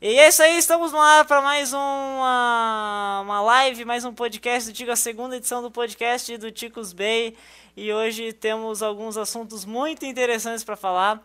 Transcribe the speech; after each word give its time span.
E 0.00 0.16
é 0.16 0.28
isso 0.28 0.40
aí, 0.44 0.56
estamos 0.56 0.92
no 0.92 1.00
ar 1.00 1.24
para 1.24 1.40
mais 1.42 1.72
uma, 1.72 3.20
uma 3.24 3.40
live, 3.40 3.84
mais 3.84 4.04
um 4.04 4.14
podcast 4.14 4.70
do 4.70 4.72
Tico, 4.72 4.92
a 4.92 4.96
segunda 4.96 5.36
edição 5.36 5.60
do 5.60 5.72
podcast 5.72 6.36
do 6.36 6.52
Ticos 6.52 6.92
Bay. 6.92 7.36
E 7.76 7.92
hoje 7.92 8.32
temos 8.32 8.80
alguns 8.80 9.16
assuntos 9.16 9.64
muito 9.64 10.06
interessantes 10.06 10.62
para 10.62 10.76
falar, 10.76 11.20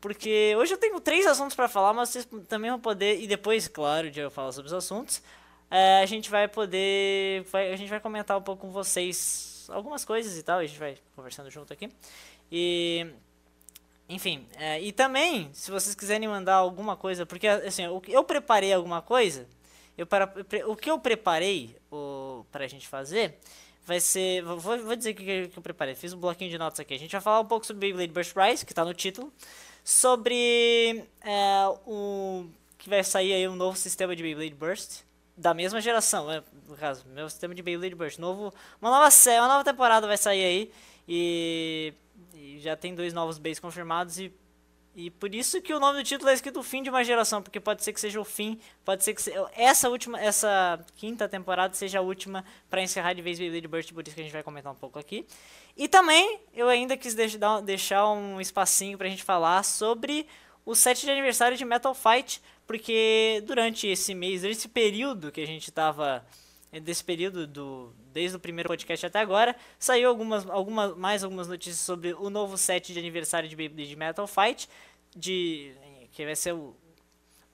porque 0.00 0.56
hoje 0.58 0.74
eu 0.74 0.78
tenho 0.78 0.98
três 0.98 1.24
assuntos 1.24 1.54
para 1.54 1.68
falar, 1.68 1.92
mas 1.92 2.08
vocês 2.08 2.28
também 2.48 2.68
vão 2.72 2.80
poder, 2.80 3.20
e 3.20 3.28
depois, 3.28 3.68
claro, 3.68 4.10
de 4.10 4.18
eu 4.18 4.28
falar 4.28 4.50
sobre 4.50 4.66
os 4.66 4.74
assuntos, 4.74 5.22
é, 5.70 6.00
a 6.02 6.06
gente 6.06 6.28
vai 6.28 6.48
poder, 6.48 7.44
vai, 7.44 7.72
a 7.72 7.76
gente 7.76 7.90
vai 7.90 8.00
comentar 8.00 8.36
um 8.36 8.42
pouco 8.42 8.62
com 8.62 8.72
vocês 8.72 9.68
algumas 9.70 10.04
coisas 10.04 10.36
e 10.36 10.42
tal, 10.42 10.58
a 10.58 10.66
gente 10.66 10.80
vai 10.80 10.96
conversando 11.14 11.48
junto 11.48 11.72
aqui. 11.72 11.88
E 12.50 13.06
enfim, 14.10 14.44
é, 14.56 14.80
e 14.80 14.90
também, 14.90 15.48
se 15.52 15.70
vocês 15.70 15.94
quiserem 15.94 16.28
mandar 16.28 16.56
alguma 16.56 16.96
coisa, 16.96 17.24
porque 17.24 17.46
assim, 17.46 17.84
eu, 17.84 18.02
eu 18.08 18.24
preparei 18.24 18.72
alguma 18.72 19.00
coisa, 19.00 19.46
eu 19.96 20.04
para, 20.04 20.28
o 20.66 20.74
que 20.74 20.90
eu 20.90 20.98
preparei 20.98 21.76
o, 21.92 22.44
pra 22.50 22.66
gente 22.66 22.88
fazer 22.88 23.38
vai 23.86 24.00
ser, 24.00 24.42
vou, 24.42 24.58
vou 24.58 24.96
dizer 24.96 25.12
o 25.12 25.14
que, 25.14 25.48
que 25.48 25.56
eu 25.56 25.62
preparei, 25.62 25.94
fiz 25.94 26.12
um 26.12 26.18
bloquinho 26.18 26.50
de 26.50 26.58
notas 26.58 26.80
aqui, 26.80 26.92
a 26.92 26.98
gente 26.98 27.12
vai 27.12 27.20
falar 27.20 27.38
um 27.38 27.44
pouco 27.44 27.64
sobre 27.64 27.86
Beyblade 27.86 28.12
Burst 28.12 28.34
Rise, 28.36 28.66
que 28.66 28.72
está 28.72 28.84
no 28.84 28.92
título, 28.92 29.32
sobre 29.84 31.04
é, 31.20 31.66
o 31.86 32.46
que 32.78 32.90
vai 32.90 33.04
sair 33.04 33.32
aí 33.32 33.46
um 33.46 33.54
novo 33.54 33.78
sistema 33.78 34.16
de 34.16 34.24
Beyblade 34.24 34.54
Burst, 34.54 35.02
da 35.36 35.54
mesma 35.54 35.80
geração, 35.80 36.26
né, 36.26 36.42
no 36.68 36.76
caso, 36.76 37.04
meu 37.06 37.30
sistema 37.30 37.54
de 37.54 37.62
Beyblade 37.62 37.94
Burst, 37.94 38.18
novo, 38.18 38.52
uma 38.82 38.90
nova 38.90 39.08
uma 39.38 39.48
nova 39.48 39.62
temporada 39.62 40.04
vai 40.08 40.18
sair 40.18 40.44
aí, 40.44 40.72
e 41.08 41.94
já 42.60 42.76
tem 42.76 42.94
dois 42.94 43.12
novos 43.12 43.38
bays 43.38 43.58
confirmados 43.58 44.18
e 44.18 44.32
e 44.94 45.08
por 45.08 45.32
isso 45.32 45.62
que 45.62 45.72
o 45.72 45.78
nome 45.78 45.98
do 45.98 46.04
título 46.04 46.30
é 46.30 46.34
escrito 46.34 46.58
o 46.58 46.62
fim 46.64 46.82
de 46.82 46.90
uma 46.90 47.04
geração, 47.04 47.40
porque 47.40 47.60
pode 47.60 47.84
ser 47.84 47.92
que 47.92 48.00
seja 48.00 48.20
o 48.20 48.24
fim, 48.24 48.58
pode 48.84 49.04
ser 49.04 49.14
que 49.14 49.22
se, 49.22 49.32
essa 49.54 49.88
última, 49.88 50.20
essa 50.20 50.84
quinta 50.96 51.28
temporada 51.28 51.74
seja 51.74 52.00
a 52.00 52.02
última 52.02 52.44
para 52.68 52.82
encerrar 52.82 53.12
de 53.12 53.22
vez 53.22 53.38
Beyblade 53.38 53.68
Burst, 53.68 53.92
por 53.92 54.04
isso 54.04 54.14
que 54.14 54.20
a 54.20 54.24
gente 54.24 54.32
vai 54.32 54.42
comentar 54.42 54.72
um 54.72 54.76
pouco 54.76 54.98
aqui. 54.98 55.24
E 55.76 55.86
também 55.86 56.40
eu 56.52 56.68
ainda 56.68 56.96
quis 56.96 57.14
deixar, 57.14 58.10
um 58.10 58.40
espacinho 58.40 58.98
para 58.98 59.06
a 59.06 59.10
gente 59.10 59.22
falar 59.22 59.62
sobre 59.62 60.26
o 60.66 60.74
7 60.74 61.02
de 61.02 61.10
aniversário 61.10 61.56
de 61.56 61.64
Metal 61.64 61.94
Fight, 61.94 62.42
porque 62.66 63.42
durante 63.46 63.86
esse 63.86 64.12
mês, 64.12 64.40
durante 64.40 64.58
esse 64.58 64.68
período 64.68 65.30
que 65.30 65.40
a 65.40 65.46
gente 65.46 65.68
estava 65.68 66.26
desse 66.78 67.02
período 67.02 67.46
do 67.46 67.92
desde 68.12 68.36
o 68.36 68.40
primeiro 68.40 68.68
podcast 68.68 69.06
até 69.06 69.18
agora, 69.18 69.56
saiu 69.78 70.08
algumas, 70.08 70.48
algumas 70.48 70.96
mais 70.96 71.24
algumas 71.24 71.48
notícias 71.48 71.78
sobre 71.78 72.12
o 72.14 72.30
novo 72.30 72.56
set 72.56 72.92
de 72.92 72.98
aniversário 72.98 73.48
de 73.48 73.56
Beyblade 73.56 73.96
Metal 73.96 74.26
Fight, 74.26 74.68
de 75.16 75.74
que 76.12 76.24
vai 76.24 76.36
ser 76.36 76.52
o, 76.54 76.76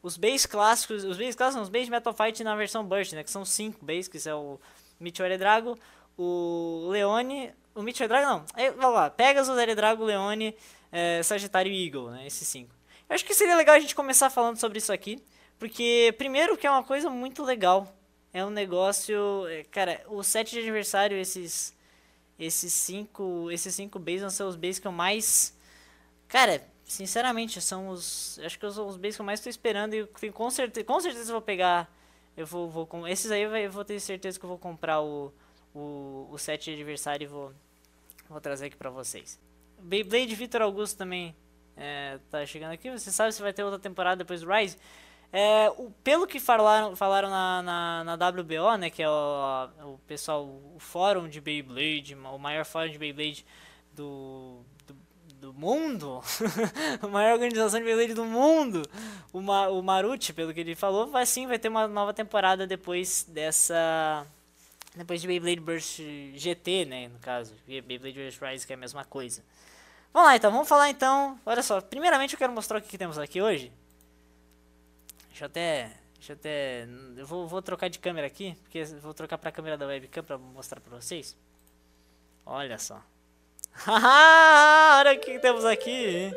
os 0.02 0.16
base 0.16 0.46
clássicos, 0.46 1.04
os 1.04 1.16
base 1.16 1.36
clássicos, 1.36 1.64
os 1.64 1.68
base 1.68 1.86
de 1.86 1.90
Metal 1.90 2.12
Fight 2.12 2.44
na 2.44 2.54
versão 2.54 2.84
Burst, 2.84 3.12
né, 3.12 3.22
que 3.22 3.30
são 3.30 3.44
cinco 3.44 3.84
base, 3.84 4.10
que 4.10 4.18
são 4.18 4.54
o 4.54 4.60
Meteor 5.00 5.36
Drago, 5.38 5.78
o 6.16 6.88
Leone, 6.90 7.52
o 7.74 7.82
Meteor 7.82 8.08
Drago 8.08 8.26
não, 8.26 8.44
aí, 8.54 8.70
vamos 8.70 8.94
lá, 8.94 9.10
Pegasus, 9.10 9.56
Drago, 9.74 10.04
Leone, 10.04 10.54
é, 10.92 11.22
Sagitário 11.22 11.72
e 11.72 11.86
Eagle, 11.86 12.10
né, 12.10 12.26
esses 12.26 12.46
cinco. 12.46 12.74
Eu 13.08 13.14
acho 13.14 13.24
que 13.24 13.34
seria 13.34 13.56
legal 13.56 13.76
a 13.76 13.80
gente 13.80 13.94
começar 13.94 14.30
falando 14.30 14.58
sobre 14.58 14.78
isso 14.78 14.92
aqui, 14.92 15.22
porque 15.58 16.14
primeiro 16.18 16.56
que 16.56 16.66
é 16.66 16.70
uma 16.70 16.82
coisa 16.82 17.08
muito 17.08 17.42
legal, 17.42 17.95
é 18.36 18.44
um 18.44 18.50
negócio. 18.50 19.46
É, 19.48 19.64
cara, 19.64 20.04
o 20.08 20.22
set 20.22 20.50
de 20.50 20.58
aniversário, 20.58 21.16
esses. 21.16 21.74
Esses 22.38 22.70
cinco. 22.70 23.50
Esses 23.50 23.74
cinco 23.74 23.98
bases 23.98 24.20
vão 24.20 24.30
ser 24.30 24.42
os 24.42 24.56
bases 24.56 24.78
que 24.78 24.86
eu 24.86 24.92
mais. 24.92 25.56
Cara, 26.28 26.62
sinceramente, 26.84 27.62
são 27.62 27.88
os. 27.88 28.38
Acho 28.44 28.58
que 28.58 28.70
são 28.70 28.86
os 28.86 28.98
bases 28.98 29.16
que 29.16 29.22
eu 29.22 29.26
mais 29.26 29.40
estou 29.40 29.48
esperando. 29.48 29.94
E 29.94 30.06
com 30.30 30.50
certeza, 30.50 30.84
com 30.84 31.00
certeza 31.00 31.30
eu 31.30 31.34
vou 31.34 31.40
pegar. 31.40 31.90
Eu 32.36 32.46
vou, 32.46 32.68
vou 32.68 32.86
com 32.86 33.08
esses 33.08 33.30
aí 33.30 33.40
eu 33.40 33.72
vou 33.72 33.82
ter 33.86 33.98
certeza 33.98 34.38
que 34.38 34.44
eu 34.44 34.48
vou 34.50 34.58
comprar 34.58 35.00
o, 35.00 35.32
o, 35.74 36.28
o 36.30 36.36
set 36.36 36.64
de 36.64 36.72
aniversário 36.74 37.24
e 37.24 37.26
vou, 37.26 37.50
vou 38.28 38.38
trazer 38.38 38.66
aqui 38.66 38.76
pra 38.76 38.90
vocês. 38.90 39.40
Beyblade 39.78 40.34
Victor 40.34 40.60
Augusto 40.60 40.98
também 40.98 41.34
é, 41.74 42.18
tá 42.30 42.44
chegando 42.44 42.72
aqui. 42.72 42.90
Você 42.90 43.10
sabe 43.10 43.32
se 43.32 43.40
vai 43.40 43.54
ter 43.54 43.64
outra 43.64 43.78
temporada 43.78 44.16
depois 44.16 44.42
do 44.42 44.52
Rise? 44.52 44.76
É, 45.32 45.68
o, 45.76 45.90
pelo 46.02 46.26
que 46.26 46.38
falaram, 46.38 46.94
falaram 46.94 47.28
na, 47.28 47.62
na, 47.62 48.16
na, 48.16 48.28
WBO, 48.28 48.76
né, 48.78 48.90
que 48.90 49.02
é 49.02 49.08
o, 49.08 49.68
o 49.84 50.00
pessoal, 50.06 50.44
o 50.44 50.78
fórum 50.78 51.28
de 51.28 51.40
Beyblade, 51.40 52.14
o 52.14 52.38
maior 52.38 52.64
fórum 52.64 52.90
de 52.90 52.98
Beyblade 52.98 53.44
do, 53.92 54.60
do, 54.86 54.96
do 55.40 55.52
mundo, 55.52 56.22
a 57.02 57.06
maior 57.08 57.34
organização 57.34 57.80
de 57.80 57.84
Beyblade 57.84 58.14
do 58.14 58.24
mundo, 58.24 58.82
o, 59.32 59.40
Ma, 59.40 59.68
o 59.68 59.82
Maruti, 59.82 60.32
pelo 60.32 60.54
que 60.54 60.60
ele 60.60 60.74
falou, 60.74 61.08
vai 61.08 61.26
sim, 61.26 61.46
vai 61.46 61.58
ter 61.58 61.68
uma 61.68 61.88
nova 61.88 62.14
temporada 62.14 62.66
depois 62.66 63.26
dessa, 63.28 64.26
depois 64.94 65.20
de 65.20 65.26
Beyblade 65.26 65.60
Burst 65.60 66.00
GT, 66.34 66.84
né, 66.84 67.08
no 67.08 67.18
caso, 67.18 67.52
Beyblade 67.66 68.18
Burst 68.18 68.40
Rise, 68.40 68.66
que 68.66 68.72
é 68.72 68.76
a 68.76 68.78
mesma 68.78 69.04
coisa. 69.04 69.42
Vamos 70.14 70.28
lá 70.28 70.36
então, 70.36 70.50
vamos 70.50 70.68
falar 70.68 70.88
então, 70.88 71.38
olha 71.44 71.62
só, 71.62 71.80
primeiramente 71.80 72.32
eu 72.32 72.38
quero 72.38 72.52
mostrar 72.52 72.78
o 72.78 72.80
que, 72.80 72.88
que 72.88 72.96
temos 72.96 73.18
aqui 73.18 73.42
hoje. 73.42 73.70
Deixa 75.36 75.44
eu 75.44 75.48
até. 75.48 75.90
Deixa 76.14 76.32
eu 76.32 76.36
até. 76.36 76.88
Eu 77.18 77.26
vou, 77.26 77.46
vou 77.46 77.60
trocar 77.60 77.90
de 77.90 77.98
câmera 77.98 78.26
aqui, 78.26 78.56
porque 78.62 78.82
vou 78.84 79.12
trocar 79.12 79.36
pra 79.36 79.52
câmera 79.52 79.76
da 79.76 79.86
webcam 79.86 80.24
pra 80.24 80.38
mostrar 80.38 80.80
pra 80.80 80.98
vocês. 80.98 81.36
Olha 82.46 82.78
só. 82.78 83.02
Olha 83.86 85.12
o 85.12 85.20
que 85.20 85.38
temos 85.38 85.66
aqui. 85.66 86.30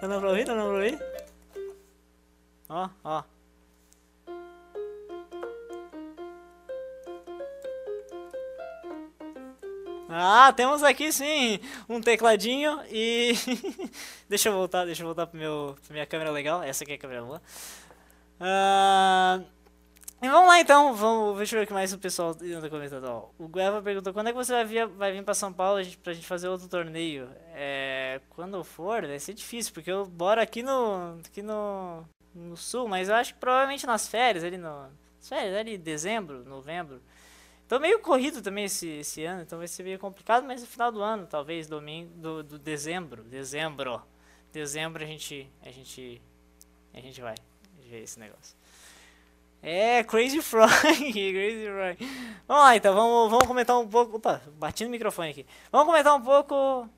Tá 0.00 0.08
dando 0.08 0.18
pra 0.18 0.30
ouvir? 0.30 0.44
Tá 0.44 0.52
dando 0.52 0.66
pra 0.66 0.74
ouvir? 0.74 0.98
Ó, 2.68 2.88
ó. 3.04 3.22
Ah, 10.08 10.52
temos 10.54 10.82
aqui 10.82 11.12
sim 11.12 11.60
um 11.88 12.00
tecladinho 12.00 12.80
e 12.90 13.34
deixa 14.28 14.48
eu 14.48 14.54
voltar, 14.54 14.86
deixa 14.86 15.02
eu 15.02 15.06
voltar 15.06 15.28
pro 15.28 15.38
meu, 15.38 15.76
pra 15.86 15.92
minha 15.92 16.06
câmera 16.06 16.32
legal. 16.32 16.64
Essa 16.64 16.82
aqui 16.82 16.94
é 16.94 16.96
a 16.96 16.98
câmera 16.98 17.22
boa. 17.22 17.40
Uh, 18.40 19.44
e 20.20 20.28
vamos 20.28 20.48
lá 20.48 20.58
então, 20.58 20.94
vamos, 20.94 21.36
deixa 21.36 21.54
eu 21.54 21.60
ver 21.60 21.64
o 21.64 21.66
que 21.68 21.72
mais 21.72 21.92
o 21.92 21.98
pessoal 21.98 22.36
anda 22.42 22.68
comentando. 22.68 23.04
Ó, 23.04 23.30
o 23.38 23.46
Gueva 23.46 23.80
perguntou 23.80 24.12
quando 24.12 24.28
é 24.28 24.32
que 24.32 24.36
você 24.36 24.52
vai 24.52 24.64
vir, 24.64 24.86
vai 24.86 25.12
vir 25.12 25.22
pra 25.22 25.32
São 25.32 25.52
Paulo 25.52 25.80
gente, 25.80 25.96
pra 25.98 26.12
gente 26.12 26.26
fazer 26.26 26.48
outro 26.48 26.68
torneio? 26.68 27.28
É, 27.54 28.20
quando 28.30 28.62
for, 28.64 29.06
vai 29.06 29.18
ser 29.20 29.32
difícil, 29.34 29.72
porque 29.72 29.90
eu 29.90 30.10
moro 30.18 30.40
aqui 30.40 30.60
no, 30.60 31.20
aqui 31.24 31.40
no, 31.40 32.04
no 32.34 32.56
sul, 32.56 32.88
mas 32.88 33.08
eu 33.08 33.14
acho 33.14 33.34
que 33.34 33.40
provavelmente 33.40 33.86
nas 33.86 34.08
férias, 34.08 34.42
ali 34.42 34.56
no. 34.58 34.88
Nas 35.18 35.28
férias, 35.28 35.56
ali 35.56 35.78
dezembro, 35.78 36.44
novembro. 36.44 37.00
Tô 37.68 37.78
meio 37.78 38.00
corrido 38.00 38.42
também 38.42 38.64
esse, 38.64 38.88
esse 38.88 39.24
ano, 39.24 39.42
então 39.42 39.58
vai 39.58 39.68
ser 39.68 39.82
meio 39.82 39.98
complicado, 39.98 40.44
mas 40.44 40.62
no 40.62 40.66
final 40.66 40.90
do 40.90 41.02
ano, 41.02 41.26
talvez, 41.26 41.68
domingo, 41.68 42.10
do, 42.16 42.42
do 42.42 42.58
dezembro, 42.58 43.22
dezembro, 43.24 44.02
dezembro 44.52 45.02
a 45.02 45.06
gente, 45.06 45.48
a 45.62 45.70
gente, 45.70 46.20
a 46.94 47.00
gente 47.00 47.20
vai 47.20 47.34
ver 47.88 48.02
esse 48.02 48.18
negócio. 48.18 48.56
É, 49.62 50.04
Crazy 50.04 50.40
Frog, 50.40 50.70
Crazy 50.70 51.66
Frog. 51.66 51.98
Vamos 52.46 52.62
lá 52.62 52.76
então, 52.76 52.94
vamos, 52.94 53.30
vamos 53.30 53.46
comentar 53.46 53.78
um 53.78 53.88
pouco. 53.88 54.16
Opa, 54.16 54.40
bati 54.56 54.84
no 54.84 54.90
microfone 54.90 55.30
aqui. 55.30 55.46
Vamos 55.72 55.86
comentar 55.86 56.14
um 56.14 56.22
pouco. 56.22 56.88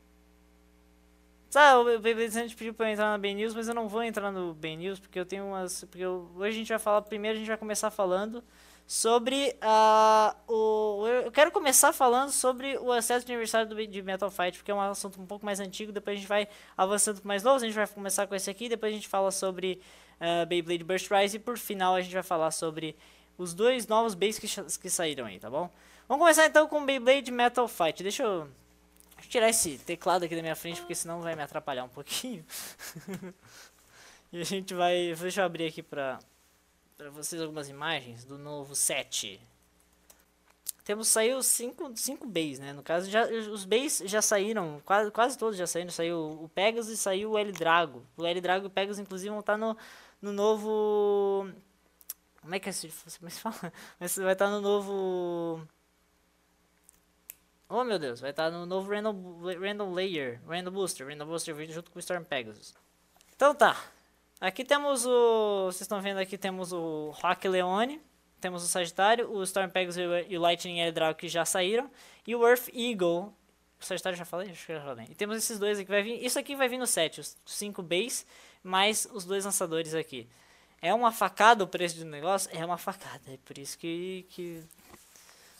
Sabe, 1.50 1.96
o 1.96 1.98
Beyblade 1.98 2.54
pediu 2.54 2.72
pra 2.72 2.88
eu 2.88 2.92
entrar 2.92 3.10
na 3.10 3.18
Ben 3.18 3.34
News, 3.34 3.54
mas 3.54 3.66
eu 3.66 3.74
não 3.74 3.88
vou 3.88 4.04
entrar 4.04 4.30
no 4.30 4.54
Ben 4.54 4.76
News 4.76 5.00
porque 5.00 5.18
eu 5.18 5.26
tenho 5.26 5.46
umas. 5.46 5.82
Porque 5.84 6.04
eu, 6.04 6.30
hoje 6.36 6.50
a 6.50 6.58
gente 6.58 6.68
vai 6.68 6.78
falar. 6.78 7.02
Primeiro 7.02 7.36
a 7.36 7.38
gente 7.40 7.48
vai 7.48 7.56
começar 7.56 7.90
falando 7.90 8.44
sobre 8.86 9.56
uh, 9.62 10.52
o. 10.52 11.08
Eu 11.08 11.32
quero 11.32 11.50
começar 11.50 11.92
falando 11.92 12.30
sobre 12.30 12.78
o 12.78 12.92
acesso 12.92 13.26
de 13.26 13.32
aniversário 13.32 13.68
do, 13.68 13.86
de 13.86 14.02
Metal 14.02 14.30
Fight, 14.30 14.58
porque 14.58 14.70
é 14.70 14.74
um 14.74 14.80
assunto 14.80 15.20
um 15.20 15.26
pouco 15.26 15.44
mais 15.44 15.58
antigo. 15.58 15.90
Depois 15.90 16.14
a 16.14 16.18
gente 16.20 16.28
vai 16.28 16.46
avançando 16.76 17.20
para 17.20 17.26
mais 17.26 17.42
novo. 17.42 17.56
A 17.56 17.66
gente 17.66 17.74
vai 17.74 17.86
começar 17.86 18.28
com 18.28 18.34
esse 18.34 18.48
aqui, 18.48 18.68
depois 18.68 18.92
a 18.92 18.94
gente 18.94 19.08
fala 19.08 19.32
sobre 19.32 19.80
uh, 20.20 20.46
Beyblade 20.46 20.84
Burst 20.84 21.10
Rise. 21.10 21.36
E 21.36 21.40
por 21.40 21.58
final 21.58 21.94
a 21.94 22.00
gente 22.00 22.12
vai 22.12 22.22
falar 22.22 22.50
sobre 22.50 22.96
os 23.38 23.54
dois 23.54 23.86
novos 23.86 24.14
bays 24.14 24.38
que, 24.38 24.46
que 24.78 24.90
saíram 24.90 25.26
aí, 25.26 25.38
tá 25.38 25.48
bom? 25.48 25.70
Vamos 26.06 26.22
começar 26.22 26.46
então 26.46 26.68
com 26.68 26.84
Beyblade 26.84 27.30
Metal 27.30 27.66
Fight. 27.66 28.02
Deixa 28.02 28.22
eu, 28.22 28.48
deixa 29.14 29.26
eu 29.26 29.30
tirar 29.30 29.48
esse 29.48 29.78
teclado 29.78 30.24
aqui 30.24 30.36
da 30.36 30.42
minha 30.42 30.56
frente, 30.56 30.80
porque 30.80 30.94
senão 30.94 31.20
vai 31.20 31.34
me 31.34 31.42
atrapalhar 31.42 31.84
um 31.84 31.88
pouquinho. 31.88 32.44
e 34.32 34.40
a 34.40 34.44
gente 34.44 34.74
vai... 34.74 35.14
Deixa 35.18 35.40
eu 35.40 35.44
abrir 35.44 35.66
aqui 35.66 35.82
pra, 35.82 36.18
pra 36.96 37.10
vocês 37.10 37.40
algumas 37.40 37.68
imagens 37.68 38.24
do 38.24 38.36
novo 38.36 38.74
set. 38.74 39.40
Temos 40.84 41.06
saiu 41.06 41.40
cinco, 41.42 41.92
cinco 41.94 42.26
bays, 42.26 42.58
né? 42.58 42.72
No 42.72 42.82
caso, 42.82 43.08
já, 43.08 43.24
os 43.24 43.64
bays 43.64 44.02
já 44.04 44.20
saíram, 44.20 44.82
quase, 44.84 45.10
quase 45.12 45.38
todos 45.38 45.56
já 45.56 45.66
saíram. 45.66 45.90
Saiu 45.90 46.42
o 46.42 46.48
Pegasus 46.48 46.90
e 46.90 46.96
saiu 46.96 47.30
o 47.30 47.38
L 47.38 47.52
Drago. 47.52 48.04
O 48.16 48.26
L 48.26 48.40
Drago 48.40 48.64
e 48.64 48.68
o 48.68 48.70
Pegasus, 48.70 48.98
inclusive, 48.98 49.30
vão 49.30 49.38
estar 49.38 49.56
no, 49.56 49.76
no 50.20 50.32
novo. 50.32 51.50
Como 52.40 52.54
é 52.54 52.58
que 52.58 52.68
é 52.68 52.70
isso? 52.70 52.88
Como 53.18 53.28
é 53.28 53.30
fala? 53.30 53.72
Mas 53.98 54.16
vai 54.16 54.32
estar 54.32 54.50
no 54.50 54.60
novo. 54.60 55.66
Oh 57.68 57.84
meu 57.84 58.00
Deus, 58.00 58.20
vai 58.20 58.30
estar 58.30 58.50
no 58.50 58.66
novo 58.66 58.90
Random, 58.90 59.38
Random 59.60 59.92
Layer, 59.92 60.40
Random 60.44 60.72
Booster, 60.72 61.06
Random 61.06 61.26
Booster 61.26 61.54
junto 61.70 61.90
com 61.90 61.98
o 61.98 62.00
Storm 62.00 62.24
Pegasus. 62.24 62.74
Então 63.36 63.54
tá. 63.54 63.80
Aqui 64.40 64.64
temos 64.64 65.06
o. 65.06 65.66
Vocês 65.66 65.82
estão 65.82 66.00
vendo 66.00 66.18
aqui, 66.18 66.36
temos 66.36 66.72
o 66.72 67.10
Rock 67.10 67.46
Leone, 67.46 68.00
temos 68.40 68.64
o 68.64 68.66
Sagitário, 68.66 69.30
o 69.30 69.42
Storm 69.44 69.70
Pegasus 69.70 70.02
e 70.28 70.36
o 70.36 70.40
Lightning 70.40 70.90
Dragon 70.92 71.14
que 71.14 71.28
já 71.28 71.44
saíram, 71.44 71.88
e 72.26 72.34
o 72.34 72.44
Earth 72.46 72.68
Eagle. 72.74 73.32
O 73.80 73.84
Sagitário 73.84 74.18
já 74.18 74.24
falei? 74.24 74.50
Acho 74.50 74.66
que 74.66 74.74
já 74.74 74.82
falei. 74.82 75.06
E 75.08 75.14
temos 75.14 75.36
esses 75.36 75.58
dois 75.58 75.78
aqui 75.78 75.88
vai 75.88 76.02
vir. 76.02 76.24
Isso 76.24 76.38
aqui 76.38 76.56
vai 76.56 76.68
vir 76.68 76.78
no 76.78 76.86
set, 76.86 77.20
os 77.20 77.36
5 77.46 77.82
base, 77.82 78.26
mais 78.62 79.06
os 79.12 79.24
dois 79.24 79.44
lançadores 79.44 79.94
aqui. 79.94 80.28
É 80.82 80.94
uma 80.94 81.12
facada 81.12 81.64
o 81.64 81.68
preço 81.68 81.98
do 81.98 82.04
negócio? 82.04 82.50
É 82.52 82.64
uma 82.64 82.78
facada. 82.78 83.32
É 83.32 83.38
por 83.44 83.58
isso 83.58 83.78
que, 83.78 84.26
que. 84.30 84.62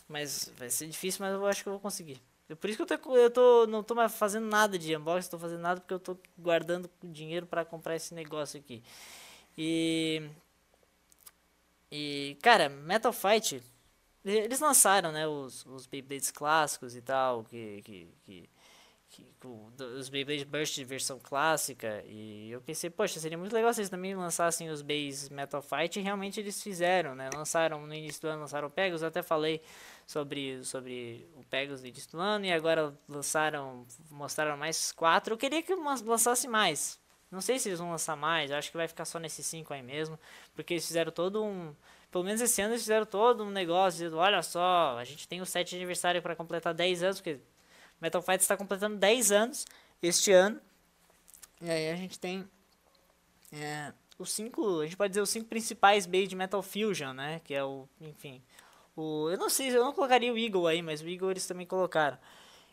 Mas 0.08 0.50
vai 0.56 0.70
ser 0.70 0.86
difícil, 0.86 1.24
mas 1.24 1.34
eu 1.34 1.46
acho 1.46 1.62
que 1.62 1.68
eu 1.68 1.74
vou 1.74 1.80
conseguir. 1.80 2.20
É 2.48 2.54
por 2.54 2.68
isso 2.68 2.84
que 2.84 2.92
eu, 2.92 2.98
tô, 2.98 3.16
eu 3.16 3.30
tô, 3.30 3.66
não 3.66 3.82
tô 3.82 3.94
mais 3.94 4.12
fazendo 4.14 4.46
nada 4.46 4.78
de 4.78 4.96
unboxing, 4.96 5.20
estou 5.20 5.38
fazendo 5.38 5.60
nada 5.60 5.80
porque 5.80 5.94
eu 5.94 6.00
tô 6.00 6.16
guardando 6.36 6.90
dinheiro 7.02 7.46
para 7.46 7.64
comprar 7.64 7.94
esse 7.94 8.14
negócio 8.14 8.58
aqui. 8.58 8.82
E. 9.56 10.22
E, 11.92 12.36
cara, 12.42 12.68
Metal 12.68 13.12
Fight. 13.12 13.62
Eles 14.24 14.60
lançaram, 14.60 15.12
né, 15.12 15.26
os, 15.26 15.64
os 15.64 15.86
Beyblades 15.86 16.30
clássicos 16.30 16.94
e 16.94 17.00
tal, 17.00 17.42
que, 17.44 17.80
que, 17.82 18.08
que 18.26 18.50
que, 19.10 19.26
os 19.98 20.08
Beyblade 20.08 20.44
Burst 20.44 20.74
de 20.74 20.84
versão 20.84 21.18
clássica. 21.18 22.02
E 22.06 22.50
eu 22.50 22.60
pensei, 22.60 22.88
poxa, 22.88 23.18
seria 23.18 23.36
muito 23.36 23.52
legal 23.52 23.72
se 23.74 23.80
eles 23.80 23.90
também 23.90 24.14
lançassem 24.14 24.70
os 24.70 24.82
Base 24.82 25.32
Metal 25.32 25.60
Fight. 25.60 25.98
E 25.98 26.02
realmente 26.02 26.38
eles 26.38 26.62
fizeram, 26.62 27.14
né? 27.14 27.28
Lançaram 27.34 27.84
no 27.86 27.92
início 27.92 28.22
do 28.22 28.28
ano, 28.28 28.42
lançaram 28.42 28.68
o 28.68 28.70
Pegasus. 28.70 29.02
Eu 29.02 29.08
até 29.08 29.22
falei 29.22 29.60
sobre, 30.06 30.62
sobre 30.64 31.28
o 31.36 31.44
Pegasus 31.44 31.82
no 31.82 31.88
início 31.88 32.10
do 32.12 32.20
ano. 32.20 32.46
E 32.46 32.52
agora 32.52 32.96
lançaram, 33.08 33.84
mostraram 34.10 34.56
mais 34.56 34.92
quatro. 34.92 35.34
Eu 35.34 35.38
queria 35.38 35.62
que 35.62 35.74
lançasse 35.74 36.46
mais. 36.46 37.00
Não 37.30 37.40
sei 37.40 37.58
se 37.58 37.68
eles 37.68 37.80
vão 37.80 37.90
lançar 37.90 38.16
mais. 38.16 38.50
Eu 38.50 38.56
acho 38.56 38.70
que 38.70 38.76
vai 38.76 38.86
ficar 38.86 39.04
só 39.04 39.18
nesses 39.18 39.44
cinco 39.44 39.74
aí 39.74 39.82
mesmo. 39.82 40.18
Porque 40.54 40.74
eles 40.74 40.86
fizeram 40.86 41.10
todo 41.10 41.42
um. 41.42 41.74
Pelo 42.12 42.24
menos 42.24 42.40
esse 42.40 42.62
ano 42.62 42.72
eles 42.72 42.82
fizeram 42.82 43.06
todo 43.06 43.44
um 43.44 43.50
negócio 43.50 43.98
dizendo, 43.98 44.18
olha 44.18 44.42
só, 44.42 44.98
a 44.98 45.04
gente 45.04 45.28
tem 45.28 45.40
o 45.40 45.46
7 45.46 45.76
aniversário 45.76 46.20
para 46.20 46.34
completar 46.34 46.74
10 46.74 47.04
anos, 47.04 47.20
porque 47.20 47.40
Metal 48.00 48.22
Fight 48.22 48.40
está 48.40 48.56
completando 48.56 48.96
10 48.96 49.32
anos 49.32 49.66
este 50.02 50.32
ano. 50.32 50.60
E 51.60 51.70
aí 51.70 51.90
a 51.90 51.96
gente 51.96 52.18
tem 52.18 52.48
é, 53.52 53.92
os 54.18 54.32
cinco, 54.32 54.80
a 54.80 54.84
gente 54.84 54.96
pode 54.96 55.10
dizer 55.10 55.20
os 55.20 55.30
cinco 55.30 55.48
principais 55.48 56.06
bays 56.06 56.28
de 56.28 56.36
Metal 56.36 56.62
Fusion, 56.62 57.12
né? 57.12 57.40
Que 57.44 57.54
é 57.54 57.64
o, 57.64 57.88
enfim, 58.00 58.42
o, 58.96 59.28
eu 59.30 59.38
não 59.38 59.50
sei, 59.50 59.68
eu 59.68 59.84
não 59.84 59.92
colocaria 59.92 60.32
o 60.32 60.38
Eagle 60.38 60.66
aí, 60.66 60.82
mas 60.82 61.00
o 61.02 61.08
Eagle 61.08 61.30
eles 61.30 61.46
também 61.46 61.66
colocaram. 61.66 62.18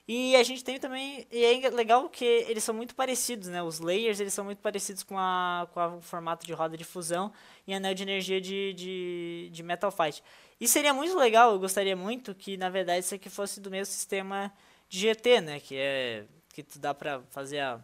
E 0.07 0.37
a 0.37 0.43
gente 0.43 0.63
tem 0.63 0.79
também, 0.79 1.27
e 1.29 1.43
é 1.43 1.69
legal 1.69 2.07
que 2.07 2.23
eles 2.23 2.63
são 2.63 2.73
muito 2.73 2.95
parecidos, 2.95 3.49
né? 3.49 3.61
Os 3.61 3.79
layers, 3.79 4.21
eles 4.21 4.33
são 4.33 4.45
muito 4.45 4.59
parecidos 4.59 5.03
com, 5.03 5.17
a, 5.19 5.67
com 5.73 5.79
a, 5.81 5.95
o 5.95 6.01
formato 6.01 6.45
de 6.45 6.53
roda 6.53 6.77
de 6.77 6.85
fusão 6.85 7.33
e 7.67 7.73
anel 7.73 7.93
de 7.93 8.03
energia 8.03 8.39
de, 8.39 8.73
de, 8.73 9.49
de 9.51 9.63
Metal 9.63 9.91
Fight. 9.91 10.23
E 10.61 10.67
seria 10.67 10.93
muito 10.93 11.17
legal, 11.17 11.51
eu 11.51 11.59
gostaria 11.59 11.95
muito 11.95 12.33
que, 12.33 12.55
na 12.55 12.69
verdade, 12.69 12.99
isso 12.99 13.15
aqui 13.15 13.29
fosse 13.29 13.59
do 13.59 13.69
mesmo 13.69 13.93
sistema 13.93 14.53
de 14.89 14.99
GT, 14.99 15.41
né? 15.41 15.59
Que 15.59 15.75
é 15.75 16.25
que 16.53 16.65
dá 16.79 16.93
pra 16.93 17.21
fazer 17.29 17.59
a, 17.59 17.79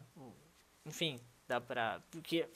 enfim, 0.86 1.20
dá 1.48 1.62
pra 1.62 2.02
porque 2.10 2.48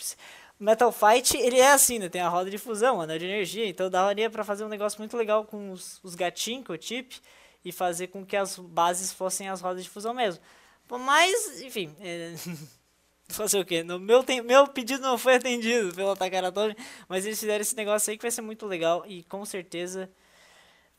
Metal 0.60 0.92
Fight 0.92 1.38
ele 1.38 1.60
é 1.60 1.72
assim, 1.72 2.00
né? 2.00 2.10
Tem 2.10 2.22
a 2.22 2.30
roda 2.30 2.50
de 2.50 2.58
fusão, 2.58 3.00
anel 3.00 3.20
de 3.20 3.26
energia, 3.26 3.68
então 3.68 3.90
daria 3.90 4.30
para 4.30 4.44
fazer 4.44 4.64
um 4.64 4.70
negócio 4.70 5.00
muito 5.00 5.16
legal 5.16 5.46
com 5.46 5.72
os, 5.72 6.00
os 6.04 6.16
gatinhos, 6.16 6.66
com 6.66 6.74
o 6.74 6.82
chip 6.82 7.20
e 7.64 7.72
fazer 7.72 8.08
com 8.08 8.26
que 8.26 8.36
as 8.36 8.58
bases 8.58 9.12
fossem 9.14 9.50
as 9.50 9.62
rodas 9.62 9.84
de 9.84 9.90
fusão 9.90 10.14
mesmo. 10.14 10.42
Mas, 10.90 11.62
enfim, 11.62 11.96
é... 12.00 12.34
fazer 13.30 13.60
o 13.60 13.66
quê? 13.66 13.84
No 13.84 14.00
meu, 14.00 14.24
meu 14.44 14.68
pedido 14.68 15.02
não 15.02 15.18
foi 15.18 15.36
atendido 15.36 15.94
pelo 15.94 16.16
Takaratomi, 16.16 16.76
mas 17.08 17.26
eles 17.26 17.40
fizeram 17.40 17.62
esse 17.62 17.76
negócio 17.76 18.10
aí 18.10 18.18
que 18.18 18.24
vai 18.24 18.32
ser 18.32 18.42
muito 18.42 18.66
legal 18.66 19.04
e 19.06 19.24
com 19.24 19.44
certeza 19.46 20.10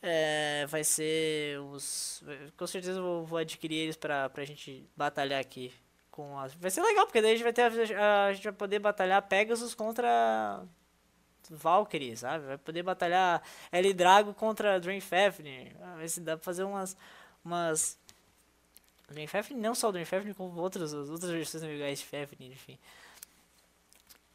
é, 0.01 0.65
vai 0.67 0.83
ser 0.83 1.59
os. 1.59 2.23
Com 2.57 2.67
certeza 2.67 3.01
vou, 3.01 3.25
vou 3.25 3.37
adquirir 3.37 3.77
eles 3.77 3.95
pra, 3.95 4.29
pra 4.29 4.45
gente 4.45 4.87
batalhar 4.95 5.39
aqui. 5.39 5.73
Com 6.11 6.37
as, 6.39 6.53
vai 6.55 6.71
ser 6.71 6.81
legal, 6.81 7.05
porque 7.05 7.21
daí 7.21 7.31
a 7.31 7.35
gente 7.35 7.43
vai 7.43 7.53
ter 7.53 7.61
a, 7.95 8.25
a 8.25 8.33
gente 8.33 8.43
vai 8.43 8.53
poder 8.53 8.79
batalhar 8.79 9.21
Pegasus 9.27 9.73
contra 9.73 10.63
Valkyrie, 11.49 12.17
sabe? 12.17 12.45
Vai 12.45 12.57
poder 12.57 12.83
batalhar 12.83 13.41
L 13.71 13.93
Drago 13.93 14.33
contra 14.33 14.79
Dream 14.79 15.01
Fafnir. 15.01 15.75
Ah, 15.81 15.95
vai 15.95 16.07
se 16.07 16.21
dá 16.21 16.35
pra 16.35 16.43
fazer 16.43 16.63
umas. 16.63 16.97
umas 17.43 17.97
Dream 19.09 19.27
Fafnir, 19.27 19.59
não 19.59 19.73
só 19.73 19.91
Dream 19.91 20.05
Fafnir, 20.05 20.35
como 20.35 20.59
outras, 20.59 20.93
outras 20.93 21.31
versões 21.31 21.63
legais 21.63 21.99
de 21.99 22.05
Fafnir, 22.05 22.51
enfim. 22.51 22.77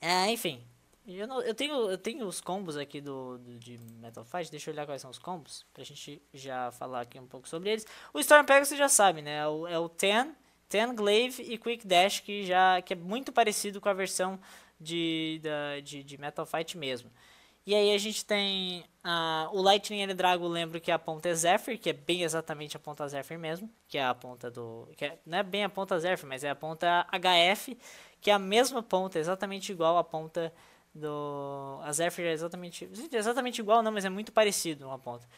É, 0.00 0.31
enfim, 0.31 0.62
eu, 1.06 1.27
não, 1.27 1.43
eu, 1.43 1.55
tenho, 1.55 1.91
eu 1.91 1.99
tenho 1.99 2.27
os 2.27 2.41
combos 2.41 2.77
aqui 2.77 3.01
do, 3.01 3.39
do, 3.39 3.59
de 3.59 3.79
Metal 4.01 4.25
Fight, 4.25 4.51
deixa 4.51 4.71
eu 4.71 4.75
olhar 4.75 4.87
quais 4.87 5.03
são 5.03 5.11
os 5.11 5.19
combos, 5.19 5.67
pra 5.75 5.85
gente 5.85 6.23
já 6.33 6.71
falar 6.73 7.03
aqui 7.03 7.19
um 7.19 7.27
pouco 7.27 7.49
sobre 7.49 7.71
eles. 7.71 7.87
O 8.12 8.21
Storm 8.21 8.47
Pegasus 8.47 8.69
você 8.69 8.77
já 8.77 8.89
sabe, 8.89 9.21
né? 9.21 9.39
É 9.39 9.47
o, 9.47 9.67
é 9.67 9.79
o 9.79 9.89
Ten, 9.89 10.35
Ten 10.69 10.95
Glaive 10.95 11.43
e 11.43 11.59
Quick 11.59 11.87
Dash, 11.87 12.21
que, 12.21 12.47
já, 12.47 12.81
que 12.81 12.95
é 12.95 12.97
muito 12.97 13.33
parecido 13.33 13.81
com 13.81 13.89
a 13.89 13.93
versão 13.93 14.41
de, 14.81 15.41
da, 15.43 15.81
de, 15.81 16.03
de 16.03 16.19
Metal 16.19 16.47
Fight 16.47 16.77
mesmo. 16.79 17.11
E 17.67 17.75
aí 17.75 17.95
a 17.95 17.99
gente 17.99 18.25
tem 18.25 18.85
uh, 19.05 19.56
o 19.56 19.62
Lightning 19.62 20.03
and 20.03 20.15
Drago, 20.15 20.47
lembro 20.47 20.79
que 20.81 20.91
a 20.91 20.99
ponta 20.99 21.31
é 21.31 21.35
Zephyr, 21.35 21.79
que 21.79 21.89
é 21.89 21.95
bem 21.95 22.23
exatamente 22.23 22.77
a 22.77 22.81
ponta 22.81 23.09
Zephyr 23.09 23.39
mesmo, 23.39 23.71
que 23.89 23.97
é 23.97 24.05
a 24.05 24.15
ponta 24.15 24.51
do... 24.51 24.87
Que 24.97 25.06
é, 25.06 25.19
não 25.25 25.39
é 25.39 25.43
bem 25.43 25.65
a 25.65 25.69
ponta 25.71 25.99
Zephyr, 25.99 26.29
mas 26.29 26.45
é 26.45 26.51
a 26.51 26.55
ponta 26.55 27.06
HF, 27.11 27.77
que 28.21 28.31
é 28.31 28.35
a 28.35 28.39
mesma 28.39 28.83
ponta, 28.83 29.19
exatamente 29.19 29.73
igual 29.73 29.97
à 29.97 30.05
ponta 30.05 30.53
do 30.94 31.81
a 31.82 31.93
Zephyr 31.93 32.26
é 32.26 32.32
exatamente 32.32 32.88
exatamente 33.12 33.58
igual 33.58 33.82
não 33.82 33.91
mas 33.91 34.05
é 34.05 34.08
muito 34.08 34.32
parecido 34.32 34.87
uma 34.87 34.99
ponta 34.99 35.29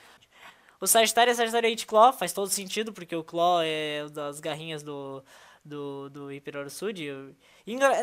o 0.81 0.87
Sagitário 0.87 1.31
é 1.31 1.35
Sagitário 1.35 1.69
8 1.69 1.87
Claw 1.87 2.13
faz 2.13 2.33
todo 2.33 2.51
sentido 2.51 2.93
porque 2.93 3.17
o 3.17 3.25
Claw 3.25 3.63
é 3.63 4.07
das 4.11 4.39
garrinhas 4.39 4.83
do 4.83 5.25
do, 5.65 6.11
do 6.11 6.27
Hyper 6.29 6.71
Sud 6.71 7.03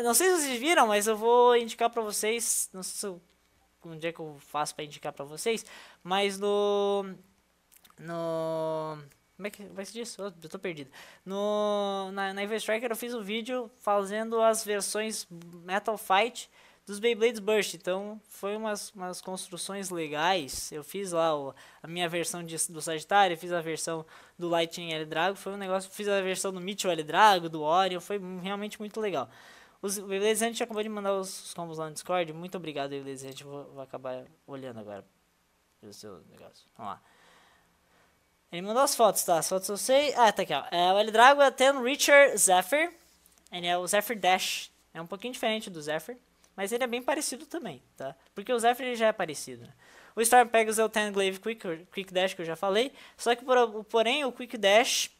não 0.02 0.14
sei 0.14 0.30
se 0.30 0.42
vocês 0.42 0.60
viram 0.60 0.88
mas 0.88 1.06
eu 1.06 1.16
vou 1.16 1.56
indicar 1.56 1.88
para 1.88 2.02
vocês 2.02 2.68
não 2.72 2.82
sei 2.82 3.10
se 3.10 3.20
um 3.86 3.98
dia 3.98 4.12
que 4.12 4.20
eu 4.20 4.36
faço 4.40 4.74
para 4.74 4.84
indicar 4.84 5.12
para 5.12 5.24
vocês 5.24 5.64
mas 6.02 6.38
no 6.38 7.14
no 7.98 8.98
como 9.36 9.48
é 9.48 9.50
que 9.50 9.64
vai 9.64 9.84
ser 9.84 9.94
disso? 9.94 10.22
Eu 10.22 10.30
tô 10.48 10.60
perdido. 10.60 10.90
No, 11.26 12.10
na, 12.12 12.32
na 12.32 12.42
Evil 12.44 12.56
Striker 12.56 12.88
eu 12.88 12.96
fiz 12.96 13.12
um 13.14 13.20
vídeo 13.20 13.68
fazendo 13.80 14.40
as 14.40 14.64
versões 14.64 15.26
Metal 15.64 15.98
Fight 15.98 16.48
dos 16.86 16.98
Beyblades 16.98 17.40
Burst. 17.40 17.74
Então, 17.74 18.20
foi 18.28 18.56
umas, 18.56 18.90
umas 18.90 19.20
construções 19.20 19.90
legais. 19.90 20.70
Eu 20.70 20.84
fiz 20.84 21.12
lá 21.12 21.36
o, 21.36 21.54
a 21.82 21.86
minha 21.86 22.08
versão 22.08 22.44
de, 22.44 22.56
do 22.70 22.80
Sagitário, 22.80 23.36
fiz 23.36 23.52
a 23.52 23.60
versão 23.60 24.04
do 24.38 24.48
Lightning 24.48 24.92
L 24.92 25.06
Drago. 25.06 25.36
Foi 25.36 25.52
um 25.52 25.56
negócio, 25.56 25.90
fiz 25.90 26.08
a 26.08 26.20
versão 26.20 26.52
do 26.52 26.60
Mitchell 26.60 26.90
L 26.90 27.02
Drago, 27.02 27.48
do 27.48 27.62
Orion. 27.62 28.00
Foi 28.00 28.20
realmente 28.42 28.78
muito 28.78 29.00
legal. 29.00 29.28
Os 29.80 29.98
Beyblades, 29.98 30.42
a 30.42 30.46
gente 30.46 30.62
acabou 30.62 30.82
de 30.82 30.88
mandar 30.88 31.14
os, 31.14 31.46
os 31.46 31.54
combos 31.54 31.78
lá 31.78 31.86
no 31.86 31.92
Discord. 31.92 32.32
Muito 32.32 32.56
obrigado, 32.56 32.90
Beyblades. 32.90 33.24
A 33.24 33.28
gente 33.28 33.44
vai 33.44 33.84
acabar 33.84 34.24
olhando 34.46 34.80
agora 34.80 35.04
o 35.82 35.92
seu 35.92 36.22
negócio. 36.30 36.66
Vamos 36.76 36.92
lá. 36.92 37.02
Ele 38.50 38.62
mandou 38.62 38.82
as 38.82 38.94
fotos, 38.94 39.24
tá? 39.24 39.38
As 39.38 39.48
fotos 39.48 39.68
eu 39.68 39.76
sei. 39.76 40.14
Ah, 40.14 40.32
tá 40.32 40.42
aqui, 40.42 40.54
ó. 40.54 40.64
É, 40.70 40.92
o 40.92 40.98
L 40.98 41.10
Drago 41.10 41.42
é 41.42 41.50
Ten 41.50 41.82
Richard 41.82 42.36
Zephyr. 42.38 42.92
Ele 43.50 43.66
é 43.66 43.76
o 43.76 43.86
Zephyr 43.86 44.18
Dash. 44.18 44.70
É 44.92 45.02
um 45.02 45.06
pouquinho 45.06 45.32
diferente 45.32 45.68
do 45.68 45.82
Zephyr. 45.82 46.16
Mas 46.56 46.72
ele 46.72 46.84
é 46.84 46.86
bem 46.86 47.02
parecido 47.02 47.46
também, 47.46 47.82
tá? 47.96 48.14
Porque 48.34 48.52
o 48.52 48.58
Zephyr 48.58 48.94
já 48.94 49.08
é 49.08 49.12
parecido. 49.12 49.62
Né? 49.62 49.72
O 50.14 50.20
Storm 50.20 50.48
Pegasus 50.48 50.78
é 50.78 50.84
o 50.84 50.88
Tenglaive 50.88 51.40
Quick, 51.40 51.86
Quick 51.92 52.12
Dash 52.12 52.34
que 52.34 52.42
eu 52.42 52.46
já 52.46 52.54
falei. 52.54 52.92
Só 53.16 53.34
que, 53.34 53.44
por, 53.44 53.84
porém, 53.84 54.24
o 54.24 54.32
Quick 54.32 54.56
Dash... 54.56 55.10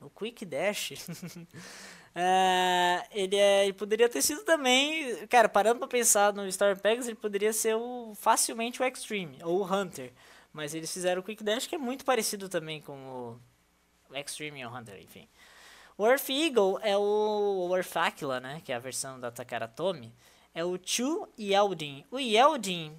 O 0.00 0.10
Quick 0.10 0.44
Dash... 0.44 0.92
é, 2.14 3.06
ele, 3.12 3.36
é, 3.36 3.64
ele 3.64 3.72
poderia 3.72 4.08
ter 4.08 4.22
sido 4.22 4.42
também... 4.42 5.26
Cara, 5.28 5.48
parando 5.48 5.78
pra 5.78 5.88
pensar 5.88 6.32
no 6.32 6.46
Storm 6.48 6.76
Pegasus, 6.78 7.06
ele 7.06 7.16
poderia 7.16 7.52
ser 7.52 7.76
o, 7.76 8.12
facilmente 8.16 8.82
o 8.82 8.84
Extreme, 8.84 9.38
ou 9.44 9.60
o 9.60 9.64
Hunter. 9.64 10.12
Mas 10.52 10.74
eles 10.74 10.92
fizeram 10.92 11.20
o 11.20 11.24
Quick 11.24 11.44
Dash, 11.44 11.68
que 11.68 11.76
é 11.76 11.78
muito 11.78 12.04
parecido 12.04 12.48
também 12.48 12.80
com 12.80 13.38
o 14.10 14.16
Extreme 14.16 14.66
ou 14.66 14.76
Hunter, 14.76 15.00
enfim. 15.00 15.28
O 15.96 16.04
Earth 16.04 16.30
Eagle 16.30 16.80
é 16.82 16.96
o, 16.96 17.68
o 17.68 17.76
Earth 17.76 17.94
né? 18.42 18.60
Que 18.64 18.72
é 18.72 18.74
a 18.74 18.80
versão 18.80 19.20
da 19.20 19.30
Takara 19.30 19.68
Tomy 19.68 20.12
é 20.54 20.64
o 20.64 20.78
Chu 20.82 21.28
Yeldin. 21.38 22.04
O 22.10 22.18
Yeldin, 22.18 22.96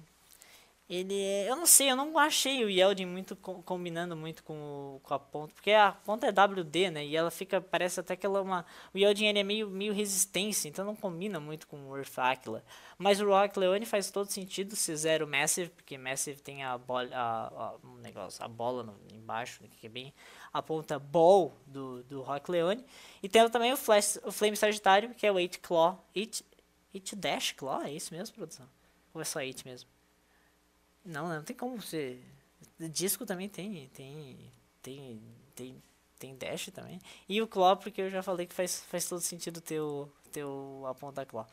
ele 0.88 1.18
é, 1.18 1.50
eu 1.50 1.56
não 1.56 1.64
sei, 1.64 1.90
eu 1.90 1.96
não 1.96 2.18
achei 2.18 2.64
o 2.64 2.68
Yeldin 2.68 3.06
muito 3.06 3.34
combinando 3.36 4.14
muito 4.14 4.42
com, 4.42 4.54
o, 4.96 5.00
com 5.02 5.14
a 5.14 5.18
ponta, 5.18 5.54
porque 5.54 5.70
a 5.72 5.92
ponta 5.92 6.26
é 6.26 6.30
WD, 6.30 6.90
né? 6.90 7.06
E 7.06 7.16
ela 7.16 7.30
fica, 7.30 7.60
parece 7.60 8.00
até 8.00 8.14
que 8.14 8.26
ela 8.26 8.38
é 8.38 8.42
uma, 8.42 8.66
o 8.92 8.98
Yeldin 8.98 9.26
ele 9.26 9.38
é 9.38 9.42
meio, 9.42 9.70
meio 9.70 9.92
resistência, 9.92 10.68
então 10.68 10.84
não 10.84 10.94
combina 10.94 11.40
muito 11.40 11.66
com 11.66 11.88
o 11.88 11.96
Earth 11.96 12.18
Aquila. 12.18 12.62
Mas 12.98 13.20
o 13.20 13.26
Rock 13.26 13.58
Leone 13.58 13.86
faz 13.86 14.10
todo 14.10 14.30
sentido 14.30 14.76
se 14.76 14.94
zero 14.96 15.26
Massive, 15.26 15.70
porque 15.70 15.96
Massive 15.96 16.40
tem 16.40 16.62
a 16.62 16.76
bola, 16.76 17.08
a, 17.12 17.46
a, 17.48 17.74
um 17.84 17.96
negócio, 17.96 18.44
a 18.44 18.48
bola 18.48 18.82
no, 18.82 18.94
embaixo, 19.12 19.62
né, 19.62 19.68
que 19.80 19.86
é 19.86 19.90
bem 19.90 20.12
a 20.52 20.62
ponta 20.62 20.98
Ball 20.98 21.52
do, 21.66 22.02
do 22.04 22.20
Rock 22.22 22.50
Leone. 22.50 22.84
E 23.22 23.28
temos 23.28 23.50
também 23.50 23.72
o, 23.72 23.76
Flash, 23.76 24.18
o 24.24 24.30
Flame 24.30 24.56
Sagitário, 24.56 25.14
que 25.14 25.26
é 25.26 25.32
o 25.32 25.36
8 25.36 25.58
Claw, 25.60 26.04
8 26.14 26.44
It 26.94 27.16
Dash 27.16 27.52
Claw, 27.52 27.82
é 27.82 27.92
isso 27.92 28.12
mesmo, 28.12 28.34
produção? 28.34 28.68
Ou 29.14 29.20
é 29.20 29.24
só 29.24 29.40
It 29.40 29.66
mesmo? 29.66 29.88
Não, 31.04 31.28
não 31.28 31.42
tem 31.42 31.56
como 31.56 31.80
você... 31.80 32.18
Disco 32.78 33.24
também 33.26 33.48
tem, 33.48 33.88
tem, 33.94 34.36
tem, 34.82 35.22
tem, 35.54 35.82
tem 36.18 36.36
Dash 36.36 36.70
também. 36.72 37.00
E 37.28 37.40
o 37.40 37.46
Claw, 37.46 37.76
porque 37.76 38.02
eu 38.02 38.10
já 38.10 38.22
falei 38.22 38.46
que 38.46 38.54
faz, 38.54 38.80
faz 38.88 39.08
todo 39.08 39.20
sentido 39.20 39.60
ter, 39.60 39.80
o, 39.80 40.08
ter 40.30 40.44
o, 40.44 40.84
a 40.86 40.94
ponta 40.94 41.24
Claw. 41.24 41.46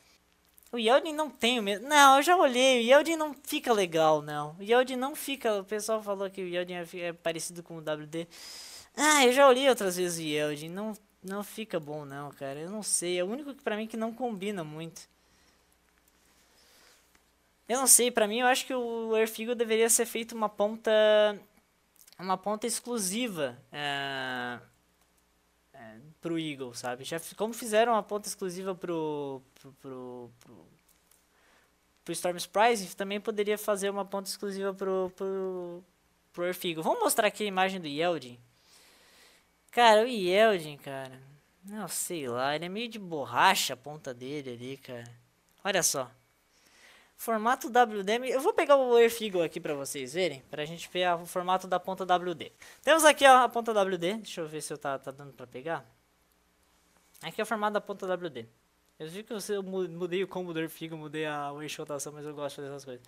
O 0.71 0.77
Yeldin 0.77 1.13
não 1.13 1.29
tem 1.29 1.59
o 1.59 1.63
mesmo. 1.63 1.87
Não, 1.87 2.17
eu 2.17 2.23
já 2.23 2.37
olhei. 2.37 2.79
O 2.79 2.83
Yeldin 2.83 3.15
não 3.15 3.33
fica 3.43 3.73
legal, 3.73 4.21
não. 4.21 4.55
O 4.59 4.63
Yeldin 4.63 4.95
não 4.95 5.15
fica. 5.15 5.59
O 5.59 5.63
pessoal 5.63 6.01
falou 6.01 6.29
que 6.29 6.41
o 6.41 6.47
Yeldin 6.47 6.73
é, 6.73 6.87
é 6.99 7.13
parecido 7.13 7.63
com 7.63 7.77
o 7.77 7.79
WD. 7.79 8.27
Ah, 8.95 9.25
eu 9.25 9.33
já 9.33 9.47
olhei 9.47 9.67
outras 9.67 9.97
vezes 9.97 10.19
o 10.19 10.21
Yeldin. 10.21 10.69
Não, 10.69 10.93
não 11.23 11.43
fica 11.43 11.79
bom, 11.79 12.05
não, 12.05 12.29
cara. 12.31 12.59
Eu 12.59 12.69
não 12.69 12.83
sei. 12.83 13.17
É 13.17 13.23
o 13.23 13.27
único 13.27 13.55
que 13.55 13.63
pra 13.63 13.75
mim 13.75 13.87
que 13.87 13.97
não 13.97 14.13
combina 14.13 14.63
muito. 14.63 15.01
Eu 17.69 17.77
não 17.77 17.87
sei. 17.87 18.11
Pra 18.11 18.27
mim, 18.27 18.39
eu 18.39 18.47
acho 18.47 18.65
que 18.65 18.73
o 18.73 19.13
Airfigo 19.13 19.55
deveria 19.55 19.89
ser 19.89 20.05
feito 20.05 20.35
uma 20.35 20.49
ponta. 20.49 20.91
Uma 22.17 22.37
ponta 22.37 22.67
exclusiva. 22.67 23.57
É 23.71 24.59
pro 26.21 26.37
Eagle, 26.37 26.73
sabe? 26.75 27.03
Já, 27.03 27.19
como 27.35 27.53
fizeram 27.53 27.93
uma 27.93 28.03
ponta 28.03 28.27
exclusiva 28.27 28.75
pro, 28.75 29.41
pro, 29.55 29.73
pro, 29.73 30.31
pro, 30.39 30.67
pro 32.03 32.13
Storm 32.13 32.37
Surprise, 32.37 32.95
também 32.95 33.19
poderia 33.19 33.57
fazer 33.57 33.89
uma 33.89 34.05
ponta 34.05 34.29
exclusiva 34.29 34.73
pro, 34.73 35.11
pro, 35.15 35.83
pro 36.33 36.45
Earth. 36.45 36.63
Vamos 36.77 36.99
mostrar 36.99 37.27
aqui 37.27 37.43
a 37.43 37.47
imagem 37.47 37.79
do 37.79 37.87
Yeldin. 37.87 38.39
Cara, 39.71 40.03
o 40.03 40.07
Yeldin, 40.07 40.77
cara, 40.77 41.21
não 41.63 41.87
sei 41.87 42.27
lá, 42.27 42.55
ele 42.55 42.65
é 42.65 42.69
meio 42.69 42.89
de 42.89 42.99
borracha 42.99 43.73
a 43.73 43.77
ponta 43.77 44.13
dele 44.13 44.51
ali, 44.51 44.77
cara. 44.77 45.09
Olha 45.63 45.83
só. 45.83 46.11
Formato 47.19 47.67
WD, 47.67 48.29
eu 48.29 48.39
vou 48.39 48.53
pegar 48.53 48.77
o 48.77 48.97
Earth 48.97 49.19
Eagle 49.19 49.43
aqui 49.43 49.59
pra 49.59 49.73
vocês 49.73 50.13
verem, 50.13 50.41
pra 50.49 50.63
gente 50.63 50.89
ver 50.89 51.05
o 51.15 51.25
formato 51.25 51.67
da 51.67 51.77
ponta 51.77 52.05
WD. 52.05 52.49
Temos 52.81 53.03
aqui 53.03 53.25
ó, 53.27 53.43
a 53.43 53.49
ponta 53.49 53.73
WD, 53.73 54.13
deixa 54.13 54.39
eu 54.39 54.47
ver 54.47 54.61
se 54.61 54.71
eu 54.71 54.77
tá, 54.77 54.97
tá 54.97 55.11
dando 55.11 55.33
pra 55.33 55.45
pegar. 55.45 55.85
Aqui 57.21 57.41
é 57.41 57.43
o 57.43 57.45
formato 57.45 57.73
da 57.73 57.81
ponta 57.81 58.07
WD. 58.07 58.47
Eu 58.97 59.09
vi 59.09 59.21
que 59.23 59.33
eu 59.33 59.61
mudei 59.61 60.23
o 60.23 60.29
combo 60.29 60.53
do 60.53 60.69
Figo, 60.69 60.95
mudei 60.95 61.25
a 61.25 61.51
de 61.51 61.75
rotação, 61.75 62.13
mas 62.13 62.25
eu 62.25 62.33
gosto 62.33 62.51
de 62.51 62.55
fazer 62.55 62.67
essas 62.69 62.85
coisas. 62.85 63.05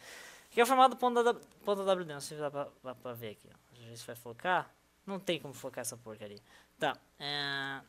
Aqui 0.52 0.60
é 0.60 0.64
o 0.64 0.68
formato 0.68 0.90
da 0.90 1.00
ponta, 1.00 1.34
ponta 1.64 1.82
WD, 1.82 2.14
não 2.14 2.20
sei 2.20 2.36
se 2.36 2.44
dá 2.44 2.52
pra, 2.52 2.94
pra 2.94 3.14
ver 3.14 3.30
aqui. 3.30 3.48
Ó. 3.50 3.88
Ver 3.88 3.96
se 3.96 4.06
vai 4.06 4.16
focar. 4.18 4.70
Não 5.08 5.22
tem 5.22 5.40
como 5.40 5.54
focar 5.54 5.84
essa 5.84 5.96
porcaria. 5.96 6.40
Tá. 6.78 6.98
É... 7.18 7.80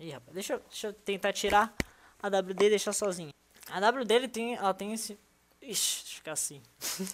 Ih, 0.00 0.10
rapaz, 0.10 0.34
deixa 0.34 0.52
eu, 0.52 0.58
deixa 0.68 0.88
eu 0.88 0.92
tentar 0.92 1.32
tirar 1.32 1.74
a 2.22 2.28
WD 2.28 2.66
e 2.66 2.68
deixar 2.68 2.92
sozinha. 2.92 3.32
A 3.70 3.78
WD 3.88 4.14
ele 4.14 4.28
tem, 4.28 4.54
ela 4.56 4.74
tem 4.74 4.92
esse... 4.92 5.18
Ixi, 5.62 6.02
deixa 6.02 6.12
eu 6.12 6.16
ficar 6.16 6.32
assim. 6.32 6.62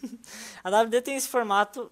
a 0.63 0.83
WD 0.83 1.03
tem 1.03 1.17
esse 1.17 1.29
formato 1.29 1.91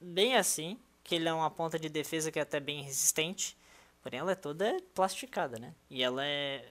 bem 0.00 0.36
assim, 0.36 0.78
que 1.04 1.14
ele 1.14 1.28
é 1.28 1.32
uma 1.32 1.50
ponta 1.50 1.78
de 1.78 1.88
defesa 1.88 2.30
que 2.30 2.38
é 2.38 2.42
até 2.42 2.58
bem 2.58 2.82
resistente. 2.82 3.56
Porém, 4.02 4.18
ela 4.18 4.32
é 4.32 4.34
toda 4.34 4.82
plastificada, 4.94 5.58
né? 5.58 5.74
E 5.88 6.02
ela 6.02 6.24
é. 6.24 6.68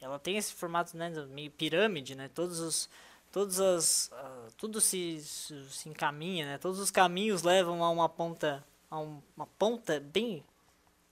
Ela 0.00 0.18
tem 0.18 0.36
esse 0.36 0.52
formato, 0.52 0.96
né? 0.96 1.08
Meio 1.30 1.50
pirâmide, 1.50 2.14
né? 2.14 2.28
Todos 2.28 2.60
os. 2.60 2.90
Todas 3.30 3.58
as. 3.58 4.10
Uh, 4.12 4.52
tudo 4.58 4.80
se, 4.80 5.22
se 5.22 5.88
encaminha, 5.88 6.44
né? 6.44 6.58
Todos 6.58 6.78
os 6.78 6.90
caminhos 6.90 7.42
levam 7.42 7.82
a 7.82 7.88
uma 7.88 8.08
ponta. 8.08 8.62
A 8.90 8.98
um, 8.98 9.22
uma 9.34 9.46
ponta 9.46 9.98
bem. 9.98 10.44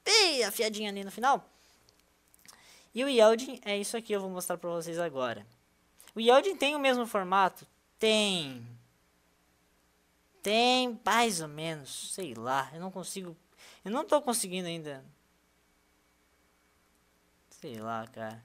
Bem 0.04 0.44
afiadinha 0.44 0.90
ali 0.90 1.02
no 1.02 1.10
final. 1.10 1.48
E 2.94 3.04
o 3.04 3.08
Yeldin 3.08 3.60
é 3.64 3.78
isso 3.78 3.96
aqui, 3.96 4.12
eu 4.12 4.20
vou 4.20 4.28
mostrar 4.28 4.58
pra 4.58 4.68
vocês 4.68 4.98
agora. 4.98 5.46
O 6.14 6.20
Yeldin 6.20 6.56
tem 6.56 6.74
o 6.74 6.80
mesmo 6.80 7.06
formato? 7.06 7.66
Tem. 7.98 8.66
Tem 10.42 10.98
mais 11.04 11.40
ou 11.40 11.48
menos, 11.48 12.12
sei 12.14 12.34
lá, 12.34 12.70
eu 12.72 12.80
não 12.80 12.90
consigo. 12.90 13.36
Eu 13.84 13.90
não 13.90 14.04
tô 14.04 14.20
conseguindo 14.22 14.68
ainda 14.68 15.04
Sei 17.60 17.78
lá, 17.78 18.06
cara. 18.06 18.42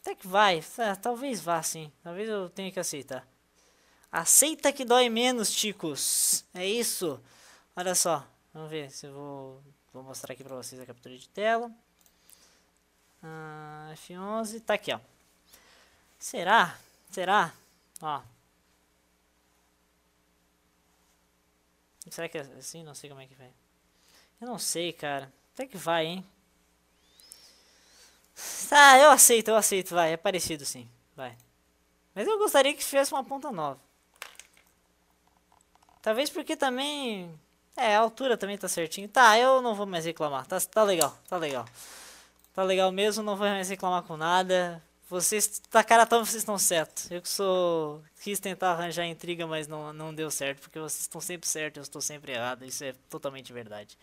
Até 0.00 0.14
que 0.14 0.26
vai. 0.26 0.62
É, 0.78 0.94
talvez 0.94 1.40
vá 1.40 1.60
sim. 1.64 1.92
Talvez 2.00 2.28
eu 2.28 2.48
tenha 2.48 2.70
que 2.70 2.78
aceitar. 2.78 3.26
Aceita 4.10 4.72
que 4.72 4.84
dói 4.84 5.08
menos, 5.08 5.50
chicos. 5.50 6.44
É 6.54 6.64
isso. 6.64 7.20
Olha 7.74 7.94
só. 7.96 8.24
Vamos 8.54 8.70
ver 8.70 8.90
se 8.90 9.06
eu 9.06 9.12
vou... 9.12 9.62
Vou 9.92 10.04
mostrar 10.04 10.32
aqui 10.32 10.44
pra 10.44 10.54
vocês 10.54 10.80
a 10.80 10.86
captura 10.86 11.18
de 11.18 11.28
tela. 11.28 11.72
Ah, 13.22 13.92
F11. 13.94 14.60
Tá 14.60 14.74
aqui, 14.74 14.92
ó. 14.92 15.00
Será? 16.18 16.78
Será? 17.10 17.52
Ó. 18.00 18.20
Será 22.10 22.28
que 22.28 22.38
é 22.38 22.40
assim? 22.58 22.82
Não 22.82 22.94
sei 22.94 23.08
como 23.08 23.20
é 23.20 23.26
que 23.26 23.34
vai. 23.34 23.52
Eu 24.40 24.48
não 24.48 24.58
sei, 24.58 24.92
cara. 24.92 25.32
Até 25.54 25.66
que 25.66 25.76
vai, 25.76 26.06
hein? 26.06 26.26
Tá, 28.68 28.98
eu 28.98 29.10
aceito, 29.10 29.48
eu 29.48 29.56
aceito, 29.56 29.94
vai. 29.94 30.12
É 30.12 30.16
parecido 30.16 30.64
sim, 30.64 30.88
vai. 31.14 31.36
Mas 32.14 32.26
eu 32.26 32.38
gostaria 32.38 32.74
que 32.74 32.84
tivesse 32.84 33.12
uma 33.12 33.24
ponta 33.24 33.50
nova. 33.50 33.80
Talvez 36.02 36.30
porque 36.30 36.56
também... 36.56 37.38
É, 37.76 37.96
a 37.96 38.00
altura 38.00 38.36
também 38.36 38.58
tá 38.58 38.68
certinho. 38.68 39.08
Tá, 39.08 39.38
eu 39.38 39.62
não 39.62 39.74
vou 39.74 39.86
mais 39.86 40.04
reclamar. 40.04 40.46
Tá, 40.46 40.58
tá 40.60 40.82
legal, 40.82 41.16
tá 41.28 41.36
legal. 41.36 41.66
Tá 42.60 42.64
legal 42.64 42.92
mesmo, 42.92 43.24
não 43.24 43.36
vou 43.36 43.46
mais 43.46 43.70
reclamar 43.70 44.02
com 44.02 44.18
nada. 44.18 44.82
Vocês, 45.08 45.62
tá 45.70 45.82
cara 45.82 46.04
tão 46.04 46.22
vocês 46.22 46.42
estão 46.42 46.58
certos. 46.58 47.10
Eu 47.10 47.22
que 47.22 47.28
sou... 47.30 48.02
Quis 48.22 48.38
tentar 48.38 48.72
arranjar 48.72 49.06
intriga, 49.06 49.46
mas 49.46 49.66
não, 49.66 49.94
não 49.94 50.14
deu 50.14 50.30
certo. 50.30 50.60
Porque 50.60 50.78
vocês 50.78 51.00
estão 51.00 51.22
sempre 51.22 51.48
certos, 51.48 51.78
eu 51.78 51.82
estou 51.84 52.02
sempre 52.02 52.32
errado. 52.32 52.62
Isso 52.66 52.84
é 52.84 52.92
totalmente 53.08 53.50
verdade. 53.50 53.96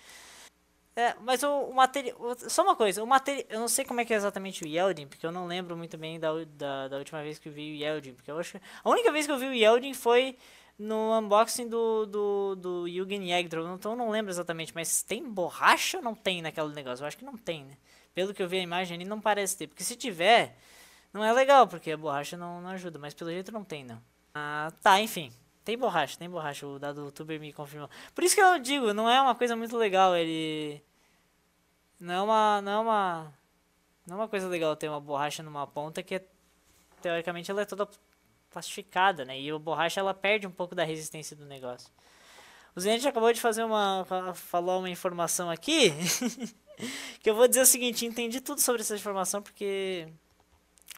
É, 0.95 1.13
mas 1.21 1.43
o, 1.43 1.65
o 1.65 1.75
material. 1.75 2.17
Só 2.49 2.63
uma 2.63 2.75
coisa, 2.75 3.03
o 3.03 3.05
material. 3.05 3.45
Eu 3.47 3.59
não 3.59 3.67
sei 3.67 3.85
como 3.85 4.01
é 4.01 4.05
que 4.05 4.11
é 4.11 4.17
exatamente 4.17 4.63
o 4.63 4.67
Yeldin, 4.67 5.05
porque 5.05 5.27
eu 5.27 5.31
não 5.31 5.45
lembro 5.45 5.77
muito 5.77 5.95
bem 5.95 6.19
da, 6.19 6.31
da, 6.47 6.87
da 6.87 6.97
última 6.97 7.21
vez 7.21 7.37
que 7.37 7.49
eu 7.49 7.53
vi 7.53 7.73
o 7.73 7.75
Yeldin. 7.75 8.15
Porque 8.15 8.31
eu 8.31 8.39
acho 8.39 8.59
A 8.83 8.89
única 8.89 9.11
vez 9.11 9.27
que 9.27 9.31
eu 9.31 9.37
vi 9.37 9.45
o 9.45 9.53
Yeldin 9.53 9.93
foi 9.93 10.35
no 10.79 11.15
unboxing 11.19 11.69
do, 11.69 12.07
do, 12.07 12.55
do 12.55 12.87
Yugen 12.87 13.29
Yagdro. 13.29 13.71
Então 13.75 13.91
eu 13.91 13.97
não 13.97 14.09
lembro 14.09 14.31
exatamente, 14.31 14.73
mas 14.73 15.03
tem 15.03 15.23
borracha 15.23 15.97
ou 15.97 16.03
não 16.03 16.15
tem 16.15 16.41
naquele 16.41 16.73
negócio? 16.73 17.03
Eu 17.03 17.07
acho 17.07 17.17
que 17.17 17.23
não 17.23 17.37
tem, 17.37 17.63
né? 17.63 17.77
Pelo 18.17 18.33
que 18.33 18.41
eu 18.41 18.49
vi 18.49 18.57
a 18.57 18.63
imagem 18.63 18.95
ali, 18.95 19.05
não 19.05 19.21
parece 19.21 19.55
ter. 19.55 19.67
Porque 19.67 19.83
se 19.83 19.95
tiver, 19.95 20.57
não 21.13 21.23
é 21.23 21.31
legal, 21.31 21.67
porque 21.67 21.91
a 21.91 21.97
borracha 21.97 22.35
não, 22.35 22.59
não 22.59 22.71
ajuda. 22.71 22.97
Mas 22.97 23.13
pelo 23.13 23.29
jeito 23.29 23.51
não 23.51 23.63
tem, 23.63 23.83
não. 23.83 24.01
Ah, 24.33 24.71
tá, 24.81 24.99
enfim. 24.99 25.31
Tem 25.63 25.77
borracha, 25.77 26.17
tem 26.17 26.27
borracha. 26.27 26.65
O 26.65 26.79
dado 26.79 27.11
tuber 27.11 27.39
me 27.39 27.53
confirmou. 27.53 27.87
Por 28.15 28.23
isso 28.23 28.33
que 28.33 28.41
eu 28.41 28.57
digo, 28.57 28.91
não 28.91 29.07
é 29.07 29.21
uma 29.21 29.35
coisa 29.35 29.55
muito 29.55 29.77
legal 29.77 30.15
ele 30.15 30.81
não 31.99 32.13
é 32.15 32.21
uma. 32.23 32.61
Não 32.61 32.71
é 32.71 32.79
uma. 32.79 33.33
Não 34.07 34.15
é 34.15 34.19
uma 34.21 34.27
coisa 34.27 34.47
legal 34.47 34.75
ter 34.75 34.89
uma 34.89 34.99
borracha 34.99 35.43
numa 35.43 35.67
ponta 35.67 36.01
que 36.01 36.19
teoricamente 37.03 37.51
ela 37.51 37.61
é 37.61 37.65
toda 37.65 37.87
plastificada, 38.49 39.25
né? 39.25 39.39
E 39.39 39.51
a 39.51 39.59
borracha 39.59 39.99
ela 39.99 40.13
perde 40.13 40.47
um 40.47 40.51
pouco 40.51 40.73
da 40.73 40.83
resistência 40.83 41.35
do 41.35 41.45
negócio. 41.45 41.91
O 42.75 42.79
Zenit 42.79 43.07
acabou 43.07 43.31
de 43.33 43.41
fazer 43.41 43.63
uma. 43.63 44.05
falou 44.35 44.79
uma 44.79 44.89
informação 44.89 45.49
aqui. 45.49 45.93
que 47.21 47.29
eu 47.29 47.35
vou 47.35 47.47
dizer 47.47 47.61
o 47.61 47.65
seguinte, 47.65 48.05
entendi 48.05 48.41
tudo 48.41 48.61
sobre 48.61 48.81
essa 48.81 48.95
informação 48.95 49.41
porque. 49.41 50.07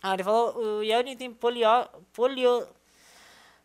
Ah, 0.01 0.13
ele 0.13 0.23
falou, 0.23 0.57
o 0.57 0.83
Yeldin 0.83 1.17
tem 1.17 1.33
polió, 1.33 1.85
polio, 2.13 2.65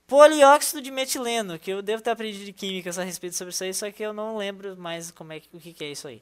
polióxido 0.06 0.82
de 0.82 0.90
metileno, 0.90 1.58
que 1.58 1.70
eu 1.70 1.80
devo 1.80 2.02
ter 2.02 2.10
aprendido 2.10 2.44
de 2.44 2.52
química 2.52 2.90
a 2.90 3.04
respeito 3.04 3.36
sobre 3.36 3.52
isso 3.52 3.62
aí, 3.62 3.72
só 3.72 3.90
que 3.90 4.02
eu 4.02 4.12
não 4.12 4.36
lembro 4.36 4.76
mais 4.76 5.12
como 5.12 5.32
é, 5.32 5.40
o 5.52 5.60
que, 5.60 5.84
é 5.84 5.92
isso 5.92 6.08
aí. 6.08 6.20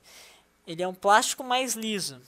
Ele 0.66 0.82
é 0.82 0.88
um 0.88 0.94
plástico 0.94 1.42
mais 1.42 1.74
liso. 1.74 2.20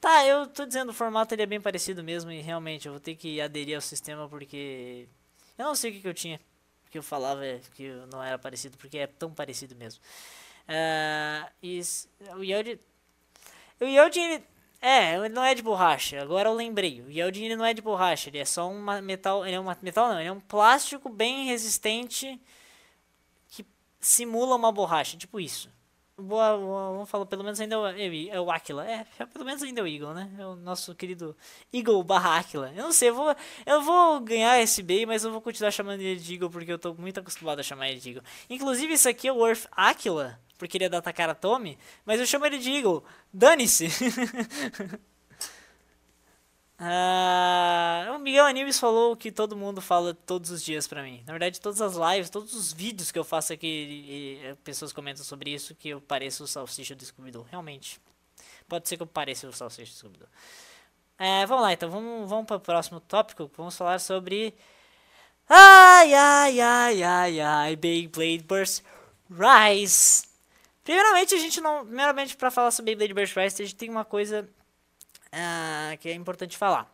Tá, 0.00 0.24
eu 0.24 0.46
tô 0.46 0.64
dizendo 0.64 0.90
o 0.90 0.94
formato 0.94 1.34
ele 1.34 1.42
é 1.42 1.46
bem 1.46 1.60
parecido 1.60 2.02
mesmo 2.02 2.30
e 2.30 2.40
realmente 2.40 2.86
eu 2.86 2.92
vou 2.92 3.00
ter 3.00 3.14
que 3.16 3.38
aderir 3.38 3.74
ao 3.76 3.82
sistema 3.82 4.26
porque 4.28 5.06
eu 5.58 5.64
não 5.66 5.74
sei 5.74 5.90
o 5.90 5.94
que, 5.94 6.00
que 6.00 6.08
eu 6.08 6.14
tinha 6.14 6.40
que 6.90 6.98
eu 6.98 7.02
falava 7.02 7.42
que 7.74 7.88
não 8.10 8.22
era 8.22 8.38
parecido 8.38 8.76
porque 8.76 8.98
é 8.98 9.06
tão 9.06 9.32
parecido 9.32 9.76
mesmo. 9.76 10.02
Uh, 10.68 11.50
e 11.62 11.80
o 12.36 12.42
Yodi, 12.42 12.80
o 13.80 13.84
Yodi 13.84 14.20
ele, 14.20 14.44
é, 14.80 15.16
ele 15.16 15.28
não 15.28 15.44
é 15.44 15.54
de 15.54 15.62
borracha. 15.62 16.22
Agora 16.22 16.48
eu 16.48 16.54
lembrei. 16.54 17.02
O 17.02 17.10
Yodi 17.10 17.44
ele 17.44 17.56
não 17.56 17.64
é 17.64 17.74
de 17.74 17.82
borracha, 17.82 18.28
ele 18.30 18.38
é 18.38 18.44
só 18.44 18.68
um 18.68 18.80
metal, 19.02 19.46
ele 19.46 19.56
é 19.56 19.60
um 19.60 19.66
metal 19.82 20.08
não, 20.08 20.18
ele 20.18 20.28
é 20.28 20.32
um 20.32 20.40
plástico 20.40 21.08
bem 21.08 21.46
resistente 21.46 22.40
que 23.48 23.64
simula 24.00 24.56
uma 24.56 24.72
borracha, 24.72 25.16
tipo 25.16 25.40
isso. 25.40 25.70
Boa, 26.20 26.56
boa, 26.56 26.92
vamos 26.92 27.08
falar, 27.08 27.24
pelo 27.24 27.42
menos 27.42 27.58
ainda 27.60 27.76
é 27.76 27.78
o, 27.78 27.86
é 27.86 28.40
o 28.40 28.50
Aquila. 28.50 28.86
É, 28.86 29.06
é, 29.18 29.26
pelo 29.26 29.44
menos 29.44 29.62
ainda 29.62 29.80
é 29.80 29.84
o 29.84 29.86
Eagle, 29.86 30.12
né? 30.12 30.30
É 30.38 30.46
o 30.46 30.54
nosso 30.54 30.94
querido 30.94 31.34
Eagle 31.72 32.02
barra 32.04 32.38
Aquila. 32.38 32.70
Eu 32.76 32.84
não 32.84 32.92
sei, 32.92 33.08
eu 33.08 33.14
vou, 33.14 33.34
eu 33.64 33.80
vou 33.80 34.20
ganhar 34.20 34.60
esse 34.60 34.82
bem, 34.82 35.06
mas 35.06 35.24
eu 35.24 35.32
vou 35.32 35.40
continuar 35.40 35.70
chamando 35.70 36.00
ele 36.00 36.20
de 36.20 36.34
Eagle 36.34 36.50
porque 36.50 36.72
eu 36.72 36.78
tô 36.78 36.92
muito 36.94 37.20
acostumado 37.20 37.60
a 37.60 37.62
chamar 37.62 37.88
ele 37.88 38.00
de 38.00 38.10
Eagle. 38.10 38.22
Inclusive, 38.50 38.92
esse 38.92 39.08
aqui 39.08 39.28
é 39.28 39.32
o 39.32 39.46
Earth 39.46 39.66
Aquila, 39.72 40.38
porque 40.60 40.76
ele 40.76 40.84
é 40.84 40.88
da 40.90 41.00
Takara 41.00 41.34
Tomy, 41.34 41.70
a 41.70 41.72
Tommy, 41.72 41.78
mas 42.04 42.20
eu 42.20 42.26
chamo 42.26 42.44
ele 42.44 42.58
de 42.58 42.70
Eagle. 42.70 43.02
Dane-se! 43.32 43.88
Uh, 46.78 48.12
o 48.14 48.18
Miguel 48.18 48.44
Animes 48.44 48.78
falou 48.78 49.16
que 49.16 49.32
todo 49.32 49.56
mundo 49.56 49.80
fala 49.80 50.12
todos 50.12 50.50
os 50.50 50.62
dias 50.62 50.86
pra 50.86 51.02
mim. 51.02 51.22
Na 51.26 51.32
verdade, 51.32 51.58
todas 51.58 51.80
as 51.80 51.94
lives, 51.94 52.28
todos 52.28 52.54
os 52.54 52.74
vídeos 52.74 53.10
que 53.10 53.18
eu 53.18 53.24
faço 53.24 53.54
aqui, 53.54 53.66
e, 53.66 54.46
e, 54.50 54.54
pessoas 54.56 54.92
comentam 54.92 55.24
sobre 55.24 55.50
isso, 55.50 55.74
que 55.74 55.88
eu 55.88 56.00
pareço 56.00 56.44
o 56.44 56.46
salsicha 56.46 56.94
do 56.94 57.02
Scooby-Doo. 57.02 57.46
Realmente. 57.50 57.98
Pode 58.68 58.86
ser 58.86 58.98
que 58.98 59.02
eu 59.02 59.06
pareça 59.06 59.48
o 59.48 59.52
salsicha 59.52 59.90
do 59.90 59.96
Scooby-Doo. 59.96 60.28
É, 61.18 61.46
vamos 61.46 61.62
lá, 61.62 61.72
então. 61.72 61.88
Vamos, 61.88 62.28
vamos 62.28 62.44
para 62.44 62.56
o 62.56 62.60
próximo 62.60 63.00
tópico. 63.00 63.50
Vamos 63.56 63.74
falar 63.74 63.98
sobre... 63.98 64.54
Ai, 65.48 66.12
ai, 66.12 66.60
ai, 66.60 67.02
ai, 67.02 67.40
ai, 67.40 67.76
Beyblade 67.76 68.44
Burst 68.44 68.84
Rise. 69.30 70.29
Primeiramente, 70.84 71.34
a 71.34 71.38
gente 71.38 71.60
não... 71.60 71.84
Primeiramente, 71.84 72.36
para 72.36 72.50
falar 72.50 72.70
sobre 72.70 72.94
Beyblade 72.94 73.14
Burst 73.14 73.36
Rise, 73.36 73.62
a 73.62 73.66
gente 73.66 73.76
tem 73.76 73.90
uma 73.90 74.04
coisa 74.04 74.48
ah, 75.32 75.96
que 76.00 76.08
é 76.08 76.14
importante 76.14 76.56
falar. 76.56 76.90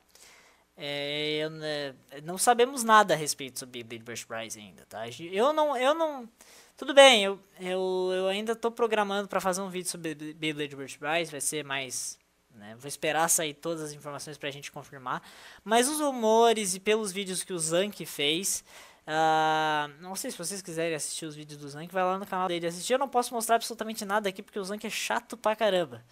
É, 0.76 1.38
eu, 1.38 1.50
né, 1.50 1.94
não 2.22 2.36
sabemos 2.36 2.84
nada 2.84 3.14
a 3.14 3.16
respeito 3.16 3.58
sobre 3.58 3.82
Blade 3.82 4.04
Burst 4.04 4.26
Rise 4.28 4.58
ainda, 4.58 4.84
tá? 4.86 5.04
Eu 5.32 5.52
não, 5.54 5.74
eu 5.74 5.94
não, 5.94 6.28
tudo 6.76 6.92
bem, 6.92 7.24
eu, 7.24 7.40
eu, 7.58 8.10
eu 8.12 8.28
ainda 8.28 8.52
estou 8.52 8.70
programando 8.70 9.26
para 9.26 9.40
fazer 9.40 9.62
um 9.62 9.70
vídeo 9.70 9.90
sobre 9.90 10.14
Beyblade 10.14 10.76
Burst 10.76 10.98
Rise, 11.00 11.30
vai 11.30 11.40
ser 11.40 11.64
mais, 11.64 12.18
né, 12.54 12.76
vou 12.78 12.88
esperar 12.88 13.26
sair 13.30 13.54
todas 13.54 13.84
as 13.84 13.92
informações 13.92 14.36
para 14.36 14.50
a 14.50 14.52
gente 14.52 14.70
confirmar, 14.70 15.22
mas 15.64 15.88
os 15.88 15.98
rumores 15.98 16.74
e 16.74 16.80
pelos 16.80 17.10
vídeos 17.10 17.42
que 17.42 17.54
o 17.54 17.58
Zank 17.58 18.04
fez, 18.04 18.62
uh, 19.06 19.88
não 20.00 20.14
sei 20.14 20.30
se 20.30 20.38
vocês 20.38 20.62
quiserem 20.62 20.94
assistir 20.94 21.26
os 21.26 21.34
vídeos 21.34 21.58
do 21.58 21.68
Zank, 21.68 21.92
vai 21.92 22.04
lá 22.04 22.18
no 22.18 22.26
canal 22.26 22.48
dele 22.48 22.66
assistir, 22.66 22.94
eu 22.94 22.98
não 22.98 23.08
posso 23.08 23.32
mostrar 23.34 23.56
absolutamente 23.56 24.04
nada 24.04 24.28
aqui 24.28 24.42
porque 24.42 24.58
o 24.58 24.64
Zank 24.64 24.86
é 24.86 24.90
chato 24.90 25.36
pra 25.36 25.56
caramba. 25.56 26.04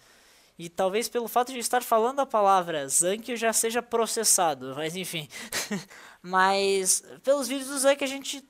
E 0.57 0.69
talvez 0.69 1.09
pelo 1.09 1.27
fato 1.27 1.51
de 1.51 1.59
estar 1.59 1.83
falando 1.83 2.21
a 2.21 2.25
palavra 2.25 2.87
Zank 2.87 3.35
já 3.35 3.51
seja 3.51 3.81
processado, 3.81 4.73
mas 4.75 4.95
enfim. 4.95 5.27
mas 6.21 7.03
pelos 7.23 7.47
vídeos 7.47 7.67
do 7.69 7.77
Zank 7.79 8.03
a 8.03 8.07
gente 8.07 8.43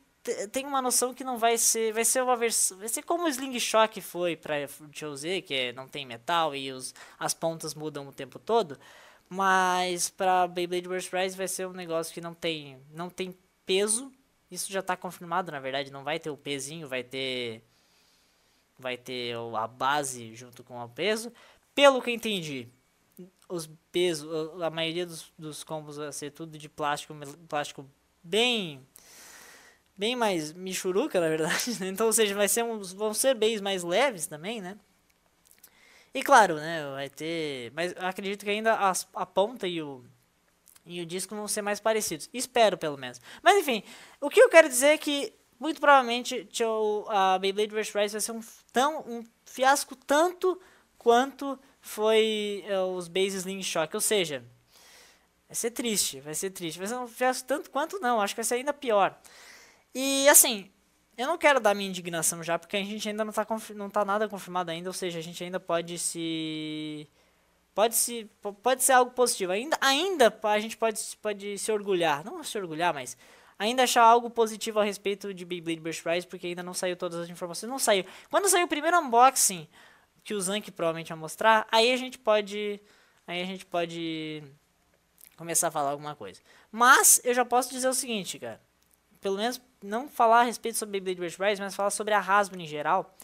tem 0.51 0.65
uma 0.65 0.81
noção 0.81 1.13
que 1.13 1.23
não 1.23 1.37
vai 1.37 1.57
ser, 1.57 1.93
vai 1.93 2.03
ser 2.03 2.23
uma 2.23 2.35
versão, 2.35 2.77
vai 2.77 2.87
ser 2.87 3.03
como 3.03 3.25
o 3.25 3.27
Sling 3.27 3.59
Shock 3.59 4.01
foi 4.01 4.35
para 4.35 4.55
Z, 5.15 5.41
que 5.41 5.53
é, 5.53 5.73
não 5.73 5.87
tem 5.87 6.05
metal 6.05 6.55
e 6.55 6.71
os, 6.71 6.93
as 7.19 7.33
pontas 7.33 7.75
mudam 7.75 8.07
o 8.07 8.11
tempo 8.11 8.39
todo, 8.39 8.77
mas 9.29 10.09
para 10.09 10.47
Beyblade 10.47 10.87
Burst 10.87 11.13
Rise 11.13 11.37
vai 11.37 11.47
ser 11.47 11.67
um 11.67 11.73
negócio 11.73 12.13
que 12.13 12.21
não 12.21 12.33
tem, 12.33 12.79
não 12.91 13.09
tem 13.09 13.35
peso. 13.65 14.11
Isso 14.49 14.71
já 14.71 14.79
está 14.79 14.95
confirmado, 14.95 15.51
na 15.51 15.59
verdade, 15.59 15.91
não 15.91 16.03
vai 16.03 16.19
ter 16.19 16.29
o 16.29 16.37
pezinho, 16.37 16.87
vai 16.87 17.03
ter 17.03 17.63
vai 18.77 18.97
ter 18.97 19.35
a 19.55 19.67
base 19.67 20.35
junto 20.35 20.63
com 20.63 20.77
o 20.81 20.89
peso. 20.89 21.31
Pelo 21.73 22.01
que 22.01 22.11
entendi, 22.11 22.67
os 23.47 23.69
pesos, 23.91 24.29
a 24.61 24.69
maioria 24.69 25.05
dos, 25.05 25.31
dos 25.37 25.63
combos 25.63 25.97
vai 25.97 26.11
ser 26.11 26.31
tudo 26.31 26.57
de 26.57 26.69
plástico, 26.69 27.15
plástico 27.47 27.89
bem 28.23 28.85
bem 29.97 30.15
mais 30.15 30.51
michuruca, 30.51 31.19
na 31.19 31.29
verdade. 31.29 31.79
Né? 31.79 31.87
Então, 31.87 32.07
ou 32.07 32.13
seja, 32.13 32.35
vai 32.35 32.47
ser 32.47 32.63
uns, 32.63 32.91
vão 32.93 33.13
ser 33.13 33.33
bens 33.35 33.61
mais 33.61 33.83
leves 33.83 34.27
também, 34.27 34.61
né? 34.61 34.77
E 36.13 36.23
claro, 36.23 36.55
né, 36.55 36.89
vai 36.91 37.09
ter, 37.09 37.73
mas 37.73 37.93
acredito 37.97 38.45
que 38.45 38.49
ainda 38.49 38.73
as, 38.75 39.05
a 39.13 39.25
ponta 39.25 39.67
e 39.67 39.81
o 39.81 40.01
e 40.85 41.01
o 41.01 41.05
disco 41.05 41.35
vão 41.35 41.47
ser 41.47 41.61
mais 41.61 41.79
parecidos. 41.79 42.29
Espero, 42.33 42.77
pelo 42.77 42.97
menos. 42.97 43.19
Mas 43.41 43.57
enfim, 43.57 43.83
o 44.21 44.29
que 44.29 44.41
eu 44.41 44.49
quero 44.49 44.69
dizer 44.69 44.87
é 44.87 44.97
que 44.97 45.33
muito 45.59 45.79
provavelmente 45.79 46.47
a 47.07 47.39
Beyblade 47.39 47.73
vs 47.73 47.93
Rise 47.93 48.11
vai 48.11 48.21
ser 48.21 48.31
um 48.31 48.41
tão 48.71 48.99
um 49.07 49.23
fiasco 49.45 49.95
tanto 49.95 50.59
quanto 50.97 51.57
foi 51.79 52.63
uh, 52.67 52.95
os 52.95 53.07
Base 53.07 53.37
Sling 53.37 53.63
Shock. 53.63 53.95
Ou 53.95 54.01
seja, 54.01 54.43
vai 55.47 55.55
ser 55.55 55.71
triste, 55.71 56.19
vai 56.19 56.33
ser 56.33 56.49
triste. 56.49 56.77
Vai 56.77 56.87
ser 56.87 56.95
um 56.95 57.07
fiasco 57.07 57.47
tanto 57.47 57.69
quanto 57.69 57.99
não, 57.99 58.21
acho 58.21 58.33
que 58.33 58.41
vai 58.41 58.45
ser 58.45 58.55
ainda 58.55 58.73
pior. 58.73 59.17
E 59.93 60.27
assim, 60.27 60.71
eu 61.17 61.27
não 61.27 61.37
quero 61.37 61.59
dar 61.59 61.73
minha 61.73 61.89
indignação 61.89 62.43
já, 62.43 62.59
porque 62.59 62.75
a 62.75 62.83
gente 62.83 63.07
ainda 63.07 63.23
não 63.23 63.31
está 63.31 63.45
não 63.73 63.89
tá 63.89 64.03
nada 64.03 64.27
confirmado 64.27 64.71
ainda, 64.71 64.89
ou 64.89 64.93
seja, 64.93 65.19
a 65.19 65.21
gente 65.21 65.43
ainda 65.43 65.59
pode 65.59 65.97
se 65.97 67.07
pode 67.75 67.95
se 67.95 68.27
pode 68.63 68.83
ser 68.83 68.93
algo 68.93 69.11
positivo. 69.11 69.51
Ainda 69.51 69.77
ainda 69.81 70.33
a 70.43 70.59
gente 70.59 70.77
pode 70.77 70.99
pode 71.21 71.57
se 71.59 71.71
orgulhar, 71.71 72.23
não 72.23 72.41
se 72.43 72.57
orgulhar, 72.57 72.93
mas 72.93 73.17
ainda 73.59 73.83
achar 73.83 74.01
algo 74.01 74.29
positivo 74.29 74.79
a 74.79 74.83
respeito 74.83 75.33
de 75.33 75.45
Beyblade 75.45 75.81
Burst 75.81 76.03
Rise, 76.05 76.25
porque 76.25 76.47
ainda 76.47 76.63
não 76.63 76.73
saiu 76.73 76.95
todas 76.95 77.19
as 77.19 77.29
informações, 77.29 77.69
não 77.69 77.77
saiu. 77.77 78.05
Quando 78.31 78.49
saiu 78.49 78.65
o 78.65 78.69
primeiro 78.69 78.97
unboxing, 78.99 79.67
que 80.23 80.33
o 80.33 80.41
Zank 80.41 80.71
provavelmente 80.71 81.09
vai 81.09 81.17
mostrar, 81.17 81.67
aí 81.71 81.91
a 81.91 81.97
gente 81.97 82.17
pode 82.17 82.79
aí 83.27 83.41
a 83.41 83.45
gente 83.45 83.65
pode 83.65 84.41
começar 85.35 85.67
a 85.67 85.71
falar 85.71 85.91
alguma 85.91 86.15
coisa. 86.15 86.41
Mas 86.71 87.19
eu 87.25 87.33
já 87.33 87.43
posso 87.43 87.69
dizer 87.71 87.89
o 87.89 87.93
seguinte, 87.93 88.39
cara. 88.39 88.61
Pelo 89.19 89.37
menos 89.37 89.59
não 89.83 90.07
falar 90.07 90.41
a 90.41 90.43
respeito 90.43 90.77
sobre 90.77 90.99
Beyblade 90.99 91.19
Burst 91.19 91.39
Rise, 91.39 91.61
mas 91.61 91.75
falar 91.75 91.89
sobre 91.89 92.13
a 92.13 92.19
Hasbro 92.19 92.59
em 92.59 92.65
geral 92.65 93.15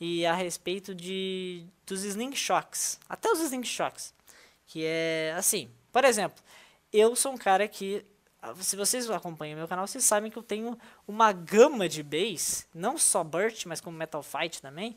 e 0.00 0.26
a 0.26 0.34
respeito 0.34 0.94
de 0.94 1.66
dos 1.86 2.04
Sling 2.04 2.34
Shocks, 2.34 2.98
até 3.08 3.30
os 3.30 3.40
Sling 3.40 3.64
Shocks, 3.64 4.12
que 4.66 4.84
é 4.84 5.34
assim, 5.36 5.70
por 5.92 6.04
exemplo, 6.04 6.42
eu 6.92 7.14
sou 7.14 7.32
um 7.32 7.38
cara 7.38 7.66
que 7.68 8.04
se 8.60 8.76
vocês 8.76 9.10
acompanham 9.10 9.56
meu 9.56 9.66
canal, 9.66 9.86
vocês 9.86 10.04
sabem 10.04 10.30
que 10.30 10.36
eu 10.36 10.42
tenho 10.42 10.78
uma 11.06 11.32
gama 11.32 11.88
de 11.88 12.02
bass, 12.02 12.66
não 12.74 12.96
só 12.98 13.24
Burt, 13.24 13.66
mas 13.66 13.80
como 13.80 13.96
Metal 13.96 14.22
Fight 14.22 14.62
também, 14.62 14.96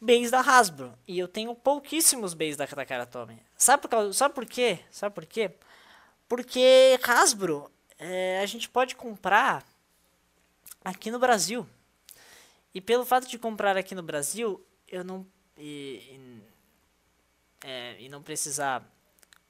bens 0.00 0.30
da 0.30 0.40
Hasbro. 0.40 0.92
E 1.06 1.18
eu 1.18 1.28
tenho 1.28 1.54
pouquíssimos 1.54 2.34
bens 2.34 2.56
da 2.56 2.66
Takara 2.66 3.08
Sabe 3.56 3.88
por, 3.88 4.12
sabe 4.12 4.34
por 4.34 4.44
quê? 4.44 4.80
Sabe 4.90 5.14
por 5.14 5.24
quê? 5.24 5.52
Porque 6.28 6.98
Hasbro 7.04 7.70
é, 7.98 8.40
a 8.42 8.46
gente 8.46 8.68
pode 8.68 8.96
comprar 8.96 9.64
aqui 10.84 11.10
no 11.10 11.18
Brasil. 11.18 11.66
E 12.74 12.80
pelo 12.80 13.04
fato 13.04 13.28
de 13.28 13.38
comprar 13.38 13.76
aqui 13.76 13.94
no 13.94 14.02
Brasil, 14.02 14.64
eu 14.88 15.04
não. 15.04 15.26
E, 15.56 16.00
e, 16.10 16.42
é, 17.64 17.96
e 18.00 18.08
não 18.08 18.22
precisar 18.22 18.90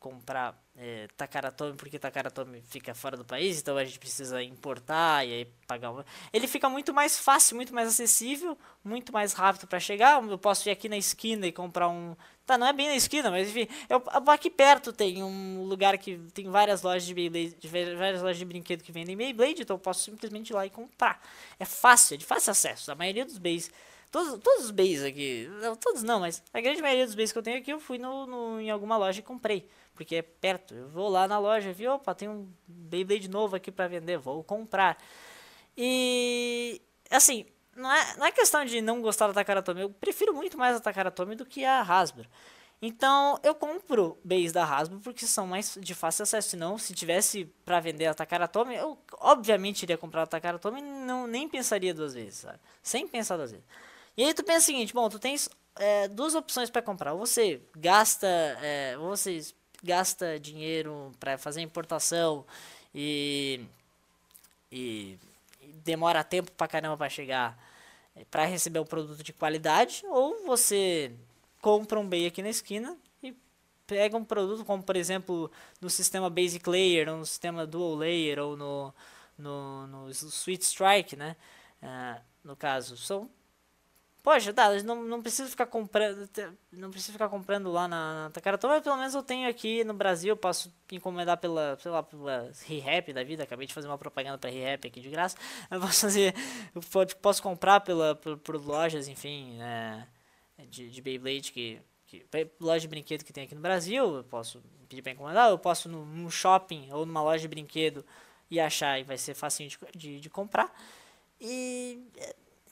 comprar 0.03 0.61
é, 0.77 1.07
Takaratomi 1.17 1.77
porque 1.77 1.97
Takaratomi 1.97 2.61
fica 2.63 2.93
fora 2.93 3.17
do 3.17 3.25
país, 3.25 3.61
então 3.61 3.77
a 3.77 3.85
gente 3.85 4.01
precisa 4.01 4.43
importar 4.43 5.25
e 5.25 5.33
aí 5.33 5.45
pagar. 5.65 6.05
Ele 6.33 6.49
fica 6.49 6.69
muito 6.69 6.93
mais 6.93 7.17
fácil, 7.17 7.55
muito 7.55 7.73
mais 7.73 7.87
acessível, 7.87 8.59
muito 8.83 9.13
mais 9.13 9.33
rápido 9.33 9.69
para 9.69 9.79
chegar. 9.79 10.21
Eu 10.21 10.39
posso 10.39 10.69
ir 10.69 10.73
aqui 10.73 10.89
na 10.89 10.97
esquina 10.97 11.47
e 11.47 11.53
comprar 11.53 11.89
um. 11.89 12.17
Tá, 12.45 12.59
não 12.59 12.67
é 12.67 12.73
bem 12.73 12.89
na 12.89 12.97
esquina, 12.97 13.31
mas 13.31 13.49
enfim, 13.49 13.69
eu, 13.89 14.03
aqui 14.27 14.51
perto 14.51 14.93
tem 14.93 15.23
um 15.23 15.63
lugar 15.63 15.97
que 15.97 16.19
tem 16.35 16.51
várias 16.51 16.83
lojas 16.83 17.07
de 17.07 17.15
Beyblade, 17.15 17.57
várias 17.97 18.21
lojas 18.21 18.39
de 18.39 18.45
brinquedo 18.45 18.83
que 18.83 18.91
vendem 18.91 19.17
Beyblade, 19.17 19.63
então 19.63 19.77
eu 19.77 19.81
posso 19.81 20.03
simplesmente 20.03 20.51
ir 20.51 20.55
lá 20.55 20.67
e 20.67 20.71
comprar. 20.71 21.23
É 21.61 21.65
fácil, 21.65 22.15
é 22.15 22.17
de 22.17 22.27
fácil 22.27 22.51
acesso. 22.51 22.91
A 22.91 22.97
maioria 22.97 23.25
dos 23.25 23.39
Beys 23.39 23.71
Todos, 24.13 24.39
todos 24.39 24.67
os 24.67 24.71
bays 24.71 25.03
aqui, 25.03 25.49
não, 25.61 25.75
todos 25.75 26.05
não, 26.05 26.21
mas 26.21 26.41
a 26.53 26.61
grande 26.61 26.81
maioria 26.81 27.07
dos 27.07 27.17
bays 27.17 27.33
que 27.33 27.39
eu 27.39 27.43
tenho 27.43 27.59
aqui 27.59 27.73
eu 27.73 27.81
fui 27.81 27.99
no, 27.99 28.27
no, 28.27 28.61
em 28.61 28.71
alguma 28.71 28.97
loja 28.97 29.19
e 29.19 29.23
comprei 29.23 29.69
porque 29.95 30.17
é 30.17 30.23
perto. 30.23 30.75
Eu 30.75 30.89
vou 30.89 31.09
lá 31.09 31.29
na 31.29 31.39
loja, 31.39 31.73
vi, 31.73 31.87
opa, 31.87 32.15
tem 32.15 32.29
um 32.29 32.49
Beyblade 32.67 33.29
novo 33.29 33.57
aqui 33.57 33.71
para 33.71 33.89
vender, 33.89 34.19
vou 34.19 34.43
comprar. 34.43 34.99
E 35.77 36.81
assim, 37.11 37.47
não 37.77 37.91
é, 37.91 38.17
não 38.17 38.27
é 38.27 38.33
questão 38.33 38.65
de 38.65 38.81
não 38.81 39.01
gostar 39.01 39.29
da 39.29 39.35
Takaratomi, 39.35 39.83
eu 39.83 39.91
prefiro 39.91 40.35
muito 40.35 40.59
mais 40.59 40.77
a 40.77 40.81
Takaratomi 40.81 41.35
do 41.35 41.47
que 41.47 41.65
a 41.65 41.81
Hasbro. 41.81 42.29
Então 42.81 43.39
eu 43.45 43.55
compro 43.55 44.19
bays 44.25 44.51
da 44.53 44.65
Hasbro 44.65 44.99
porque 45.01 45.25
são 45.25 45.47
mais 45.47 45.79
de 45.81 45.95
fácil 45.95 46.25
acesso. 46.25 46.51
Senão, 46.51 46.77
se 46.77 46.93
tivesse 46.93 47.45
para 47.65 47.79
vender 47.79 48.07
a 48.07 48.15
Takaratomi, 48.15 48.75
eu 48.75 48.99
obviamente 49.21 49.85
iria 49.85 49.97
comprar 49.97 50.23
a 50.23 50.27
Takaratomi 50.27 50.81
e 50.81 50.83
não, 50.83 51.29
nem 51.29 51.49
pensaria 51.49 51.95
duas 51.95 52.13
vezes, 52.13 52.41
sabe? 52.41 52.59
Sem 52.83 53.07
pensar 53.07 53.37
duas 53.37 53.53
vezes. 53.53 53.65
E 54.17 54.25
aí 54.25 54.35
tu 54.35 54.45
pensa 54.45 54.59
o 54.59 54.63
seguinte, 54.63 54.93
bom, 54.93 55.09
tu 55.09 55.19
tens 55.19 55.49
é, 55.77 56.09
duas 56.09 56.35
opções 56.35 56.71
para 56.71 56.83
comprar. 56.83 57.13
Ou 57.13 57.19
você 57.19 57.61
gasta, 57.77 58.27
é, 58.27 58.97
ou 58.99 59.09
você 59.09 59.41
gasta 59.83 60.39
dinheiro 60.39 61.13
para 61.19 61.39
fazer 61.39 61.61
importação 61.61 62.45
e, 62.95 63.61
e, 64.71 65.19
e, 65.61 65.67
demora 65.85 66.23
tempo 66.23 66.53
para 66.53 66.69
caramba 66.69 66.97
para 66.97 67.09
chegar 67.09 67.59
é, 68.15 68.25
para 68.25 68.45
receber 68.45 68.79
um 68.81 68.85
produto 68.85 69.23
de 69.23 69.33
qualidade, 69.33 70.05
ou 70.07 70.45
você 70.45 71.13
compra 71.61 71.99
um 71.99 72.07
bem 72.07 72.27
aqui 72.27 72.43
na 72.43 72.51
esquina 72.51 72.97
e 73.23 73.35
pega 73.87 74.17
um 74.17 74.25
produto 74.25 74.65
como 74.65 74.83
por 74.83 74.97
exemplo 74.97 75.51
no 75.81 75.89
sistema 75.89 76.29
Basic 76.29 76.69
Layer, 76.69 77.09
ou 77.09 77.19
no 77.19 77.27
sistema 77.27 77.67
Dual 77.67 77.97
Layer, 77.97 78.39
ou 78.39 78.57
no, 78.57 78.95
no, 79.39 79.87
no 79.87 80.11
Sweet 80.11 80.65
Strike, 80.65 81.17
né? 81.17 81.37
Uh, 81.83 82.21
no 82.45 82.57
caso, 82.57 82.97
são 82.97 83.31
Poxa, 84.23 84.53
tá, 84.53 84.71
não, 84.85 85.03
não 85.03 85.21
preciso 85.21 85.51
ficar 85.51 85.67
comprando. 85.67 86.29
Não 86.71 86.91
preciso 86.91 87.13
ficar 87.13 87.29
comprando 87.29 87.73
lá 87.73 87.89
na, 87.89 88.31
na 88.31 88.69
mas 88.69 88.83
pelo 88.83 88.97
menos 88.97 89.15
eu 89.15 89.23
tenho 89.23 89.49
aqui 89.49 89.83
no 89.83 89.95
Brasil, 89.95 90.37
posso 90.37 90.73
encomendar 90.93 91.39
pela, 91.39 91.77
sei 91.81 91.91
lá, 91.91 92.05
pela 92.05 92.53
ReHap 92.65 93.13
da 93.13 93.25
vida. 93.25 93.43
Acabei 93.43 93.67
de 93.67 93.75
fazer 93.75 93.89
uma 93.89 93.99
propaganda 93.99 94.39
pra 94.39 94.49
ReHap 94.49 94.87
aqui 94.87 95.01
de 95.01 95.11
graça. 95.11 95.37
Eu 95.69 95.81
posso 95.81 96.03
fazer. 96.03 96.35
Eu 96.73 96.81
posso 97.21 97.43
comprar 97.43 97.81
pela, 97.81 98.15
por, 98.15 98.39
por 98.39 98.57
lojas, 98.65 99.09
enfim, 99.09 99.61
é, 99.61 100.07
de, 100.67 100.89
de 100.89 101.03
Beyblade 101.03 101.51
que. 101.51 101.81
Loja 102.61 102.81
de 102.81 102.89
brinquedo 102.89 103.25
que 103.25 103.33
tem 103.33 103.45
aqui 103.45 103.55
no 103.55 103.61
Brasil. 103.61 104.17
Eu 104.19 104.25
posso 104.25 104.63
pedir 104.89 105.03
para 105.03 105.13
encomendar, 105.13 105.51
eu 105.51 105.59
posso 105.59 105.89
num 105.89 106.31
shopping 106.31 106.93
ou 106.93 107.07
numa 107.07 107.23
loja 107.23 107.41
de 107.41 107.49
brinquedo 107.49 108.05
e 108.51 108.61
achar 108.61 109.01
e 109.01 109.03
vai 109.03 109.17
ser 109.17 109.35
facinho 109.35 109.69
de, 109.71 109.79
de, 109.97 110.21
de 110.21 110.31
comprar. 110.31 110.71
E, 111.41 111.99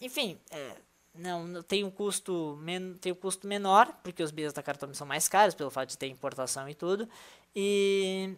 enfim, 0.00 0.38
é, 0.50 0.76
não, 1.14 1.62
tem 1.62 1.84
um 1.84 1.90
custo 1.90 2.58
men, 2.60 2.94
tem 2.94 3.12
um 3.12 3.16
custo 3.16 3.46
menor, 3.46 3.92
porque 4.02 4.22
os 4.22 4.30
bens 4.30 4.52
da 4.52 4.62
Cartome 4.62 4.94
são 4.94 5.06
mais 5.06 5.28
caros, 5.28 5.54
pelo 5.54 5.70
fato 5.70 5.90
de 5.90 5.98
ter 5.98 6.06
importação 6.06 6.68
e 6.68 6.74
tudo. 6.74 7.08
E, 7.54 8.34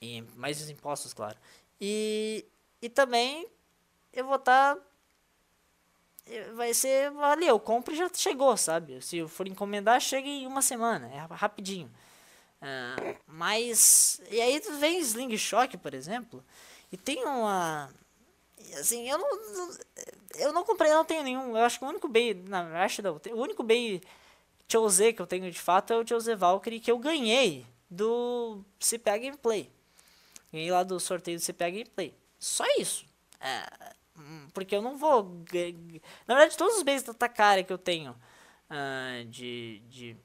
e 0.00 0.22
mais 0.36 0.60
os 0.60 0.68
impostos, 0.68 1.14
claro. 1.14 1.38
E, 1.80 2.44
e 2.82 2.88
também 2.88 3.48
eu 4.12 4.24
vou 4.24 4.36
estar 4.36 4.76
tá 4.76 4.82
vai 6.54 6.74
ser 6.74 7.10
valeu, 7.12 7.58
compra 7.58 7.94
e 7.94 7.96
já 7.96 8.10
chegou, 8.12 8.56
sabe? 8.56 9.00
Se 9.00 9.26
for 9.28 9.48
encomendar, 9.48 10.00
chega 10.00 10.28
em 10.28 10.46
uma 10.46 10.62
semana, 10.62 11.08
é 11.08 11.18
rapidinho. 11.34 11.90
Uh, 12.60 13.16
mas 13.26 14.20
e 14.30 14.40
aí 14.40 14.60
vem 14.78 14.98
Sling 14.98 15.36
Shock, 15.36 15.76
por 15.78 15.94
exemplo, 15.94 16.44
e 16.90 16.96
tem 16.96 17.24
uma 17.24 17.88
assim, 18.74 19.08
eu 19.08 19.18
não 19.18 19.38
eu 20.36 20.52
não 20.52 20.64
comprei, 20.64 20.90
eu 20.90 20.96
não 20.96 21.04
tenho 21.04 21.22
nenhum, 21.22 21.56
eu 21.56 21.64
acho 21.64 21.78
que 21.78 21.84
o 21.84 21.88
único 21.88 22.08
Bay, 22.08 22.34
na 22.34 22.84
acho 22.84 23.02
não, 23.02 23.20
o 23.32 23.40
único 23.40 23.62
Bay 23.62 24.00
Chose 24.70 25.14
que 25.14 25.22
eu 25.22 25.26
tenho 25.26 25.50
de 25.50 25.58
fato 25.58 25.94
é 25.94 25.96
o 25.96 26.06
Chose 26.06 26.34
Valkyrie 26.34 26.78
que 26.78 26.90
eu 26.90 26.98
ganhei 26.98 27.64
do 27.90 28.62
CPA 28.78 29.16
Gameplay. 29.16 29.72
Ganhei 30.52 30.70
lá 30.70 30.82
do 30.82 31.00
sorteio 31.00 31.38
do 31.38 31.44
CPA 31.44 31.70
Gameplay. 31.70 32.14
Só 32.38 32.64
isso. 32.78 33.06
É, 33.40 33.94
porque 34.52 34.76
eu 34.76 34.82
não 34.82 34.98
vou. 34.98 35.42
Na 36.26 36.34
verdade, 36.34 36.56
todos 36.56 36.76
os 36.76 36.82
bens 36.82 37.02
da 37.02 37.14
Takara 37.14 37.62
que 37.62 37.72
eu 37.72 37.78
tenho 37.78 38.12
uh, 38.12 39.24
de, 39.24 39.80
de, 39.88 40.16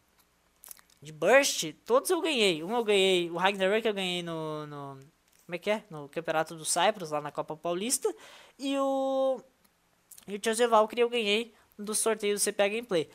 de 1.01 1.11
Burst, 1.13 1.73
todos 1.85 2.09
eu 2.09 2.19
ganhei. 2.19 2.61
Um 2.63 2.75
eu 2.75 2.83
ganhei, 2.83 3.31
o 3.31 3.37
Ragnarok 3.37 3.87
eu 3.87 3.93
ganhei 3.93 4.21
no, 4.21 4.67
no. 4.67 4.99
Como 5.45 5.55
é 5.55 5.57
que 5.57 5.69
é? 5.69 5.83
No 5.89 6.07
Campeonato 6.09 6.55
do 6.55 6.65
Cyprus, 6.65 7.11
lá 7.11 7.21
na 7.21 7.31
Copa 7.31 7.55
Paulista. 7.55 8.13
E 8.57 8.77
o. 8.77 9.41
E 10.27 10.35
o 10.35 10.39
José 10.43 10.67
Valkyrie 10.67 11.01
eu 11.01 11.09
ganhei 11.09 11.53
do 11.77 11.93
sorteio 11.93 12.35
do 12.35 12.41
CPA 12.41 12.67
Gameplay. 12.67 13.09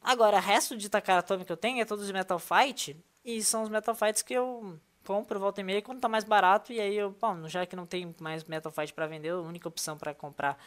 Agora, 0.00 0.36
o 0.36 0.40
resto 0.40 0.76
de 0.76 0.88
Takara 0.88 1.18
Atome 1.18 1.44
que 1.44 1.50
eu 1.50 1.56
tenho 1.56 1.80
é 1.80 1.84
todos 1.84 2.06
de 2.06 2.12
Metal 2.12 2.38
Fight. 2.38 2.96
E 3.24 3.42
são 3.42 3.64
os 3.64 3.68
Metal 3.68 3.94
Fights 3.94 4.22
que 4.22 4.34
eu 4.34 4.78
compro 5.04 5.38
volta 5.38 5.60
e 5.60 5.64
meia 5.64 5.80
quando 5.80 6.00
tá 6.00 6.08
mais 6.08 6.24
barato 6.24 6.72
e 6.72 6.80
aí 6.80 6.96
eu, 6.96 7.14
bom, 7.20 7.48
já 7.48 7.64
que 7.64 7.76
não 7.76 7.86
tem 7.86 8.14
mais 8.20 8.42
Metal 8.44 8.72
Fight 8.72 8.92
para 8.92 9.06
vender, 9.06 9.30
a 9.30 9.38
única 9.38 9.68
opção 9.68 9.96
para 9.96 10.12
comprar 10.12 10.58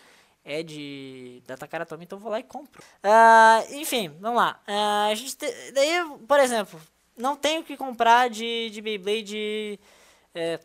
é 0.45 0.63
de 0.63 1.43
da 1.45 1.57
Takara 1.57 1.85
Tomy, 1.85 2.05
então 2.05 2.17
eu 2.17 2.21
vou 2.21 2.31
lá 2.31 2.39
e 2.39 2.43
compro. 2.43 2.81
Uh, 3.03 3.75
enfim, 3.75 4.09
vamos 4.19 4.37
lá. 4.37 4.59
Uh, 4.67 5.11
a 5.11 5.15
gente 5.15 5.35
te, 5.35 5.71
daí, 5.73 6.17
por 6.27 6.39
exemplo, 6.39 6.79
não 7.17 7.35
tenho 7.35 7.63
que 7.63 7.75
comprar 7.75 8.29
de, 8.29 8.69
de 8.69 8.81
Beyblade. 8.81 9.79
É, 10.33 10.59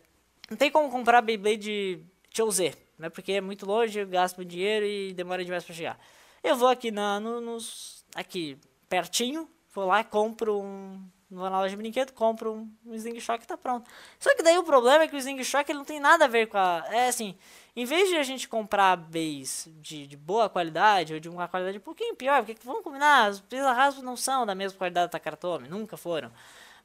não 0.49 0.57
tem 0.57 0.71
como 0.71 0.89
comprar 0.89 1.21
Beyblade 1.21 2.05
Chose, 2.29 2.73
né? 2.97 3.09
Porque 3.09 3.33
é 3.33 3.41
muito 3.41 3.65
longe, 3.65 3.99
eu 3.99 4.07
gasto 4.07 4.37
muito 4.37 4.49
dinheiro 4.49 4.85
e 4.85 5.13
demora 5.13 5.43
demais 5.43 5.63
para 5.63 5.73
chegar. 5.73 5.99
Eu 6.43 6.55
vou 6.55 6.67
aqui 6.67 6.91
na, 6.91 7.19
no, 7.19 7.41
nos, 7.41 8.05
aqui 8.13 8.57
pertinho, 8.87 9.49
vou 9.73 9.85
lá 9.85 10.03
compro 10.03 10.61
um 10.61 11.01
vou 11.29 11.49
na 11.49 11.59
loja 11.59 11.71
de 11.71 11.75
brinquedo, 11.75 12.13
compro 12.13 12.53
um, 12.53 12.71
um 12.85 12.93
Sling 12.93 13.19
Shock 13.19 13.43
e 13.43 13.47
tá 13.47 13.57
pronto. 13.57 13.89
Só 14.19 14.33
que 14.35 14.43
daí 14.43 14.57
o 14.57 14.63
problema 14.63 15.03
é 15.03 15.07
que 15.07 15.15
o 15.15 15.17
Sling 15.17 15.43
Shock 15.43 15.69
ele 15.69 15.79
não 15.79 15.85
tem 15.85 15.99
nada 15.99 16.25
a 16.25 16.27
ver 16.27 16.47
com 16.47 16.57
a. 16.57 16.85
É 16.89 17.07
assim, 17.07 17.35
em 17.75 17.85
vez 17.85 18.09
de 18.09 18.15
a 18.15 18.23
gente 18.23 18.47
comprar 18.47 18.95
base 18.95 19.69
de, 19.81 20.07
de 20.07 20.15
boa 20.17 20.49
qualidade 20.49 21.13
ou 21.13 21.19
de 21.19 21.29
uma 21.29 21.47
qualidade 21.47 21.77
um 21.77 21.81
pouquinho 21.81 22.15
pior, 22.15 22.43
porque 22.43 22.57
vamos 22.63 22.83
combinar, 22.83 23.29
os 23.31 23.41
Pisa 23.41 23.71
Rasgos 23.71 24.03
não 24.03 24.15
são 24.15 24.45
da 24.45 24.55
mesma 24.55 24.77
qualidade 24.77 25.07
da 25.07 25.11
Takaratomi, 25.11 25.67
nunca 25.67 25.97
foram. 25.97 26.31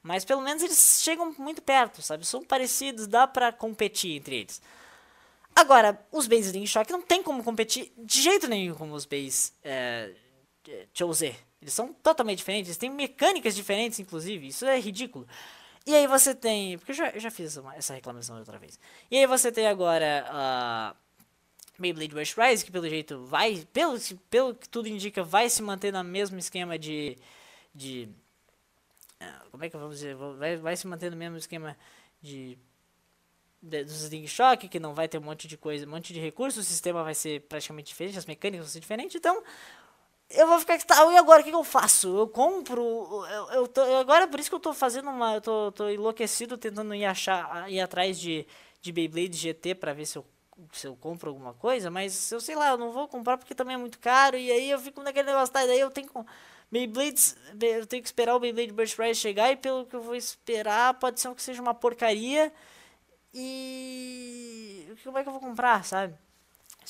Mas 0.03 0.25
pelo 0.25 0.41
menos 0.41 0.63
eles 0.63 1.01
chegam 1.03 1.35
muito 1.39 1.61
perto, 1.61 2.01
sabe? 2.01 2.27
São 2.27 2.43
parecidos, 2.43 3.07
dá 3.07 3.27
pra 3.27 3.53
competir 3.53 4.17
entre 4.17 4.37
eles. 4.37 4.63
Agora, 5.55 6.01
os 6.11 6.27
bases 6.27 6.47
Sling 6.47 6.67
Shock 6.67 6.91
não 6.91 7.03
tem 7.03 7.23
como 7.23 7.45
competir 7.45 7.93
de 7.99 8.23
jeito 8.23 8.49
nenhum 8.49 8.75
com 8.75 8.91
os 8.93 9.05
bases 9.05 9.53
é, 9.63 10.13
Chose. 10.95 11.35
Eles 11.61 11.75
são 11.75 11.93
totalmente 11.93 12.39
diferentes, 12.39 12.69
eles 12.69 12.79
têm 12.79 12.91
mecânicas 12.91 13.55
diferentes, 13.55 13.99
inclusive. 13.99 14.49
Isso 14.49 14.65
é 14.65 14.79
ridículo. 14.81 15.27
E 15.87 15.95
aí 15.95 16.07
você 16.07 16.35
tem. 16.35 16.79
Porque 16.79 16.93
eu 16.93 16.97
já, 16.97 17.11
eu 17.11 17.21
já 17.21 17.31
fiz 17.31 17.57
essa, 17.57 17.75
essa 17.75 17.95
reclamação 17.95 18.39
outra 18.39 18.59
vez. 18.59 18.79
E 19.11 19.19
aí 19.19 19.27
você 19.27 19.51
tem 19.51 19.67
agora. 19.67 20.27
Uh, 20.31 21.11
Beyblade 21.79 22.15
Rush 22.15 22.35
Rise, 22.35 22.65
que 22.65 22.71
pelo 22.71 22.89
jeito 22.89 23.25
vai. 23.25 23.67
Pelo, 23.73 23.99
pelo 24.29 24.55
que 24.55 24.69
tudo 24.69 24.89
indica, 24.89 25.23
vai 25.23 25.49
se 25.49 25.63
manter 25.63 25.93
no 25.93 26.05
mesmo 26.05 26.39
esquema 26.39 26.79
de. 26.79 27.19
de 27.75 28.09
como 29.51 29.65
é 29.65 29.71
que 29.71 29.77
vamos 29.77 29.97
dizer? 29.97 30.15
Vai, 30.15 30.57
vai 30.57 30.77
se 30.77 30.87
manter 30.87 31.11
no 31.11 31.17
mesmo 31.17 31.37
esquema 31.37 31.77
de. 32.21 32.59
de 33.63 33.85
do 33.85 33.93
Sling 33.93 34.27
Shock, 34.27 34.69
que 34.69 34.81
não 34.81 34.95
vai 34.95 35.09
ter 35.09 35.19
um 35.19 35.23
monte 35.23 35.47
de 35.47 35.57
coisa, 35.57 35.87
um 35.87 35.91
monte 35.91 36.13
de 36.13 36.21
recursos, 36.21 36.65
o 36.65 36.69
sistema 36.69 37.05
vai 37.05 37.15
ser 37.15 37.43
praticamente 37.43 37.89
diferente, 37.89 38.19
as 38.19 38.27
mecânicas 38.27 38.67
vão 38.67 38.73
ser 38.73 38.81
diferentes. 38.81 39.17
Então, 39.17 39.43
eu 40.31 40.47
vou 40.47 40.61
ficar 40.61 40.79
tá, 40.85 41.13
e 41.13 41.17
agora 41.17 41.41
o 41.41 41.45
que, 41.45 41.51
que, 41.51 41.57
eu 41.57 41.65
faço? 41.65 42.17
Eu 42.17 42.29
compro, 42.29 42.83
eu, 43.27 43.51
eu 43.51 43.69
tô, 43.69 43.83
agora 43.97 44.25
é 44.25 44.27
por 44.27 44.39
isso 44.39 44.49
que 44.49 44.55
eu 44.55 44.61
tô 44.61 44.73
fazendo 44.73 45.11
uma, 45.11 45.35
eu 45.35 45.41
tô, 45.41 45.73
tô 45.73 45.89
enlouquecido 45.89 46.57
tentando 46.57 46.95
ir 46.95 47.05
achar, 47.05 47.71
ir 47.71 47.81
atrás 47.81 48.19
de, 48.19 48.47
de 48.81 48.93
Beyblade 48.93 49.37
GT 49.37 49.75
para 49.75 49.93
ver 49.93 50.07
se 50.07 50.17
eu, 50.17 50.25
se 50.73 50.87
eu 50.87 50.95
compro 50.95 51.31
alguma 51.31 51.53
coisa, 51.55 51.91
mas 51.91 52.31
eu 52.31 52.41
sei 52.41 52.55
lá, 52.55 52.71
eu 52.71 52.79
não 52.79 52.93
vou 52.93 53.09
comprar 53.09 53.39
porque 53.39 53.55
também 53.55 53.75
é 53.75 53.77
muito 53.77 53.99
caro 53.99 54.37
e 54.37 54.53
aí 54.53 54.71
eu 54.71 54.79
fico 54.79 55.03
naquele 55.03 55.27
negócio, 55.27 55.53
tá, 55.53 55.67
daí 55.67 55.81
eu 55.81 55.91
tenho 55.91 56.07
que 56.07 56.13
Beyblades, 56.71 57.37
eu 57.61 57.87
tenho 57.87 58.03
que 58.03 58.09
esperar 58.09 58.35
o 58.37 58.41
Beyblade 58.41 58.73
Burst 58.73 58.99
Rise 58.99 59.21
chegar 59.21 59.51
e 59.51 59.57
pelo 59.57 59.87
que 59.87 59.97
eu 59.97 60.03
vou 60.03 60.15
esperar, 60.15 60.95
pode 60.95 61.21
ser 61.21 61.35
que 61.35 61.43
seja 61.43 61.61
uma 61.61 61.75
porcaria 61.75 62.53
e 63.35 64.87
como 65.03 65.19
é 65.19 65.23
que 65.23 65.29
eu 65.29 65.33
vou 65.33 65.41
comprar, 65.41 65.85
sabe? 65.85 66.15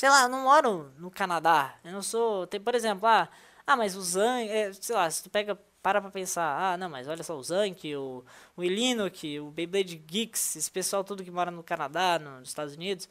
sei 0.00 0.08
lá, 0.08 0.22
eu 0.22 0.28
não 0.30 0.44
moro 0.44 0.90
no 0.98 1.10
Canadá. 1.10 1.74
Eu 1.84 1.92
não 1.92 2.02
sou. 2.02 2.46
Tem, 2.46 2.58
por 2.60 2.74
exemplo, 2.74 3.06
ah, 3.06 3.28
ah 3.66 3.76
mas 3.76 3.94
o 3.96 4.02
Zan. 4.02 4.40
É, 4.40 4.72
sei 4.72 4.94
lá, 4.96 5.10
se 5.10 5.22
tu 5.22 5.30
pega. 5.30 5.58
Para 5.82 5.98
pra 5.98 6.10
pensar, 6.10 6.74
ah, 6.74 6.76
não, 6.76 6.90
mas 6.90 7.08
olha 7.08 7.22
só, 7.22 7.34
o 7.34 7.42
Zank, 7.42 7.96
o, 7.96 8.22
o 8.54 8.62
Ilinok, 8.62 9.40
o 9.40 9.50
Beyblade 9.50 9.96
Geeks, 9.96 10.56
esse 10.56 10.70
pessoal 10.70 11.02
tudo 11.02 11.24
que 11.24 11.30
mora 11.30 11.50
no 11.50 11.62
Canadá, 11.62 12.18
nos 12.18 12.50
Estados 12.50 12.74
Unidos, 12.74 13.08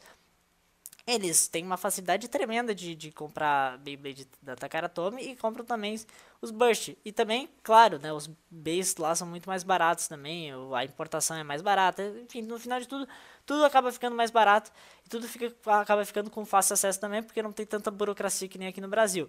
eles 1.14 1.48
têm 1.48 1.64
uma 1.64 1.76
facilidade 1.76 2.28
tremenda 2.28 2.74
de, 2.74 2.94
de 2.94 3.10
comprar 3.10 3.78
Beyblade 3.78 4.26
da 4.42 4.56
Takara 4.56 4.88
Tomy 4.88 5.22
e 5.22 5.36
compram 5.36 5.64
também 5.64 5.98
os 6.42 6.50
Burst. 6.50 6.96
E 7.04 7.12
também, 7.12 7.48
claro, 7.62 7.98
né, 7.98 8.12
os 8.12 8.28
Bays 8.50 8.96
lá 8.96 9.14
são 9.14 9.26
muito 9.26 9.48
mais 9.48 9.62
baratos 9.62 10.08
também, 10.08 10.50
a 10.74 10.84
importação 10.84 11.36
é 11.36 11.44
mais 11.44 11.62
barata. 11.62 12.02
Enfim, 12.24 12.42
no 12.42 12.58
final 12.58 12.80
de 12.80 12.88
tudo, 12.88 13.08
tudo 13.46 13.64
acaba 13.64 13.92
ficando 13.92 14.16
mais 14.16 14.30
barato 14.30 14.70
e 15.04 15.08
tudo 15.08 15.28
fica, 15.28 15.54
acaba 15.80 16.04
ficando 16.04 16.30
com 16.30 16.44
fácil 16.44 16.74
acesso 16.74 17.00
também, 17.00 17.22
porque 17.22 17.42
não 17.42 17.52
tem 17.52 17.66
tanta 17.66 17.90
burocracia 17.90 18.48
que 18.48 18.58
nem 18.58 18.68
aqui 18.68 18.80
no 18.80 18.88
Brasil. 18.88 19.28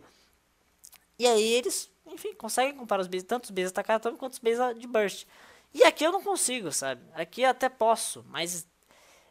E 1.17 1.27
aí 1.27 1.53
eles, 1.53 1.89
enfim, 2.07 2.33
conseguem 2.33 2.75
comprar 2.75 2.99
os 2.99 3.07
Bays, 3.07 3.23
tanto 3.23 3.45
os 3.45 3.51
Bays 3.51 3.71
da 3.71 3.75
Takara 3.75 3.99
Tomy 3.99 4.17
quanto 4.17 4.33
os 4.33 4.39
Bays 4.39 4.57
de 4.77 4.87
Burst. 4.87 5.25
E 5.73 5.83
aqui 5.83 6.03
eu 6.03 6.11
não 6.11 6.21
consigo, 6.21 6.71
sabe? 6.71 7.01
Aqui 7.13 7.45
até 7.45 7.69
posso, 7.69 8.25
mas 8.29 8.67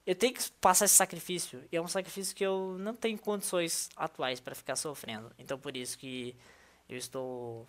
eu 0.06 0.14
tenho 0.14 0.34
que 0.34 0.50
passar 0.60 0.86
esse 0.86 0.94
sacrifício. 0.94 1.62
E 1.70 1.76
é 1.76 1.80
um 1.80 1.88
sacrifício 1.88 2.34
que 2.34 2.44
eu 2.44 2.76
não 2.78 2.94
tenho 2.94 3.18
condições 3.18 3.88
atuais 3.96 4.40
para 4.40 4.54
ficar 4.54 4.76
sofrendo. 4.76 5.30
Então 5.38 5.58
por 5.58 5.76
isso 5.76 5.98
que 5.98 6.36
eu 6.88 6.96
estou 6.96 7.66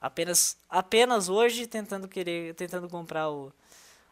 apenas 0.00 0.58
apenas 0.68 1.28
hoje 1.28 1.66
tentando 1.66 2.08
querer 2.08 2.54
tentando 2.54 2.88
comprar 2.88 3.30
o 3.30 3.52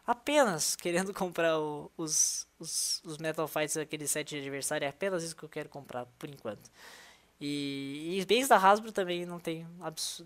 apenas 0.05 0.75
querendo 0.75 1.13
comprar 1.13 1.59
o, 1.59 1.91
os, 1.97 2.47
os, 2.59 3.01
os 3.05 3.17
Metal 3.17 3.47
Fights 3.47 3.77
aquele 3.77 4.07
set 4.07 4.29
de 4.29 4.37
aniversário, 4.37 4.85
é 4.85 4.89
apenas 4.89 5.23
isso 5.23 5.35
que 5.35 5.43
eu 5.43 5.49
quero 5.49 5.69
comprar 5.69 6.05
por 6.17 6.29
enquanto. 6.29 6.69
E, 7.39 8.19
e 8.19 8.25
bens 8.25 8.47
da 8.47 8.57
Hasbro 8.57 8.91
também 8.91 9.25
não 9.25 9.39
tem 9.39 9.67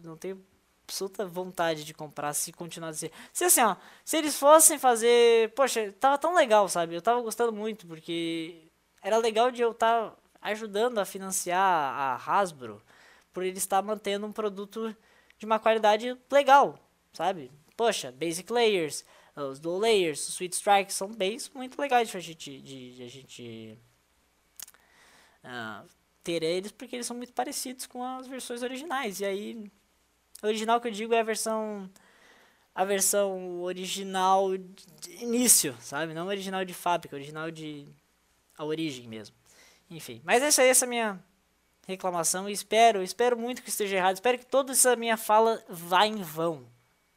não 0.03 0.17
tem 0.17 0.39
absoluta 0.87 1.25
vontade 1.25 1.83
de 1.83 1.93
comprar 1.93 2.33
se 2.33 2.53
continuar 2.53 2.89
a 2.89 2.93
ser. 2.93 3.11
Se 3.33 3.43
assim, 3.43 3.61
ó, 3.61 3.75
se 4.05 4.17
eles 4.17 4.37
fossem 4.37 4.79
fazer, 4.79 5.51
poxa, 5.53 5.93
tava 5.99 6.17
tão 6.17 6.33
legal, 6.33 6.69
sabe? 6.69 6.95
Eu 6.95 7.01
tava 7.01 7.21
gostando 7.21 7.51
muito 7.51 7.85
porque 7.85 8.71
era 9.03 9.17
legal 9.17 9.51
de 9.51 9.61
eu 9.61 9.71
estar 9.71 10.09
tá 10.11 10.17
ajudando 10.41 10.97
a 10.99 11.05
financiar 11.05 11.61
a 11.61 12.15
Hasbro 12.15 12.81
por 13.33 13.43
ele 13.43 13.57
estar 13.57 13.81
mantendo 13.81 14.25
um 14.25 14.31
produto 14.31 14.95
de 15.37 15.45
uma 15.45 15.59
qualidade 15.59 16.17
legal, 16.31 16.79
sabe? 17.13 17.51
Poxa, 17.75 18.11
Basic 18.11 18.51
Layers, 18.51 19.05
os 19.35 19.59
Dual 19.59 19.79
Layers, 19.79 20.27
os 20.27 20.35
Sweet 20.35 20.55
Strikes 20.55 20.95
são 20.95 21.09
bens 21.09 21.51
muito 21.53 21.79
legais 21.79 22.09
de 22.09 22.17
a 22.17 22.19
gente, 22.19 22.61
de, 22.61 22.95
de 22.95 23.03
a 23.03 23.07
gente 23.07 23.77
uh, 25.43 25.87
ter 26.23 26.41
eles 26.43 26.71
porque 26.71 26.95
eles 26.95 27.05
são 27.05 27.15
muito 27.15 27.33
parecidos 27.33 27.85
com 27.85 28.03
as 28.03 28.25
versões 28.25 28.63
originais. 28.63 29.19
E 29.19 29.25
aí 29.25 29.71
Original 30.41 30.79
que 30.79 30.87
eu 30.87 30.91
digo 30.91 31.13
é 31.13 31.19
a 31.19 31.23
versão 31.23 31.89
a 32.73 32.85
versão 32.85 33.61
original 33.61 34.55
de 34.55 35.23
início, 35.23 35.75
sabe? 35.81 36.13
Não 36.13 36.27
original 36.27 36.63
de 36.63 36.75
fábrica, 36.75 37.15
original 37.15 37.49
de 37.49 37.87
a 38.55 38.63
origem 38.63 39.07
mesmo. 39.07 39.35
Enfim, 39.89 40.21
mas 40.23 40.43
essa 40.43 40.61
é 40.61 40.67
essa 40.67 40.85
minha 40.85 41.19
reclamação 41.87 42.49
e 42.49 42.51
espero, 42.51 43.01
espero 43.01 43.37
muito 43.37 43.63
que 43.63 43.69
esteja 43.69 43.95
errado. 43.95 44.15
Espero 44.15 44.37
que 44.37 44.45
toda 44.45 44.73
essa 44.73 44.95
minha 44.95 45.17
fala 45.17 45.63
vá 45.69 46.05
em 46.05 46.21
vão. 46.21 46.67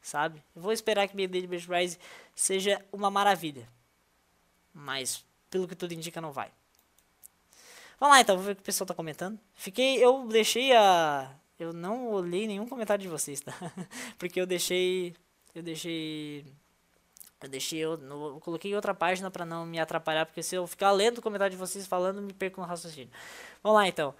sabe? 0.01 0.41
Eu 0.55 0.61
vou 0.61 0.71
esperar 0.71 1.07
que 1.07 1.15
Beyblade 1.15 1.45
Burst 1.45 1.67
Rise 1.67 1.99
seja 2.33 2.83
uma 2.91 3.11
maravilha. 3.11 3.67
Mas, 4.73 5.23
pelo 5.49 5.67
que 5.67 5.75
tudo 5.75 5.93
indica, 5.93 6.21
não 6.21 6.31
vai. 6.31 6.49
Vamos 7.99 8.15
lá 8.15 8.21
então, 8.21 8.35
vamos 8.35 8.47
ver 8.47 8.53
o 8.53 8.55
que 8.55 8.61
o 8.61 8.65
pessoal 8.65 8.87
tá 8.87 8.95
comentando. 8.95 9.37
Fiquei, 9.53 10.03
eu 10.03 10.27
deixei 10.27 10.75
a... 10.75 11.29
Eu 11.61 11.71
não 11.71 12.07
olhei 12.07 12.47
nenhum 12.47 12.67
comentário 12.67 13.03
de 13.03 13.07
vocês, 13.07 13.39
tá? 13.39 13.53
Porque 14.17 14.41
eu 14.41 14.47
deixei... 14.47 15.15
Eu 15.53 15.61
deixei... 15.61 16.43
Eu 17.39 17.49
deixei, 17.49 17.79
eu, 17.79 17.93
eu 17.93 18.39
coloquei 18.39 18.75
outra 18.75 18.93
página 18.93 19.29
para 19.29 19.45
não 19.45 19.65
me 19.65 19.79
atrapalhar, 19.79 20.27
porque 20.27 20.43
se 20.43 20.53
eu 20.53 20.67
ficar 20.67 20.91
lendo 20.91 21.17
o 21.17 21.21
comentário 21.23 21.49
de 21.49 21.57
vocês 21.57 21.87
falando, 21.87 22.21
me 22.21 22.33
perco 22.33 22.61
no 22.61 22.67
raciocínio. 22.67 23.09
Vamos 23.63 23.79
lá 23.79 23.87
então. 23.87 24.13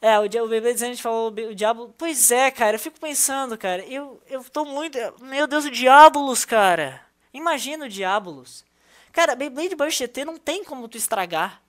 É, 0.00 0.18
o, 0.18 0.24
o 0.24 0.48
Beyblade 0.48 0.82
a 0.82 0.88
gente 0.88 1.00
falou 1.00 1.28
o 1.28 1.54
Diablo. 1.54 1.94
Pois 1.96 2.32
é, 2.32 2.50
cara, 2.50 2.74
eu 2.74 2.80
fico 2.80 2.98
pensando, 2.98 3.56
cara. 3.56 3.84
Eu, 3.86 4.20
eu 4.26 4.42
tô 4.42 4.64
muito. 4.64 4.98
Meu 5.20 5.46
Deus, 5.46 5.66
o 5.66 5.70
Diabolos, 5.70 6.44
cara. 6.44 7.00
Imagina 7.32 7.84
o 7.84 7.88
Diabolos. 7.88 8.64
Cara, 9.12 9.36
Beyblade 9.36 9.76
Burst 9.76 9.98
GT 9.98 10.24
não 10.24 10.36
tem 10.36 10.64
como 10.64 10.88
tu 10.88 10.96
estragar. 10.96 11.62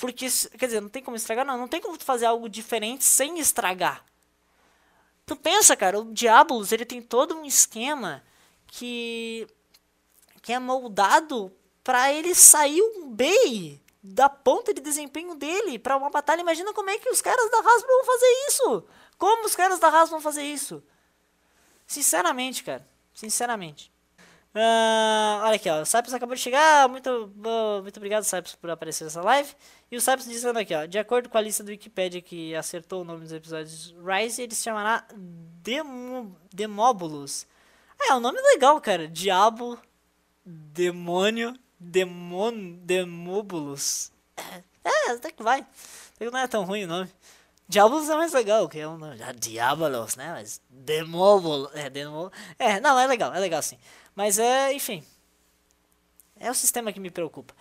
Porque, 0.00 0.26
quer 0.58 0.66
dizer, 0.66 0.80
não 0.80 0.88
tem 0.88 1.04
como 1.04 1.16
estragar, 1.16 1.46
não. 1.46 1.56
Não 1.56 1.68
tem 1.68 1.80
como 1.80 1.96
tu 1.96 2.04
fazer 2.04 2.26
algo 2.26 2.48
diferente 2.48 3.04
sem 3.04 3.38
estragar. 3.38 4.04
Tu 5.30 5.36
pensa, 5.36 5.76
cara, 5.76 6.00
o 6.00 6.12
Diabolos, 6.12 6.72
ele 6.72 6.84
tem 6.84 7.00
todo 7.00 7.36
um 7.36 7.44
esquema 7.44 8.20
que. 8.66 9.46
que 10.42 10.52
é 10.52 10.58
moldado 10.58 11.52
para 11.84 12.12
ele 12.12 12.34
sair 12.34 12.82
um 12.82 13.08
bem 13.08 13.80
da 14.02 14.28
ponta 14.28 14.74
de 14.74 14.80
desempenho 14.80 15.36
dele 15.36 15.78
para 15.78 15.96
uma 15.96 16.10
batalha. 16.10 16.40
Imagina 16.40 16.74
como 16.74 16.90
é 16.90 16.98
que 16.98 17.08
os 17.08 17.22
caras 17.22 17.48
da 17.48 17.58
Hasbro 17.58 17.86
vão 17.86 18.04
fazer 18.06 18.26
isso. 18.48 18.84
Como 19.16 19.46
os 19.46 19.54
caras 19.54 19.78
da 19.78 19.86
Hasbro 19.86 20.10
vão 20.10 20.20
fazer 20.20 20.42
isso? 20.42 20.82
Sinceramente, 21.86 22.64
cara. 22.64 22.84
Sinceramente. 23.14 23.92
Uh, 24.52 25.44
olha 25.44 25.54
aqui, 25.54 25.70
ó. 25.70 25.82
O 25.82 25.86
Cypress 25.86 26.12
acabou 26.12 26.34
de 26.34 26.42
chegar. 26.42 26.88
Muito, 26.88 27.32
muito 27.84 27.96
obrigado, 27.98 28.24
Cypress, 28.24 28.56
por 28.56 28.68
aparecer 28.68 29.04
nessa 29.04 29.22
live. 29.22 29.54
E 29.90 29.96
o 29.96 30.00
Cypress 30.00 30.28
dizendo 30.28 30.58
aqui, 30.58 30.74
ó. 30.74 30.86
De 30.86 30.98
acordo 30.98 31.28
com 31.28 31.36
a 31.36 31.40
lista 31.40 31.64
do 31.64 31.70
Wikipedia 31.70 32.22
que 32.22 32.54
acertou 32.54 33.02
o 33.02 33.04
nome 33.04 33.22
dos 33.22 33.32
episódios 33.32 33.94
Rise, 34.04 34.42
ele 34.42 34.54
se 34.54 34.62
chamará 34.62 35.04
Demo, 35.14 36.36
Demóbulos. 36.52 37.46
É, 38.00 38.12
é 38.12 38.14
um 38.14 38.20
nome 38.20 38.40
legal, 38.40 38.80
cara. 38.80 39.08
Diabo, 39.08 39.78
demônio 40.44 41.58
Demon, 41.80 42.76
Demóbulos. 42.84 44.12
É, 44.82 45.10
até 45.10 45.30
que 45.30 45.42
vai. 45.42 45.60
Até 45.60 46.24
que 46.24 46.30
não 46.30 46.38
é 46.38 46.46
tão 46.48 46.64
ruim 46.64 46.84
o 46.84 46.86
nome. 46.86 47.10
Diabolos 47.68 48.08
é 48.08 48.16
mais 48.16 48.32
legal, 48.32 48.66
que 48.66 48.78
é 48.78 48.88
um 48.88 48.96
nome. 48.96 49.22
Ah, 49.22 49.32
Diabolos, 49.32 50.16
né? 50.16 50.32
Mas 50.32 50.58
Demóbulos. 50.70 51.70
É, 51.74 51.90
Demóbulos. 51.90 52.32
É, 52.58 52.80
não, 52.80 52.98
é 52.98 53.06
legal, 53.06 53.32
é 53.34 53.38
legal 53.38 53.62
sim. 53.62 53.78
Mas 54.14 54.38
é, 54.38 54.72
enfim. 54.72 55.04
É 56.38 56.50
o 56.50 56.54
sistema 56.54 56.94
que 56.94 56.98
me 56.98 57.10
preocupa. 57.10 57.54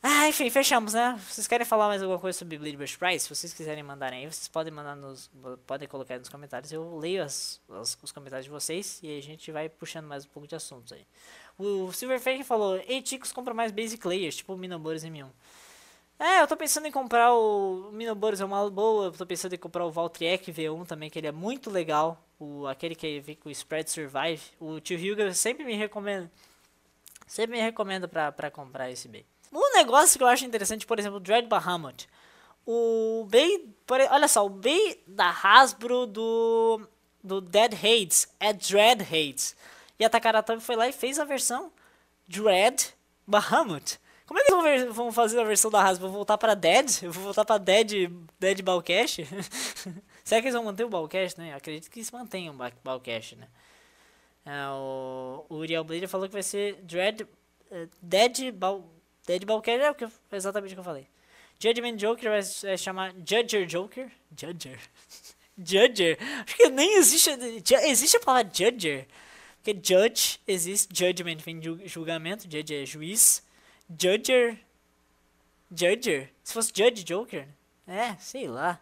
Ah, 0.00 0.28
enfim, 0.28 0.48
fechamos, 0.48 0.94
né? 0.94 1.18
Vocês 1.28 1.48
querem 1.48 1.66
falar 1.66 1.88
mais 1.88 2.00
alguma 2.00 2.20
coisa 2.20 2.38
sobre 2.38 2.56
Blade 2.56 2.76
Burst 2.76 2.96
Price? 2.98 3.24
Se 3.24 3.34
vocês 3.34 3.52
quiserem 3.52 3.82
mandarem 3.82 4.20
aí, 4.20 4.32
vocês 4.32 4.46
podem 4.46 4.72
mandar 4.72 4.94
nos. 4.94 5.28
Podem 5.66 5.88
colocar 5.88 6.16
nos 6.18 6.28
comentários. 6.28 6.70
Eu 6.70 6.96
leio 6.98 7.22
as, 7.24 7.60
as, 7.68 7.98
os 8.00 8.12
comentários 8.12 8.44
de 8.44 8.50
vocês 8.50 9.00
e 9.02 9.18
a 9.18 9.20
gente 9.20 9.50
vai 9.50 9.68
puxando 9.68 10.06
mais 10.06 10.24
um 10.24 10.28
pouco 10.28 10.46
de 10.46 10.54
assuntos 10.54 10.92
aí. 10.92 11.04
O 11.58 11.92
Silverfake 11.92 12.44
falou: 12.44 12.76
Ei, 12.86 13.02
Ticos, 13.02 13.32
compra 13.32 13.52
mais 13.52 13.72
Basic 13.72 14.06
Layers, 14.06 14.36
tipo 14.36 14.54
o 14.54 14.56
Minoboros 14.56 15.02
M1. 15.04 15.28
É, 16.20 16.42
eu 16.42 16.46
tô 16.46 16.56
pensando 16.56 16.86
em 16.86 16.92
comprar 16.92 17.32
o 17.34 17.90
Minoboros, 17.92 18.40
é 18.40 18.44
uma 18.44 18.70
boa. 18.70 19.06
Eu 19.06 19.12
tô 19.12 19.26
pensando 19.26 19.54
em 19.54 19.58
comprar 19.58 19.84
o 19.84 19.90
Valtriek 19.90 20.52
V1 20.52 20.86
também, 20.86 21.10
que 21.10 21.18
ele 21.18 21.26
é 21.28 21.32
muito 21.32 21.70
legal. 21.70 22.24
O, 22.38 22.68
aquele 22.68 22.94
que 22.94 23.20
vem 23.20 23.34
com 23.34 23.48
o 23.48 23.52
Spread 23.52 23.90
Survive. 23.90 24.42
O 24.60 24.78
tio 24.78 24.96
Hilger 24.96 25.34
sempre 25.34 25.64
me 25.64 25.74
recomenda. 25.74 26.30
Sempre 27.26 27.56
me 27.56 27.62
recomenda 27.62 28.06
pra, 28.06 28.30
pra 28.30 28.50
comprar 28.50 28.90
esse 28.90 29.08
bem. 29.08 29.24
Um 29.52 29.72
negócio 29.74 30.18
que 30.18 30.22
eu 30.22 30.28
acho 30.28 30.44
interessante, 30.44 30.86
por 30.86 30.98
exemplo, 30.98 31.20
Dread 31.20 31.48
Bahamut. 31.48 32.08
O 32.66 33.26
Bay, 33.30 33.66
olha 34.10 34.28
só, 34.28 34.44
o 34.44 34.50
Bay 34.50 35.02
da 35.06 35.30
Hasbro 35.30 36.06
do, 36.06 36.86
do 37.24 37.40
Dead 37.40 37.72
Hades 37.72 38.28
é 38.38 38.52
Dread 38.52 39.02
Hades. 39.02 39.56
E 39.98 40.04
a 40.04 40.10
Takaratomi 40.10 40.60
foi 40.60 40.76
lá 40.76 40.86
e 40.86 40.92
fez 40.92 41.18
a 41.18 41.24
versão 41.24 41.72
Dread 42.28 42.94
Bahamut. 43.26 43.98
Como 44.26 44.38
é 44.38 44.44
que 44.44 44.52
eles 44.52 44.94
vão 44.94 45.10
fazer 45.10 45.40
a 45.40 45.44
versão 45.44 45.70
da 45.70 45.82
Hasbro? 45.82 46.08
Vou 46.08 46.16
voltar 46.18 46.36
para 46.36 46.54
Dead? 46.54 47.02
Eu 47.02 47.10
vou 47.10 47.24
voltar 47.24 47.46
para 47.46 47.56
Dead, 47.56 48.12
Dead 48.38 48.60
Balcash? 48.60 49.20
Será 50.22 50.42
que 50.42 50.48
eles 50.48 50.54
vão 50.54 50.64
manter 50.64 50.84
o 50.84 50.90
Balcash, 50.90 51.36
né? 51.36 51.52
Eu 51.52 51.56
acredito 51.56 51.90
que 51.90 51.98
eles 51.98 52.10
mantenham 52.10 52.54
o 52.54 52.58
Balcash, 52.84 53.32
né? 53.32 53.48
É, 54.44 54.68
o, 54.68 55.46
o 55.48 55.54
Uriel 55.56 55.84
Blade 55.84 56.06
falou 56.06 56.26
que 56.26 56.34
vai 56.34 56.42
ser 56.42 56.74
Dread, 56.82 57.22
uh, 57.22 57.88
Dead, 58.02 58.52
Dead 59.28 59.44
Balcash, 59.44 59.78
é 59.78 59.90
o 59.90 59.94
que 59.94 60.04
eu, 60.04 60.12
exatamente 60.32 60.72
o 60.72 60.76
que 60.76 60.80
eu 60.80 60.84
falei. 60.84 61.06
Judgment 61.60 61.96
Joker 61.96 62.30
vai, 62.30 62.40
vai 62.40 62.78
chamar 62.78 63.12
Judger 63.18 63.66
Joker? 63.66 64.10
Judger? 64.34 64.80
Judger? 65.58 66.18
Acho 66.46 66.56
que 66.56 66.68
nem 66.70 66.96
existe. 66.96 67.30
Existe 67.84 68.16
a 68.16 68.20
palavra 68.20 68.50
Judger? 68.50 69.06
Porque 69.62 69.78
judge 69.82 70.40
existe, 70.46 70.88
judgment 70.94 71.38
vem 71.44 71.60
de 71.60 71.86
julgamento, 71.86 72.44
judge 72.44 72.74
é 72.74 72.86
juiz. 72.86 73.42
Judger. 73.90 74.58
Judger? 75.70 76.32
Se 76.42 76.54
fosse 76.54 76.72
Judge 76.74 77.04
Joker? 77.04 77.46
É, 77.86 78.14
sei 78.16 78.48
lá. 78.48 78.80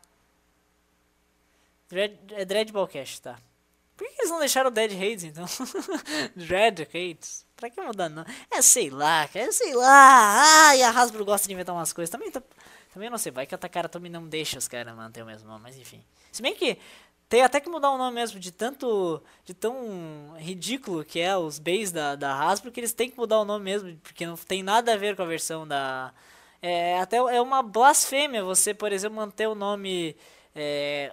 Dread, 1.89 2.17
é 2.31 2.45
Dread 2.45 2.73
Ballcast, 2.73 3.23
tá. 3.23 3.39
Por 3.97 4.07
que 4.07 4.15
eles 4.19 4.31
não 4.31 4.39
deixaram 4.39 4.71
Dead 4.71 4.93
Hades 4.93 5.25
então? 5.25 5.47
Dread 6.37 6.83
Hades. 6.83 7.47
Pra 7.57 7.71
que 7.71 7.81
mudar 7.81 8.11
não? 8.11 8.25
É, 8.51 8.61
sei 8.61 8.91
lá, 8.91 9.27
cara. 9.29 9.47
É, 9.47 9.53
sei 9.53 9.75
lá. 9.75 10.69
Ah, 10.69 10.77
e 10.77 10.83
a 10.83 10.91
Hasbro 10.91 11.25
gosta 11.25 11.49
de 11.49 11.55
inventar 11.55 11.75
umas 11.75 11.93
coisas. 11.93 12.11
Também, 12.11 12.31
tá, 12.31 12.43
também 12.93 13.09
não 13.09 13.17
sei. 13.17 13.33
Vai 13.33 13.47
que 13.47 13.55
a 13.55 13.59
Takara 13.59 13.89
também 13.89 14.11
não 14.11 14.29
deixa 14.29 14.59
os 14.59 14.69
caras 14.69 14.95
manter 14.95 15.23
o 15.23 15.27
mesmo 15.27 15.49
nome, 15.49 15.63
mas 15.63 15.79
enfim. 15.79 16.05
Se 16.31 16.43
bem 16.43 16.55
que 16.55 16.79
tem 17.29 17.43
até 17.43 17.59
que 17.59 17.69
mudar 17.69 17.91
o 17.91 17.99
nome 17.99 18.15
mesmo, 18.15 18.39
de 18.39 18.53
tanto. 18.53 19.23
de 19.45 19.55
tão 19.55 20.35
ridículo 20.39 21.05
que 21.05 21.19
é 21.19 21.37
os 21.37 21.59
bays 21.59 21.91
da, 21.91 22.15
da 22.15 22.33
Hasbro, 22.35 22.71
que 22.71 22.79
eles 22.79 22.93
têm 22.93 23.11
que 23.11 23.17
mudar 23.17 23.41
o 23.41 23.45
nome 23.45 23.65
mesmo, 23.65 23.97
porque 24.03 24.27
não 24.27 24.37
tem 24.37 24.63
nada 24.63 24.93
a 24.93 24.97
ver 24.97 25.17
com 25.17 25.23
a 25.23 25.27
versão 25.27 25.67
da. 25.67 26.13
É 26.63 26.99
até 27.01 27.17
é 27.17 27.41
uma 27.41 27.63
blasfêmia 27.63 28.45
você, 28.45 28.73
por 28.75 28.93
exemplo, 28.93 29.17
manter 29.17 29.47
o 29.49 29.55
nome. 29.55 30.17
É, 30.55 31.13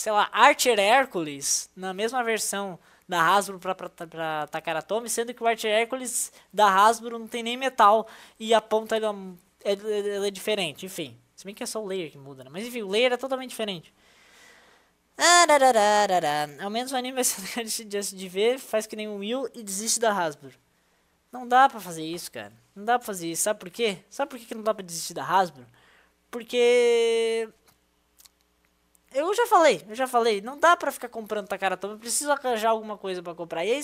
sei 0.00 0.12
lá, 0.12 0.30
Archer 0.32 0.78
Hércules 0.78 1.68
na 1.76 1.92
mesma 1.92 2.24
versão 2.24 2.78
da 3.06 3.20
Hasbro 3.22 3.58
pra 3.58 4.46
Takaratomi, 4.46 5.10
sendo 5.10 5.34
que 5.34 5.42
o 5.42 5.46
Archer 5.46 5.70
Hércules 5.70 6.32
da 6.52 6.68
Hasbro 6.68 7.18
não 7.18 7.26
tem 7.26 7.42
nem 7.42 7.56
metal 7.56 8.08
e 8.38 8.54
a 8.54 8.60
ponta 8.62 8.96
ela, 8.96 9.14
é, 9.62 9.72
ela 9.72 10.26
é 10.26 10.30
diferente, 10.30 10.86
enfim. 10.86 11.18
Se 11.36 11.44
bem 11.44 11.54
que 11.54 11.62
é 11.62 11.66
só 11.66 11.82
o 11.82 11.86
layer 11.86 12.10
que 12.10 12.16
muda, 12.16 12.44
né? 12.44 12.50
Mas 12.50 12.66
enfim, 12.66 12.82
o 12.82 12.88
layer 12.88 13.12
é 13.12 13.16
totalmente 13.16 13.50
diferente. 13.50 13.92
Ao 16.62 16.70
menos 16.70 16.92
o 16.92 16.96
anime 16.96 17.16
vai 17.16 17.24
ser 17.24 17.64
de, 17.84 18.16
de 18.16 18.28
ver, 18.28 18.58
faz 18.58 18.86
que 18.86 18.96
nem 18.96 19.06
o 19.08 19.16
Will 19.16 19.50
e 19.54 19.62
desiste 19.62 20.00
da 20.00 20.12
Hasbro. 20.12 20.52
Não 21.30 21.46
dá 21.46 21.68
pra 21.68 21.78
fazer 21.78 22.04
isso, 22.04 22.32
cara. 22.32 22.52
Não 22.74 22.84
dá 22.86 22.98
pra 22.98 23.04
fazer 23.06 23.30
isso. 23.30 23.42
Sabe 23.42 23.60
por 23.60 23.68
quê? 23.68 23.98
Sabe 24.08 24.30
por 24.30 24.38
que 24.38 24.54
não 24.54 24.62
dá 24.62 24.72
pra 24.72 24.84
desistir 24.84 25.12
da 25.12 25.24
Hasbro? 25.24 25.66
Porque. 26.30 27.48
Eu 29.12 29.34
já 29.34 29.46
falei, 29.46 29.84
eu 29.88 29.94
já 29.94 30.06
falei. 30.06 30.40
Não 30.40 30.58
dá 30.58 30.76
pra 30.76 30.92
ficar 30.92 31.08
comprando 31.08 31.48
Takaratoma. 31.48 31.94
Eu 31.94 31.98
preciso 31.98 32.30
arranjar 32.30 32.70
alguma 32.70 32.96
coisa 32.96 33.22
pra 33.22 33.34
comprar. 33.34 33.64
E 33.64 33.72
aí. 33.72 33.82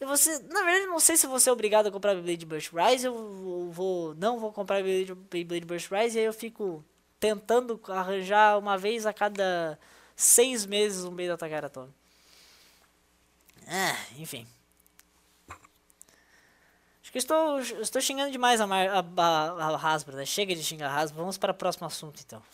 Você, 0.00 0.38
na 0.50 0.62
verdade, 0.62 0.86
não 0.86 1.00
sei 1.00 1.16
se 1.16 1.26
você 1.26 1.50
é 1.50 1.52
obrigado 1.52 1.88
a 1.88 1.90
comprar 1.90 2.14
Beyblade 2.14 2.46
Burst 2.46 2.70
Rise. 2.72 3.06
Eu 3.06 3.68
vou. 3.70 4.14
Não 4.14 4.38
vou 4.38 4.52
comprar 4.52 4.82
Beyblade 4.82 5.64
Burst 5.64 5.90
Rise. 5.90 6.18
E 6.18 6.20
aí 6.20 6.26
eu 6.26 6.32
fico 6.32 6.84
tentando 7.18 7.80
arranjar 7.88 8.58
uma 8.58 8.76
vez 8.78 9.06
a 9.06 9.12
cada 9.12 9.78
seis 10.14 10.66
meses 10.66 11.04
no 11.04 11.10
meio 11.10 11.30
da 11.30 11.36
Takara 11.36 11.70
Ah, 13.66 13.96
enfim. 14.18 14.46
Acho 17.02 17.12
que 17.12 17.18
estou, 17.18 17.58
estou 17.60 18.02
xingando 18.02 18.30
demais 18.30 18.60
a, 18.60 18.66
a, 18.66 19.00
a, 19.00 19.74
a 19.74 19.76
Hasbro, 19.76 20.14
né? 20.14 20.26
Chega 20.26 20.54
de 20.54 20.62
xingar 20.62 20.90
a 20.90 21.00
Hasbro. 21.00 21.20
Vamos 21.20 21.38
para 21.38 21.52
o 21.52 21.54
próximo 21.54 21.86
assunto, 21.86 22.20
então. 22.24 22.42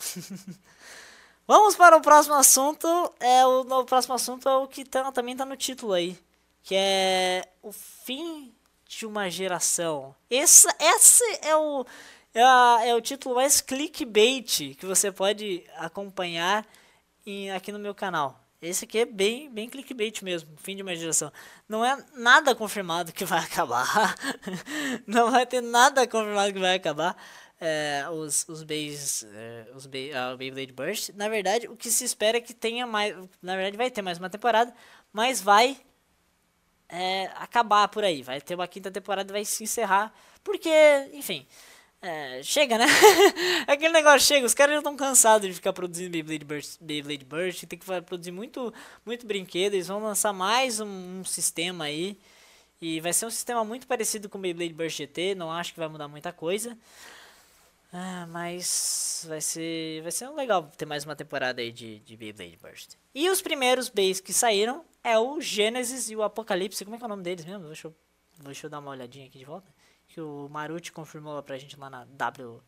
Vamos 1.47 1.75
para 1.75 1.95
o 1.95 2.01
próximo 2.01 2.35
assunto. 2.35 2.87
É 3.19 3.45
o, 3.45 3.61
o 3.61 3.85
próximo 3.85 4.15
assunto 4.15 4.49
é 4.49 4.55
o 4.57 4.67
que 4.67 4.83
tá, 4.83 5.11
também 5.11 5.33
está 5.33 5.45
no 5.45 5.55
título 5.55 5.93
aí, 5.93 6.17
que 6.63 6.75
é 6.75 7.47
o 7.61 7.71
fim 7.71 8.53
de 8.87 9.05
uma 9.05 9.29
geração. 9.29 10.15
Esse, 10.29 10.67
esse 10.79 11.23
é 11.41 11.55
o 11.55 11.85
é, 12.33 12.43
a, 12.43 12.79
é 12.85 12.95
o 12.95 13.01
título 13.01 13.35
mais 13.35 13.61
clickbait 13.61 14.75
que 14.75 14.85
você 14.85 15.11
pode 15.11 15.63
acompanhar 15.77 16.65
em, 17.25 17.51
aqui 17.51 17.71
no 17.71 17.79
meu 17.79 17.95
canal. 17.95 18.41
Esse 18.61 18.85
aqui 18.85 18.99
é 18.99 19.05
bem, 19.05 19.49
bem 19.49 19.69
clickbait 19.69 20.21
mesmo, 20.23 20.49
fim 20.57 20.75
de 20.75 20.81
uma 20.81 20.95
geração. 20.95 21.31
Não 21.69 21.85
é 21.85 22.03
nada 22.13 22.55
confirmado 22.55 23.13
que 23.13 23.23
vai 23.23 23.39
acabar. 23.45 24.15
não 25.07 25.31
vai 25.31 25.45
ter 25.45 25.61
nada 25.61 26.07
confirmado 26.07 26.51
que 26.51 26.59
vai 26.59 26.75
acabar. 26.75 27.15
É, 27.59 28.05
os 28.11 28.47
os 28.49 28.63
Bays, 28.63 29.23
é, 29.23 29.67
os 29.73 29.85
Bay, 29.85 30.11
uh, 30.11 30.35
Beyblade 30.37 30.73
Burst. 30.73 31.09
Na 31.15 31.29
verdade, 31.29 31.67
o 31.67 31.75
que 31.75 31.89
se 31.89 32.03
espera 32.03 32.37
é 32.37 32.41
que 32.41 32.53
tenha 32.53 32.85
mais. 32.85 33.15
Na 33.41 33.55
verdade, 33.55 33.77
vai 33.77 33.89
ter 33.89 34.01
mais 34.01 34.17
uma 34.17 34.29
temporada, 34.29 34.73
mas 35.13 35.41
vai 35.41 35.77
é, 36.89 37.25
acabar 37.35 37.87
por 37.87 38.03
aí. 38.03 38.21
Vai 38.23 38.41
ter 38.41 38.55
uma 38.55 38.67
quinta 38.67 38.91
temporada 38.91 39.31
e 39.31 39.33
vai 39.33 39.45
se 39.45 39.63
encerrar. 39.63 40.13
Porque, 40.43 40.69
enfim, 41.13 41.47
é, 42.01 42.43
chega, 42.43 42.77
né? 42.77 42.85
Aquele 43.67 43.93
negócio 43.93 44.27
chega, 44.27 44.45
os 44.45 44.53
caras 44.53 44.73
já 44.73 44.79
estão 44.79 44.95
cansados 44.95 45.47
de 45.47 45.53
ficar 45.53 45.73
produzindo 45.73 46.11
Beyblade 46.11 46.45
Burst, 46.45 46.77
Beyblade 46.79 47.25
Burst, 47.25 47.63
tem 47.65 47.79
que 47.79 47.85
produzir 48.03 48.31
muito, 48.31 48.73
muito 49.05 49.25
brinquedo, 49.25 49.73
eles 49.73 49.87
vão 49.87 50.03
lançar 50.03 50.31
mais 50.31 50.79
um, 50.79 51.19
um, 51.19 51.23
sistema 51.23 51.85
aí. 51.85 52.19
E 52.81 52.99
vai 52.99 53.13
ser 53.13 53.25
um 53.25 53.29
sistema 53.31 53.63
muito 53.65 53.87
parecido 53.87 54.29
com 54.29 54.37
o 54.37 54.41
Beyblade 54.41 54.73
Burst 54.73 54.97
GT, 54.97 55.33
não 55.35 55.51
acho 55.51 55.73
que 55.73 55.79
vai 55.79 55.87
mudar 55.87 56.07
muita 56.07 56.31
coisa. 56.31 56.77
Ah, 57.97 58.27
mas 58.27 59.25
vai 59.25 59.39
ser, 59.39 60.01
vai 60.01 60.11
ser 60.11 60.27
legal 60.31 60.69
ter 60.75 60.85
mais 60.85 61.05
uma 61.05 61.15
temporada 61.15 61.61
aí 61.61 61.71
de, 61.71 61.99
de 61.99 62.17
Beyblade 62.17 62.57
Burst. 62.61 62.95
E 63.13 63.29
os 63.29 63.41
primeiros 63.41 63.87
Bays 63.87 64.19
que 64.19 64.33
saíram 64.33 64.83
é 65.01 65.17
o 65.17 65.39
Gênesis 65.39 66.09
e 66.09 66.15
o 66.15 66.21
Apocalipse. 66.21 66.83
Como 66.83 66.97
é 66.97 66.99
que 66.99 67.05
é 67.05 67.07
o 67.07 67.09
nome 67.09 67.23
deles 67.23 67.45
mesmo? 67.45 67.67
Deixa 67.67 67.87
eu, 67.87 67.95
deixa 68.43 68.65
eu 68.65 68.69
dar 68.69 68.79
uma 68.79 68.91
olhadinha 68.91 69.25
aqui 69.25 69.39
de 69.39 69.45
volta 69.45 69.73
que 70.09 70.19
o 70.19 70.49
Maruti 70.51 70.91
confirmou 70.91 71.41
pra 71.41 71.57
gente 71.57 71.79
lá 71.79 71.89
na 71.89 72.03
w, 72.03 72.61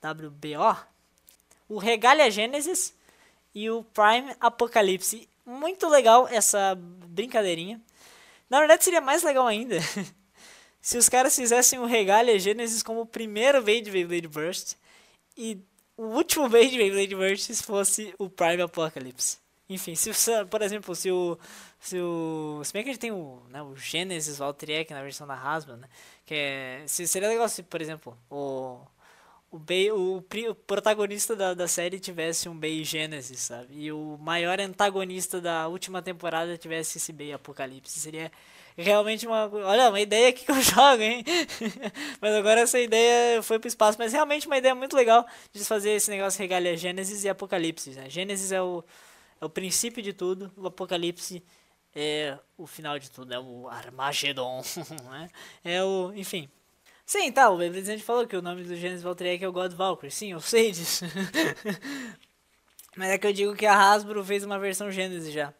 WBO, 0.00 0.86
o 1.68 1.76
Regalia 1.78 2.30
Genesis 2.30 2.96
e 3.52 3.68
o 3.68 3.82
Prime 3.82 4.36
Apocalipse. 4.38 5.28
Muito 5.44 5.88
legal 5.88 6.28
essa 6.28 6.76
brincadeirinha. 6.76 7.80
Na 8.48 8.60
verdade 8.60 8.84
seria 8.84 9.00
mais 9.00 9.24
legal 9.24 9.48
ainda 9.48 9.78
se 10.84 10.98
os 10.98 11.08
caras 11.08 11.34
fizessem 11.34 11.78
o 11.78 11.86
Regalia 11.86 12.38
Genesis 12.38 12.82
como 12.82 13.00
o 13.00 13.06
primeiro 13.06 13.62
Beyblade 13.62 13.90
Beyblade 13.90 14.28
Burst 14.28 14.74
e 15.34 15.58
o 15.96 16.02
último 16.02 16.46
Beyblade 16.46 16.76
Beyblade 16.76 17.14
Burst 17.14 17.62
fosse 17.62 18.14
o 18.18 18.28
Prime 18.28 18.60
Apocalypse. 18.60 19.38
Enfim, 19.66 19.94
se, 19.94 20.10
por 20.50 20.60
exemplo, 20.60 20.94
se 20.94 21.10
o 21.10 21.38
se 21.80 21.98
o. 21.98 22.60
Se 22.62 22.70
bem 22.74 22.82
que 22.82 22.90
a 22.90 22.92
gente 22.92 23.00
tem 23.00 23.12
o, 23.12 23.42
né, 23.48 23.62
o 23.62 23.74
Genesis 23.74 24.36
Valtryek 24.36 24.92
na 24.92 25.02
versão 25.02 25.26
da 25.26 25.34
Hasbro, 25.34 25.78
né? 25.78 25.88
Que 26.26 26.34
é. 26.34 26.84
Se, 26.86 27.08
seria 27.08 27.30
legal 27.30 27.48
se, 27.48 27.62
por 27.62 27.80
exemplo, 27.80 28.14
o. 28.30 28.78
O, 29.50 29.58
Bay, 29.58 29.90
o, 29.90 30.16
o 30.18 30.54
protagonista 30.54 31.36
da, 31.36 31.54
da 31.54 31.68
série 31.68 32.00
tivesse 32.00 32.48
um 32.48 32.58
Bay 32.58 32.82
Genesis, 32.84 33.38
sabe? 33.38 33.68
E 33.72 33.92
o 33.92 34.18
maior 34.20 34.60
antagonista 34.60 35.40
da 35.40 35.68
última 35.68 36.02
temporada 36.02 36.58
tivesse 36.58 36.98
esse 36.98 37.12
Bay 37.12 37.32
Apocalipse. 37.32 38.00
Seria 38.00 38.32
realmente 38.76 39.26
uma. 39.26 39.48
Olha, 39.52 39.88
uma 39.88 40.00
ideia 40.00 40.28
aqui 40.28 40.44
que 40.44 40.50
eu 40.50 40.60
jogo, 40.62 41.02
hein? 41.02 41.24
mas 42.20 42.34
agora 42.34 42.60
essa 42.60 42.78
ideia 42.78 43.42
foi 43.42 43.58
pro 43.58 43.68
espaço. 43.68 43.98
Mas 43.98 44.12
realmente 44.12 44.46
uma 44.46 44.58
ideia 44.58 44.74
muito 44.74 44.96
legal 44.96 45.26
de 45.52 45.64
fazer 45.64 45.90
esse 45.92 46.10
negócio 46.10 46.38
regalia 46.38 46.76
Gênesis 46.76 47.24
e 47.24 47.28
Apocalipse. 47.28 47.90
Né? 47.90 48.10
Gênesis 48.10 48.52
é 48.52 48.60
o, 48.60 48.84
é 49.40 49.44
o 49.44 49.48
princípio 49.48 50.02
de 50.02 50.12
tudo, 50.12 50.52
o 50.56 50.66
Apocalipse 50.66 51.42
é 51.94 52.36
o 52.58 52.66
final 52.66 52.98
de 52.98 53.10
tudo, 53.10 53.32
é 53.32 53.38
o 53.38 53.68
Armagedon, 53.68 54.62
né? 55.10 55.30
É 55.64 55.82
o, 55.82 56.12
enfim. 56.14 56.48
Sim, 57.06 57.30
tá, 57.30 57.50
o 57.50 57.60
gente 57.60 58.02
falou 58.02 58.26
que 58.26 58.34
o 58.34 58.40
nome 58.40 58.64
do 58.64 58.74
Genesis 58.74 59.02
Valtryek 59.02 59.44
é 59.44 59.48
o 59.48 59.52
God 59.52 59.72
Valkyrie. 59.72 60.10
Sim, 60.10 60.32
eu 60.32 60.40
sei 60.40 60.72
disso. 60.72 61.04
Mas 62.96 63.10
é 63.10 63.18
que 63.18 63.26
eu 63.26 63.32
digo 63.32 63.54
que 63.54 63.66
a 63.66 63.76
Hasbro 63.76 64.24
fez 64.24 64.42
uma 64.42 64.58
versão 64.58 64.90
Genesis 64.90 65.32
já. 65.32 65.52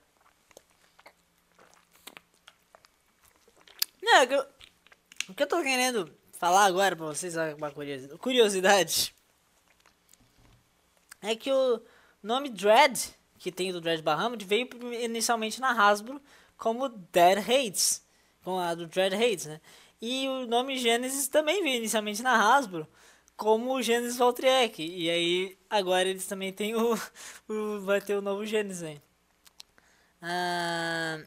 É 4.22 4.26
que 4.26 4.34
eu, 4.34 4.46
o 5.28 5.34
que 5.34 5.42
eu 5.42 5.46
tô 5.46 5.62
querendo 5.62 6.10
falar 6.32 6.64
agora 6.64 6.96
pra 6.96 7.06
vocês, 7.06 7.34
uma 7.56 7.72
curiosidade, 8.18 9.14
é 11.22 11.34
que 11.34 11.50
o 11.50 11.80
nome 12.22 12.50
Dread 12.50 13.14
que 13.44 13.52
tem 13.52 13.70
do 13.70 13.78
Dread 13.78 14.02
Bahamut 14.02 14.42
veio 14.42 14.66
inicialmente 15.02 15.60
na 15.60 15.70
Hasbro 15.72 16.18
como 16.56 16.88
Dead 16.88 17.38
Hates, 17.38 18.02
com 18.42 18.58
a 18.58 18.74
do 18.74 18.86
Dread 18.86 19.14
Hates, 19.14 19.44
né? 19.44 19.60
E 20.00 20.26
o 20.28 20.46
nome 20.46 20.78
Genesis 20.78 21.28
também 21.28 21.62
veio 21.62 21.76
inicialmente 21.76 22.22
na 22.22 22.56
Hasbro 22.56 22.88
como 23.36 23.74
o 23.74 23.82
Genesis 23.82 24.16
Valtryek. 24.16 24.82
E 24.82 25.10
aí 25.10 25.58
agora 25.68 26.08
eles 26.08 26.26
também 26.26 26.54
têm 26.54 26.74
o, 26.74 26.94
o 27.48 27.80
vai 27.80 28.00
ter 28.00 28.16
o 28.16 28.22
novo 28.22 28.46
Genesis 28.46 28.82
aí. 28.82 29.02
Ah... 30.22 31.22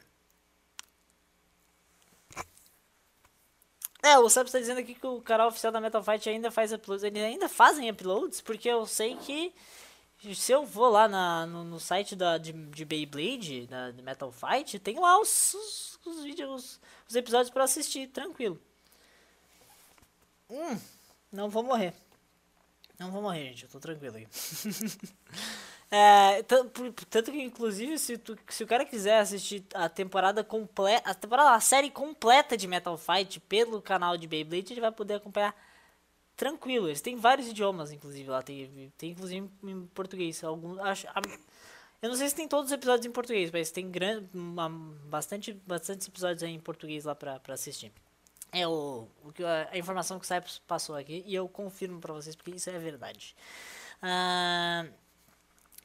É, 4.02 4.18
o 4.18 4.28
Sub 4.28 4.46
está 4.46 4.58
dizendo 4.58 4.78
aqui 4.78 4.94
que 4.94 5.06
o 5.06 5.20
canal 5.20 5.48
oficial 5.48 5.72
da 5.72 5.80
Metal 5.80 6.02
Fight 6.02 6.28
ainda 6.28 6.50
faz 6.50 6.72
uploads. 6.72 7.02
Eles 7.02 7.22
ainda 7.22 7.48
fazem 7.48 7.90
uploads, 7.90 8.40
porque 8.40 8.68
eu 8.68 8.86
sei 8.86 9.16
que 9.16 9.52
se 10.34 10.52
eu 10.52 10.64
vou 10.64 10.88
lá 10.90 11.08
na, 11.08 11.46
no, 11.46 11.64
no 11.64 11.80
site 11.80 12.16
da, 12.16 12.38
de, 12.38 12.52
de 12.52 12.84
Beyblade, 12.84 13.66
da 13.66 13.92
Metal 14.02 14.32
Fight, 14.32 14.78
tem 14.78 14.98
lá 14.98 15.20
os, 15.20 15.54
os, 15.54 15.98
os 16.04 16.22
vídeos, 16.24 16.80
os 17.08 17.14
episódios 17.14 17.50
para 17.50 17.64
assistir, 17.64 18.08
tranquilo. 18.08 18.60
Hum, 20.50 20.78
não 21.30 21.48
vou 21.48 21.62
morrer. 21.62 21.94
Não 22.98 23.12
vou 23.12 23.22
morrer, 23.22 23.44
gente, 23.50 23.64
eu 23.64 23.70
tô 23.70 23.78
tranquilo 23.78 24.16
aí. 24.16 24.26
é, 25.90 26.42
tanto 26.42 27.32
que, 27.32 27.42
inclusive, 27.42 27.98
se, 27.98 28.18
tu, 28.18 28.36
se 28.48 28.62
o 28.62 28.66
cara 28.66 28.84
quiser 28.84 29.20
assistir 29.20 29.64
a 29.72 29.88
temporada 29.88 30.44
completa, 30.44 31.10
a 31.10 31.14
temporada, 31.14 31.52
a 31.52 31.60
série 31.60 31.90
completa 31.90 32.56
de 32.56 32.68
Metal 32.68 32.96
Fight 32.98 33.40
pelo 33.40 33.80
canal 33.80 34.16
de 34.16 34.26
Beyblade, 34.26 34.72
ele 34.72 34.82
vai 34.82 34.92
poder 34.92 35.14
acompanhar 35.14 35.54
tranquilo. 36.36 36.88
Eles 36.88 37.00
têm 37.00 37.16
vários 37.16 37.48
idiomas, 37.48 37.90
inclusive, 37.90 38.28
lá. 38.28 38.42
Tem, 38.42 38.92
tem 38.98 39.10
inclusive 39.12 39.50
em 39.62 39.86
português. 39.86 40.44
Alguns, 40.44 40.78
acho, 40.80 41.06
eu 42.02 42.10
não 42.10 42.16
sei 42.16 42.28
se 42.28 42.34
tem 42.34 42.46
todos 42.46 42.66
os 42.66 42.72
episódios 42.72 43.06
em 43.06 43.10
português, 43.10 43.50
mas 43.50 43.70
tem 43.70 43.90
grande, 43.90 44.28
uma, 44.34 44.68
bastante, 44.68 45.52
bastante 45.66 46.08
episódios 46.08 46.42
em 46.42 46.60
português 46.60 47.04
lá 47.04 47.14
pra, 47.14 47.40
pra 47.40 47.54
assistir. 47.54 47.90
É 48.52 48.66
o, 48.68 49.08
o 49.24 49.32
que 49.32 49.42
a, 49.42 49.68
a 49.72 49.78
informação 49.78 50.18
que 50.18 50.24
o 50.24 50.28
Cypress 50.28 50.58
passou 50.60 50.96
aqui 50.96 51.22
e 51.26 51.34
eu 51.34 51.48
confirmo 51.48 52.00
pra 52.00 52.12
vocês 52.12 52.36
porque 52.36 52.52
isso 52.52 52.70
é 52.70 52.78
verdade. 52.78 53.34
Uh, 54.02 54.92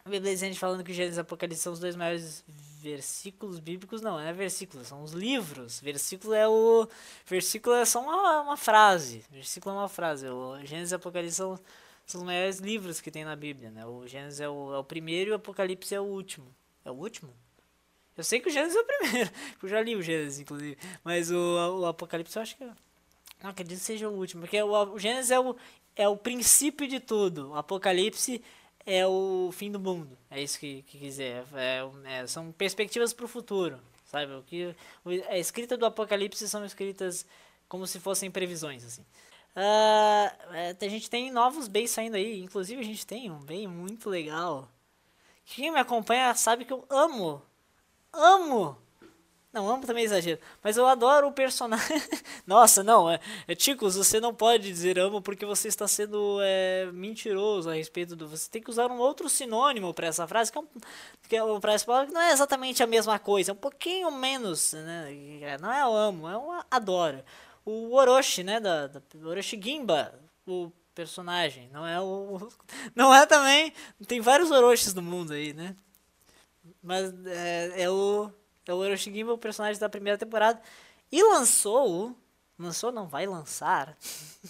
Gente 0.05 0.59
falando 0.59 0.83
que 0.83 0.91
Gênesis 0.91 1.17
e 1.17 1.21
Apocalipse 1.21 1.61
são 1.61 1.71
os 1.71 1.79
dois 1.79 1.95
maiores 1.95 2.43
versículos 2.81 3.57
bíblicos. 3.57 4.01
Não, 4.01 4.11
não 4.11 4.19
é 4.19 4.33
versículos, 4.33 4.87
são 4.87 5.01
os 5.01 5.13
livros. 5.13 5.79
Versículo 5.79 6.33
é 6.33 6.45
o. 6.45 6.89
Versículo 7.25 7.73
é 7.73 7.85
só 7.85 8.01
uma, 8.01 8.41
uma 8.41 8.57
frase. 8.57 9.23
Versículo 9.31 9.73
é 9.73 9.79
uma 9.79 9.87
frase. 9.87 10.27
O 10.27 10.59
Gênesis 10.65 10.91
e 10.91 10.95
Apocalipse 10.95 11.37
são, 11.37 11.57
são 12.05 12.19
os 12.19 12.25
maiores 12.25 12.57
livros 12.59 12.99
que 12.99 13.09
tem 13.09 13.23
na 13.23 13.33
Bíblia. 13.33 13.71
Né? 13.71 13.85
O 13.85 14.05
Gênesis 14.05 14.41
é 14.41 14.49
o, 14.49 14.73
é 14.73 14.77
o 14.77 14.83
primeiro 14.83 15.29
e 15.29 15.31
o 15.31 15.35
Apocalipse 15.35 15.95
é 15.95 16.01
o 16.01 16.03
último. 16.03 16.53
É 16.83 16.91
o 16.91 16.95
último? 16.95 17.33
Eu 18.17 18.25
sei 18.25 18.41
que 18.41 18.49
o 18.49 18.51
Gênesis 18.51 18.75
é 18.75 18.81
o 18.81 18.85
primeiro. 18.85 19.31
Eu 19.63 19.69
já 19.69 19.81
li 19.81 19.95
o 19.95 20.01
Gênesis, 20.01 20.41
inclusive. 20.41 20.77
Mas 21.01 21.31
o, 21.31 21.79
o 21.79 21.85
Apocalipse 21.85 22.35
eu 22.35 22.41
acho 22.41 22.57
que. 22.57 22.65
Não 23.41 23.51
acredito 23.51 23.79
que 23.79 23.85
seja 23.85 24.09
o 24.09 24.13
último. 24.13 24.41
Porque 24.41 24.61
o, 24.61 24.93
o 24.93 24.99
Gênesis 24.99 25.31
é 25.31 25.39
o, 25.39 25.55
é 25.95 26.07
o 26.09 26.17
princípio 26.17 26.89
de 26.89 26.99
tudo. 26.99 27.51
O 27.51 27.55
Apocalipse 27.55 28.35
é 28.35 28.43
o 29.05 29.49
fim 29.51 29.71
do 29.71 29.79
mundo. 29.79 30.17
É 30.29 30.41
isso 30.41 30.59
que, 30.59 30.81
que 30.83 30.97
quiser. 30.97 31.45
É, 31.53 31.81
é, 32.05 32.27
são 32.27 32.51
perspectivas 32.51 33.13
para 33.13 33.25
o 33.25 33.29
futuro. 33.29 33.79
Sabe? 34.05 34.33
O 34.33 34.43
que, 34.43 34.75
a 35.29 35.37
escrita 35.37 35.75
do 35.75 35.85
Apocalipse 35.85 36.47
são 36.47 36.63
escritas 36.65 37.25
como 37.67 37.87
se 37.87 37.99
fossem 37.99 38.29
previsões. 38.29 38.85
assim. 38.85 39.01
Uh, 39.55 40.53
é, 40.53 40.75
a 40.79 40.89
gente 40.89 41.09
tem 41.09 41.31
novos 41.31 41.67
bays 41.67 41.91
saindo 41.91 42.15
aí. 42.15 42.41
Inclusive, 42.41 42.81
a 42.81 42.85
gente 42.85 43.07
tem 43.07 43.31
um 43.31 43.39
bem 43.39 43.67
muito 43.67 44.09
legal. 44.09 44.69
Quem 45.45 45.71
me 45.71 45.79
acompanha 45.79 46.33
sabe 46.35 46.65
que 46.65 46.73
eu 46.73 46.85
amo. 46.89 47.41
Amo 48.11 48.82
não, 49.53 49.69
amo 49.69 49.85
também 49.85 50.03
exagero. 50.03 50.39
Mas 50.63 50.77
eu 50.77 50.87
adoro 50.87 51.27
o 51.27 51.31
personagem. 51.31 52.01
Nossa, 52.45 52.81
não. 52.81 53.07
É, 53.07 53.19
é, 53.47 53.53
Ticos, 53.53 53.95
você 53.95 54.19
não 54.19 54.33
pode 54.33 54.63
dizer 54.63 54.97
amo 54.97 55.21
porque 55.21 55.45
você 55.45 55.67
está 55.67 55.87
sendo 55.87 56.39
é, 56.41 56.89
mentiroso 56.91 57.69
a 57.69 57.75
respeito 57.75 58.15
do. 58.15 58.27
Você 58.27 58.49
tem 58.49 58.63
que 58.63 58.71
usar 58.71 58.89
um 58.89 58.97
outro 58.97 59.29
sinônimo 59.29 59.93
para 59.93 60.07
essa 60.07 60.27
frase, 60.27 60.51
que, 60.51 60.57
é 60.57 60.61
um, 60.61 60.67
que 61.29 61.35
é, 61.35 61.59
para 61.59 61.73
essa 61.73 61.85
palavra 61.85 62.07
que 62.07 62.13
não 62.13 62.21
é 62.21 62.31
exatamente 62.31 62.81
a 62.81 62.87
mesma 62.87 63.19
coisa. 63.19 63.51
É 63.51 63.53
um 63.53 63.57
pouquinho 63.57 64.09
menos. 64.09 64.73
Né? 64.73 65.39
É, 65.43 65.57
não 65.59 65.71
é 65.71 65.87
o 65.87 65.93
amo, 65.93 66.27
é 66.27 66.35
um 66.35 66.59
adoro. 66.71 67.23
O 67.63 67.95
Orochi, 67.95 68.43
né? 68.43 68.59
Da, 68.59 68.87
da 68.87 69.01
Orochi 69.23 69.59
Gimba, 69.61 70.19
o 70.47 70.71
personagem. 70.95 71.69
Não 71.71 71.85
é 71.85 72.01
o. 72.01 72.49
Não 72.95 73.13
é 73.13 73.23
também. 73.27 73.71
Tem 74.07 74.19
vários 74.19 74.49
Orochis 74.49 74.95
no 74.95 75.01
mundo 75.03 75.33
aí, 75.33 75.53
né? 75.53 75.75
Mas 76.81 77.13
é, 77.27 77.83
é 77.83 77.89
o 77.89 78.31
é 78.65 78.73
o 78.73 78.77
Orochigiba, 78.77 79.33
o 79.33 79.37
personagem 79.37 79.79
da 79.79 79.89
primeira 79.89 80.17
temporada. 80.17 80.61
E 81.11 81.21
lançou, 81.23 82.15
lançou 82.57 82.91
não, 82.91 83.07
vai 83.07 83.25
lançar, 83.25 83.97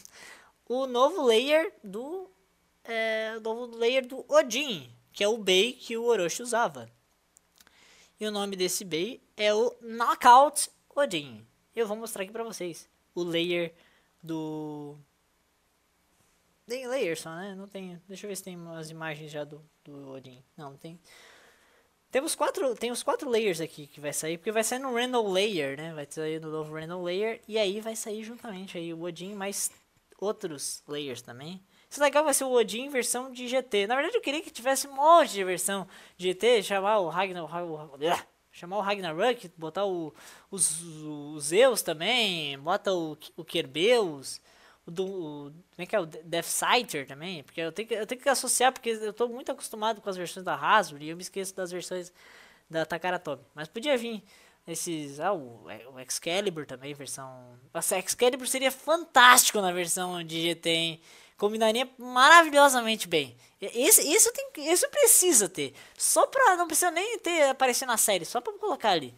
o 0.68 0.86
novo 0.88 1.24
layer 1.24 1.74
do, 1.84 2.30
é, 2.84 3.39
novo 3.39 3.76
layer 3.76 4.05
do 4.05 4.26
Odin, 4.28 4.89
que 5.11 5.24
é 5.24 5.28
o 5.28 5.38
Bei 5.38 5.74
que 5.74 5.97
o 5.97 6.03
Orochi 6.03 6.41
usava. 6.41 6.89
E 8.20 8.26
o 8.26 8.32
nome 8.32 8.55
desse 8.55 8.86
Bei 8.86 9.22
é 9.36 9.53
o 9.53 9.76
Knockout 9.82 10.70
Odin. 10.95 11.45
Eu 11.76 11.88
vou 11.88 11.97
mostrar 11.97 12.24
aqui 12.24 12.32
pra 12.32 12.43
vocês 12.43 12.88
o 13.16 13.24
layer 13.24 13.74
do... 14.22 14.95
Tem 16.66 16.88
layer 16.88 17.20
só, 17.20 17.36
né? 17.36 17.55
Não 17.55 17.68
tem... 17.68 18.01
Deixa 18.07 18.26
eu 18.26 18.30
ver 18.30 18.36
se 18.36 18.43
tem 18.43 18.55
umas 18.55 18.89
imagens 18.89 19.32
já 19.32 19.43
do, 19.43 19.61
do 19.84 20.11
Odin. 20.11 20.41
Não, 20.55 20.72
não 20.72 20.78
tem... 20.78 20.99
Temos 22.14 22.36
quatro, 22.36 22.76
tem 22.76 22.91
os 22.91 23.01
quatro 23.01 23.28
layers 23.28 23.59
aqui 23.59 23.88
que 23.88 23.99
vai 23.99 24.14
sair, 24.14 24.38
porque 24.38 24.51
vai 24.51 24.64
sair 24.64 24.78
no 24.78 24.93
Random 24.93 25.32
Layer, 25.32 25.76
né? 25.76 25.91
Vai 25.95 26.05
sair 26.07 26.39
no 26.39 26.51
novo 26.51 26.76
Random 26.76 27.01
Layer, 27.01 27.41
e 27.47 27.57
aí 27.57 27.82
vai 27.82 27.95
sair 27.95 28.24
juntamente 28.24 28.78
aí 28.78 28.93
o 28.93 29.01
Odin 29.01 29.34
mais 29.34 29.72
outros 30.20 30.84
layers 30.88 31.24
também. 31.24 31.59
Isso 31.89 31.99
é 31.99 32.03
legal 32.03 32.24
vai 32.24 32.36
ser 32.36 32.43
o 32.43 32.51
Odin 32.51 32.88
versão 32.88 33.32
de 33.32 33.47
GT. 33.47 33.88
Na 33.88 33.95
verdade 33.95 34.16
eu 34.16 34.22
queria 34.22 34.43
que 34.43 34.51
tivesse 34.51 34.88
um 34.88 34.93
monte 34.93 35.32
de 35.32 35.43
versão 35.43 35.88
de 36.16 36.28
GT, 36.28 36.61
chamar 36.61 36.99
o 36.99 37.09
Ragnar, 37.09 37.47
chamar 38.51 38.78
o 38.78 38.82
Ragnarok, 38.82 39.51
botar 39.57 39.86
o, 39.88 40.14
os, 40.51 40.84
os 40.84 41.45
Zeus 41.45 41.82
também, 41.82 42.59
bota 42.59 42.93
o, 42.93 43.18
o 43.36 43.43
Kerbeus, 43.43 44.39
o 44.86 44.91
do. 44.91 45.05
O, 45.05 45.51
como 45.51 45.79
é 45.79 45.86
que 45.86 45.95
é? 45.95 45.99
O 45.99 46.05
Death 46.05 46.45
Sighter 46.45 47.07
também. 47.07 47.43
Porque 47.43 47.61
eu 47.61 47.71
tenho, 47.71 47.88
que, 47.88 47.93
eu 47.93 48.05
tenho 48.05 48.21
que 48.21 48.29
associar, 48.29 48.71
porque 48.71 48.89
eu 48.89 49.11
estou 49.11 49.29
muito 49.29 49.51
acostumado 49.51 50.01
com 50.01 50.09
as 50.09 50.17
versões 50.17 50.45
da 50.45 50.55
Hasbro 50.55 51.01
e 51.01 51.09
eu 51.09 51.15
me 51.15 51.21
esqueço 51.21 51.55
das 51.55 51.71
versões 51.71 52.11
da 52.69 52.86
Takara 52.86 53.19
Tomy. 53.19 53.41
Mas 53.55 53.67
podia 53.67 53.97
vir 53.97 54.23
esses. 54.67 55.19
Ah, 55.19 55.34
o, 55.34 55.65
o 55.93 55.99
Excalibur 55.99 56.65
também, 56.65 56.93
versão. 56.93 57.57
Nossa, 57.73 57.97
Excalibur 57.97 58.47
seria 58.47 58.71
fantástico 58.71 59.61
na 59.61 59.71
versão 59.71 60.23
de 60.23 60.41
GT, 60.41 60.69
hein? 60.69 61.01
Combinaria 61.38 61.89
maravilhosamente 61.97 63.07
bem. 63.07 63.36
Esse, 63.59 64.01
isso, 64.01 64.31
tem, 64.31 64.71
isso 64.71 64.88
precisa 64.89 65.49
ter. 65.49 65.73
Só 65.97 66.27
pra. 66.27 66.55
Não 66.55 66.67
precisa 66.67 66.91
nem 66.91 67.17
ter 67.19 67.49
aparecer 67.49 67.86
na 67.86 67.97
série, 67.97 68.25
só 68.25 68.39
pra 68.39 68.53
colocar 68.53 68.91
ali. 68.91 69.13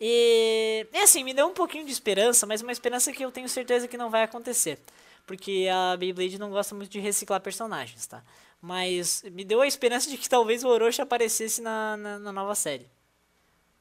E, 0.00 0.86
e 0.92 0.98
assim, 0.98 1.24
me 1.24 1.34
deu 1.34 1.46
um 1.46 1.54
pouquinho 1.54 1.84
de 1.84 1.90
esperança, 1.90 2.46
mas 2.46 2.62
uma 2.62 2.72
esperança 2.72 3.12
que 3.12 3.24
eu 3.24 3.32
tenho 3.32 3.48
certeza 3.48 3.88
que 3.88 3.96
não 3.96 4.10
vai 4.10 4.22
acontecer. 4.22 4.78
Porque 5.26 5.68
a 5.72 5.96
Beyblade 5.96 6.38
não 6.38 6.50
gosta 6.50 6.74
muito 6.74 6.90
de 6.90 7.00
reciclar 7.00 7.40
personagens, 7.40 8.06
tá? 8.06 8.22
Mas 8.60 9.22
me 9.32 9.44
deu 9.44 9.60
a 9.60 9.66
esperança 9.66 10.08
de 10.08 10.16
que 10.16 10.28
talvez 10.28 10.64
o 10.64 10.68
Orochi 10.68 11.02
aparecesse 11.02 11.60
na, 11.60 11.96
na, 11.96 12.18
na 12.18 12.32
nova 12.32 12.54
série. 12.54 12.88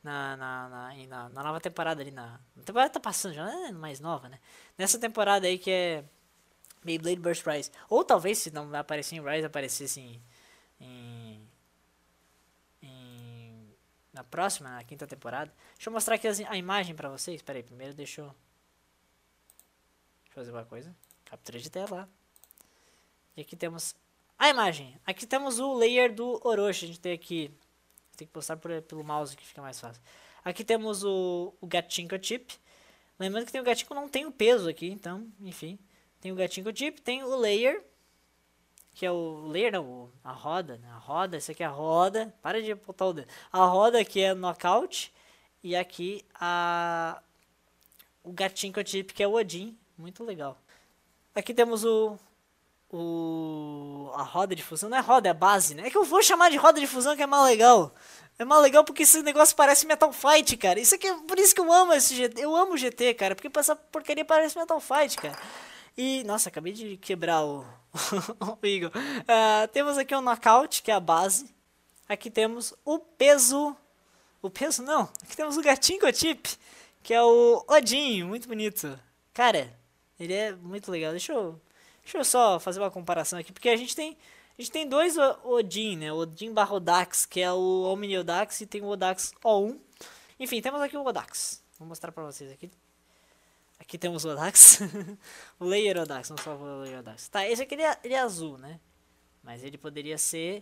Na, 0.04 0.38
na, 0.38 0.70
na, 0.70 1.08
na, 1.08 1.30
na, 1.30 1.44
nova 1.44 1.60
temporada 1.60 2.02
ali. 2.02 2.12
Na, 2.12 2.40
a 2.60 2.64
temporada 2.64 2.90
tá 2.90 3.00
passando 3.00 3.34
já, 3.34 3.50
é 3.68 3.72
mais 3.72 4.00
nova, 4.00 4.28
né? 4.28 4.40
Nessa 4.78 5.00
temporada 5.00 5.48
aí 5.48 5.58
que 5.58 5.72
é 5.72 6.04
Beyblade 6.84 7.20
Burst 7.20 7.46
Rise. 7.46 7.72
Ou 7.90 8.04
talvez, 8.04 8.38
se 8.40 8.52
não 8.52 8.74
aparecer 8.76 9.16
em 9.16 9.22
Rise, 9.22 9.46
aparecesse 9.46 10.00
em, 10.00 10.22
em 10.80 11.17
na 14.18 14.24
próxima, 14.24 14.70
na 14.70 14.84
quinta 14.84 15.08
temporada. 15.08 15.52
Deixa 15.76 15.90
eu 15.90 15.94
mostrar 15.94 16.16
aqui 16.16 16.28
a 16.28 16.58
imagem 16.58 16.96
pra 16.96 17.10
vocês. 17.10 17.36
Espera 17.36 17.60
aí, 17.60 17.64
primeiro 17.64 17.94
deixa 17.94 18.22
eu... 18.22 18.26
deixa 18.26 20.32
eu 20.32 20.34
fazer 20.34 20.52
uma 20.52 20.66
coisa. 20.66 20.96
Captura 21.26 21.60
de 21.60 21.70
tela. 21.70 22.10
E 23.36 23.42
aqui 23.42 23.56
temos 23.56 23.96
a 24.38 24.50
imagem. 24.50 25.00
Aqui 25.06 25.26
temos 25.26 25.60
o 25.60 25.74
layer 25.74 26.14
do 26.14 26.40
Orochi. 26.46 26.86
A 26.86 26.88
gente 26.88 27.00
tem 27.00 27.14
aqui... 27.14 27.52
Tem 28.16 28.28
que 28.28 28.34
postar 28.34 28.58
por, 28.58 28.82
pelo 28.82 29.04
mouse 29.04 29.38
que 29.38 29.46
fica 29.46 29.62
mais 29.62 29.80
fácil. 29.80 30.02
Aqui 30.44 30.64
temos 30.64 31.04
o, 31.04 31.54
o 31.62 31.68
Gatinko 31.68 32.16
Chip. 32.22 32.56
Lembrando 33.20 33.46
que 33.46 33.52
tem 33.52 33.62
o 33.62 33.64
Gatinko 33.64 33.94
não 33.94 34.10
tem 34.10 34.26
o 34.26 34.32
peso 34.32 34.70
aqui, 34.70 34.88
então, 34.88 35.28
enfim. 35.42 35.78
Tem 36.20 36.32
o 36.32 36.36
Gatinko 36.36 36.76
Chip, 36.76 37.02
tem 37.02 37.24
o 37.24 37.36
layer 37.36 37.84
que 38.98 39.06
é 39.06 39.12
o 39.12 39.48
layer, 39.48 39.74
não, 39.74 40.10
a 40.24 40.32
roda, 40.32 40.80
né? 40.80 40.90
a 40.92 40.98
roda, 40.98 41.38
isso 41.38 41.52
aqui 41.52 41.62
é 41.62 41.68
a 41.68 41.70
roda, 41.70 42.34
para 42.42 42.60
de 42.64 42.74
botar 42.74 43.06
o 43.06 43.14
dedo, 43.14 43.28
a 43.54 43.64
roda 43.64 44.04
que 44.04 44.20
é 44.20 44.34
knockout, 44.34 45.14
e 45.64 45.76
aqui 45.76 46.26
a 46.34 47.22
o 48.24 48.32
gatinho 48.32 48.74
que 48.74 48.80
eu 48.80 48.84
tive, 48.84 49.14
que 49.14 49.22
é 49.22 49.28
o 49.28 49.36
Odin, 49.36 49.78
muito 49.96 50.24
legal. 50.24 50.58
Aqui 51.36 51.54
temos 51.54 51.86
o, 51.86 52.18
o 52.92 54.10
a 54.16 54.24
roda 54.24 54.56
de 54.56 54.64
fusão, 54.64 54.90
não 54.90 54.98
é 54.98 55.02
roda, 55.02 55.30
é 55.30 55.34
base, 55.34 55.76
né? 55.76 55.86
É 55.86 55.92
que 55.92 55.98
eu 55.98 56.04
vou 56.04 56.24
chamar 56.24 56.50
de 56.50 56.58
roda 56.58 56.80
de 56.80 56.88
fusão 56.88 57.16
que 57.16 57.22
é 57.22 57.28
mais 57.28 57.46
legal. 57.46 57.94
É 58.40 58.44
mais 58.44 58.64
legal 58.64 58.84
porque 58.84 59.04
esse 59.04 59.22
negócio 59.22 59.56
parece 59.56 59.86
Metal 59.86 60.12
Fight, 60.12 60.58
cara. 60.58 60.80
Isso 60.80 60.96
aqui 60.96 61.06
é 61.06 61.14
por 61.14 61.38
isso 61.38 61.54
que 61.54 61.62
eu 61.62 61.72
amo 61.72 61.94
esse 61.94 62.16
GT. 62.16 62.42
Eu 62.44 62.56
amo 62.56 62.76
GT, 62.76 63.14
cara, 63.14 63.36
porque 63.36 63.60
essa 63.60 63.76
porcaria 63.76 64.26
parece 64.26 64.58
Metal 64.58 64.80
Fight, 64.80 65.18
cara. 65.18 65.38
E, 65.98 66.24
nossa, 66.26 66.50
acabei 66.50 66.74
de 66.74 66.96
quebrar 66.98 67.44
o, 67.44 67.66
o 68.62 68.66
Igor. 68.68 68.92
Uh, 68.92 69.68
temos 69.74 69.98
aqui 69.98 70.14
o 70.14 70.22
knockout, 70.22 70.84
que 70.84 70.92
é 70.92 70.94
a 70.94 71.00
base. 71.00 71.50
Aqui 72.08 72.30
temos 72.30 72.74
o 72.86 73.00
peso. 73.00 73.76
O 74.42 74.50
peso 74.50 74.84
não. 74.84 75.10
Aqui 75.24 75.36
temos 75.36 75.58
o 75.58 75.62
gatinho 75.62 76.02
Chip, 76.14 76.56
que 77.02 77.14
é 77.14 77.22
o 77.22 77.66
Odin, 77.68 78.24
muito 78.24 78.48
bonito. 78.48 78.98
Cara, 79.34 79.76
ele 80.20 80.34
é 80.34 80.54
muito 80.54 80.92
legal. 80.92 81.12
Deixa 81.12 81.34
eu, 81.34 81.60
deixa 82.04 82.20
eu 82.20 82.24
só 82.24 82.60
fazer 82.60 82.80
uma 82.80 82.92
comparação 82.92 83.40
aqui, 83.40 83.52
porque 83.52 83.70
a 83.70 83.76
gente 83.76 83.96
tem 83.96 84.16
a 84.58 84.62
gente 84.62 84.72
tem 84.72 84.88
dois 84.88 85.16
Odin, 85.44 85.98
né? 85.98 86.12
O 86.12 86.18
Odin 86.18 86.52
Barrodax, 86.52 87.26
que 87.28 87.42
é 87.42 87.52
o 87.52 87.84
Omni 87.84 88.18
Odax, 88.18 88.62
e 88.62 88.66
tem 88.66 88.82
o 88.82 88.88
Odax 88.88 89.34
O1. 89.44 89.78
Enfim, 90.40 90.62
temos 90.62 90.82
aqui 90.82 90.98
o 90.98 91.06
Odax. 91.06 91.62
Vou 91.78 91.88
mostrar 91.88 92.12
pra 92.12 92.24
vocês 92.24 92.52
aqui. 92.52 92.72
Aqui 93.88 93.98
temos 93.98 94.26
o 94.26 94.30
Odax. 94.32 94.82
o 95.58 95.64
Layer 95.64 95.98
Odax, 95.98 96.30
não 96.30 96.38
só 96.38 96.58
o 96.58 96.82
Layer 96.82 97.00
Odax. 97.00 97.30
Tá, 97.30 97.48
esse 97.48 97.64
aqui 97.64 97.74
ele 97.74 97.84
é, 97.84 97.98
ele 98.04 98.14
é, 98.16 98.20
azul, 98.20 98.58
né? 98.58 98.82
Mas 99.42 99.64
ele 99.64 99.78
poderia 99.78 100.18
ser. 100.18 100.62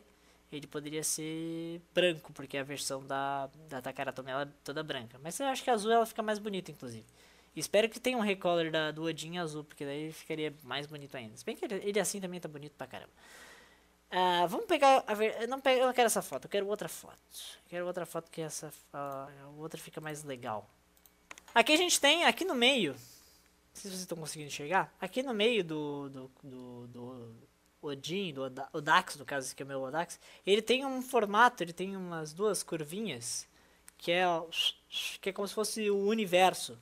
Ele 0.52 0.68
poderia 0.68 1.04
ser 1.04 1.82
branco, 1.92 2.32
porque 2.34 2.56
a 2.56 2.64
versão 2.64 3.04
da, 3.04 3.50
da 3.68 3.82
Takaratomi 3.82 4.30
é 4.30 4.48
toda 4.64 4.84
branca. 4.84 5.20
Mas 5.24 5.40
eu 5.40 5.48
acho 5.48 5.64
que 5.64 5.72
azul 5.72 5.92
ela 5.92 6.06
fica 6.06 6.22
mais 6.22 6.38
bonita, 6.38 6.70
inclusive. 6.70 7.04
Espero 7.56 7.90
que 7.90 8.00
tenha 8.00 8.16
um 8.16 8.22
recolor 8.22 8.70
da, 8.70 8.92
do 8.92 9.02
Odin 9.02 9.40
azul, 9.40 9.64
porque 9.64 9.84
daí 9.84 10.12
ficaria 10.12 10.54
mais 10.62 10.86
bonito 10.86 11.18
ainda. 11.18 11.36
Se 11.36 11.44
bem 11.44 11.56
que 11.56 11.66
ele, 11.66 11.82
ele 11.84 12.00
assim 12.00 12.22
também 12.22 12.40
tá 12.40 12.48
bonito 12.48 12.74
pra 12.78 12.86
caramba. 12.86 13.12
Uh, 14.12 14.48
vamos 14.48 14.68
pegar 14.68 15.04
a 15.08 15.16
ver, 15.16 15.48
não, 15.48 15.60
pego, 15.60 15.82
eu 15.82 15.88
não 15.88 15.94
quero 15.94 16.06
essa 16.06 16.22
foto, 16.22 16.46
eu 16.46 16.50
quero 16.50 16.68
outra 16.68 16.88
foto. 16.88 17.18
Eu 17.64 17.70
quero 17.70 17.88
outra 17.88 18.06
foto 18.06 18.30
que 18.30 18.42
essa 18.42 18.68
uh, 18.68 18.94
a 18.94 19.50
outra 19.58 19.82
fica 19.82 20.00
mais 20.00 20.24
legal. 20.24 20.70
Aqui 21.56 21.74
a 21.74 21.78
gente 21.78 22.00
tem, 22.00 22.24
aqui 22.26 22.46
no 22.46 22.54
meio, 22.54 22.96
não 23.76 23.82
sei 23.82 23.92
se 23.92 23.98
vocês 23.98 24.02
estão 24.02 24.18
conseguindo 24.18 24.48
enxergar, 24.48 24.96
aqui 25.02 25.22
no 25.22 25.34
meio 25.34 25.62
do, 25.62 26.10
do, 26.10 26.32
do, 26.42 26.88
do 26.88 27.36
Odin, 27.82 28.34
do 28.34 28.42
Odax, 28.72 29.18
no 29.18 29.26
caso 29.26 29.52
aqui 29.52 29.62
é 29.62 29.66
o 29.66 29.68
meu 29.68 29.82
Odax, 29.82 30.18
ele 30.46 30.62
tem 30.62 30.86
um 30.86 31.02
formato, 31.02 31.62
ele 31.62 31.74
tem 31.74 31.98
umas 31.98 32.32
duas 32.32 32.64
curvinhas, 32.64 33.46
que 33.98 34.14
é, 34.14 34.24
que 35.20 35.30
é 35.30 35.34
como 35.34 35.46
se 35.46 35.54
fosse 35.54 35.90
o 35.90 36.08
universo. 36.08 36.80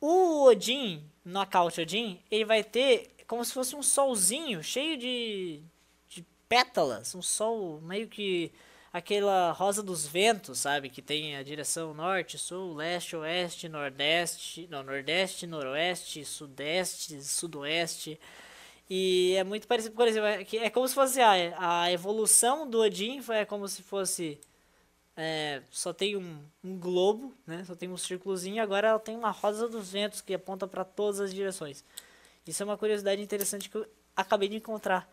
O 0.00 0.44
Odin, 0.44 1.04
Knockout 1.24 1.78
Odin, 1.78 2.22
ele 2.30 2.46
vai 2.46 2.64
ter 2.64 3.10
como 3.26 3.44
se 3.44 3.52
fosse 3.52 3.76
um 3.76 3.82
solzinho 3.82 4.62
cheio 4.62 4.96
de, 4.96 5.62
de 6.08 6.24
pétalas, 6.48 7.14
um 7.14 7.22
sol 7.22 7.82
meio 7.82 8.08
que 8.08 8.50
aquela 8.94 9.50
rosa 9.50 9.82
dos 9.82 10.06
ventos, 10.06 10.60
sabe? 10.60 10.88
Que 10.88 11.02
tem 11.02 11.36
a 11.36 11.42
direção 11.42 11.92
norte, 11.92 12.38
sul, 12.38 12.74
leste, 12.74 13.16
oeste, 13.16 13.68
nordeste, 13.68 14.68
não, 14.70 14.84
nordeste, 14.84 15.48
noroeste, 15.48 16.24
sudeste, 16.24 17.20
sudoeste. 17.20 18.20
E 18.88 19.34
é 19.36 19.42
muito 19.42 19.66
parecido, 19.66 19.96
por 19.96 20.06
exemplo, 20.06 20.28
é, 20.28 20.46
é 20.66 20.70
como 20.70 20.86
se 20.86 20.94
fosse 20.94 21.20
a, 21.20 21.82
a 21.82 21.90
evolução 21.90 22.70
do 22.70 22.80
Odin, 22.80 23.20
é 23.30 23.44
como 23.44 23.66
se 23.66 23.82
fosse 23.82 24.38
é, 25.16 25.60
só 25.72 25.92
tem 25.92 26.16
um, 26.16 26.38
um, 26.62 26.78
globo, 26.78 27.34
né? 27.44 27.64
Só 27.66 27.74
tem 27.74 27.88
um 27.88 27.96
círculozinho, 27.96 28.62
agora 28.62 28.88
ela 28.88 29.00
tem 29.00 29.16
uma 29.16 29.30
rosa 29.32 29.68
dos 29.68 29.90
ventos 29.90 30.20
que 30.20 30.34
aponta 30.34 30.68
para 30.68 30.84
todas 30.84 31.18
as 31.18 31.34
direções. 31.34 31.84
Isso 32.46 32.62
é 32.62 32.66
uma 32.66 32.78
curiosidade 32.78 33.20
interessante 33.20 33.68
que 33.68 33.76
eu 33.76 33.86
acabei 34.16 34.48
de 34.48 34.56
encontrar 34.56 35.08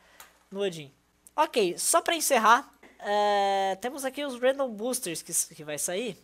no 0.52 0.62
Odin. 0.62 0.92
Ok, 1.36 1.78
só 1.80 2.00
para 2.02 2.16
encerrar, 2.16 2.72
é, 3.02 3.78
temos 3.82 4.06
aqui 4.06 4.24
os 4.24 4.40
Random 4.40 4.70
Boosters 4.70 5.22
que, 5.22 5.34
que 5.56 5.64
vai 5.64 5.78
sair. 5.78 6.18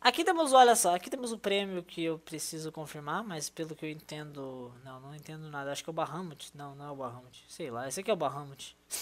Aqui 0.00 0.22
temos, 0.22 0.52
olha 0.52 0.76
só, 0.76 0.94
aqui 0.94 1.10
temos 1.10 1.32
o 1.32 1.38
prêmio 1.38 1.82
que 1.82 2.04
eu 2.04 2.18
preciso 2.20 2.70
confirmar, 2.70 3.24
mas 3.24 3.50
pelo 3.50 3.74
que 3.74 3.84
eu 3.84 3.90
entendo, 3.90 4.72
não, 4.84 5.00
não 5.00 5.14
entendo 5.14 5.50
nada. 5.50 5.72
Acho 5.72 5.82
que 5.82 5.90
é 5.90 5.92
o 5.92 5.94
Bahamut. 5.94 6.50
Não, 6.54 6.74
não 6.76 6.86
é 6.86 6.90
o 6.90 6.96
Bahamut. 6.96 7.44
Sei 7.48 7.70
lá, 7.70 7.88
esse 7.88 7.98
aqui 8.00 8.10
é 8.10 8.14
o 8.14 8.16
Bahamut. 8.16 8.76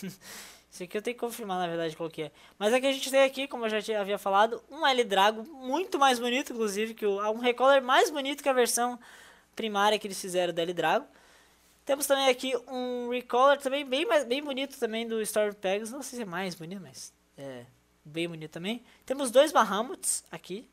esse 0.73 0.85
aqui 0.85 0.97
eu 0.97 1.03
tenho 1.03 1.15
que 1.15 1.21
confirmar, 1.21 1.59
na 1.59 1.67
verdade, 1.67 1.95
qual 1.95 2.09
que 2.09 2.23
é. 2.23 2.33
Mas 2.59 2.73
aqui 2.73 2.87
a 2.87 2.93
gente 2.93 3.11
tem 3.11 3.25
aqui, 3.25 3.47
como 3.47 3.67
eu 3.67 3.81
já 3.81 4.01
havia 4.01 4.17
falado, 4.17 4.63
um 4.71 4.87
L 4.87 5.05
Drago 5.05 5.45
muito 5.45 5.99
mais 5.99 6.19
bonito, 6.19 6.55
inclusive, 6.55 6.95
que 6.95 7.05
o, 7.05 7.21
um 7.31 7.41
recolor 7.41 7.83
mais 7.83 8.11
bonito 8.11 8.43
que 8.43 8.49
a 8.49 8.55
versão 8.55 8.99
primária 9.55 9.99
que 9.99 10.07
eles 10.07 10.21
fizeram 10.21 10.55
do 10.55 10.61
L 10.61 10.73
Drago. 10.73 11.07
Temos 11.87 12.07
também 12.07 12.29
aqui 12.29 12.53
um 12.67 13.11
Recolor 13.11 13.59
também 13.59 13.87
bem, 13.87 14.05
bem 14.27 14.43
bonito 14.43 14.77
também 14.77 15.07
do 15.07 15.23
Storm 15.23 15.55
Pegasus. 15.55 15.93
Não 15.93 16.03
sei 16.03 16.17
se 16.17 16.23
é 16.23 16.27
mais 16.27 16.55
bonito, 16.57 16.83
mas 16.83 17.13
é, 17.37 17.67
bem 18.05 18.29
bonito 18.29 18.51
também. 18.51 18.85
Temos 19.05 19.31
dois 19.31 19.53
Bahamuts 19.53 20.25
aqui. 20.31 20.69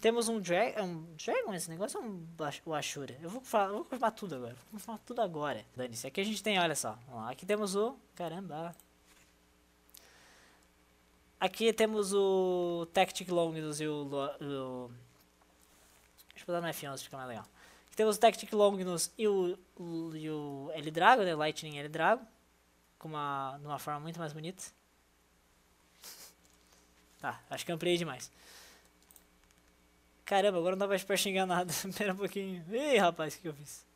Temos 0.00 0.28
um, 0.28 0.40
drag, 0.40 0.74
é 0.76 0.82
um 0.82 1.02
Dragon, 1.16 1.52
esse 1.54 1.68
negócio 1.68 1.98
é 1.98 2.00
um 2.00 2.24
o 2.64 2.72
Ashura. 2.72 3.18
Eu 3.20 3.28
vou 3.28 3.40
falar, 3.40 3.72
vou 3.72 3.82
confirmar 3.82 4.12
tudo 4.12 4.36
agora. 4.36 4.54
Vou 4.54 4.64
confirmar 4.72 5.00
tudo 5.04 5.20
agora. 5.20 5.66
Dane-se. 5.74 6.06
Aqui 6.06 6.20
a 6.20 6.24
gente 6.24 6.40
tem, 6.40 6.58
olha 6.58 6.76
só. 6.76 6.96
Lá, 7.08 7.30
aqui 7.30 7.44
temos 7.44 7.74
o. 7.74 7.96
Caramba. 8.14 8.76
Aqui 11.40 11.72
temos 11.72 12.12
o 12.12 12.86
Tactic 12.92 13.28
Longinus 13.28 13.80
e 13.80 13.88
o, 13.88 14.06
o. 14.06 14.90
Deixa 16.30 16.44
eu 16.44 16.46
botar 16.46 16.60
no 16.60 16.68
F11 16.72 17.02
fica 17.02 17.16
mais 17.16 17.28
legal. 17.28 17.44
Aqui 17.86 17.96
temos 17.96 18.16
o 18.16 18.20
Tactic 18.20 18.52
Longinus 18.52 19.12
e 19.18 19.26
o, 19.26 19.58
o, 19.76 20.16
e 20.16 20.30
o 20.30 20.70
L 20.74 20.90
Drago, 20.92 21.22
né? 21.22 21.34
Lightning 21.34 21.76
L 21.76 21.88
Drago. 21.88 22.24
Com 23.00 23.08
uma, 23.08 23.58
de 23.58 23.66
uma 23.66 23.80
forma 23.80 23.98
muito 23.98 24.20
mais 24.20 24.32
bonita. 24.32 24.62
Tá, 27.20 27.40
acho 27.50 27.64
que 27.66 27.72
ampliei 27.72 27.96
demais. 27.96 28.30
Caramba, 30.24 30.58
agora 30.58 30.76
não 30.76 30.80
dá 30.80 30.86
mais 30.86 31.02
pra 31.02 31.16
xingar 31.16 31.46
nada. 31.46 31.72
Pera 31.96 32.12
um 32.12 32.16
pouquinho. 32.16 32.64
Ih, 32.70 32.98
rapaz, 32.98 33.34
o 33.34 33.40
que 33.40 33.48
eu 33.48 33.54
fiz? 33.54 33.86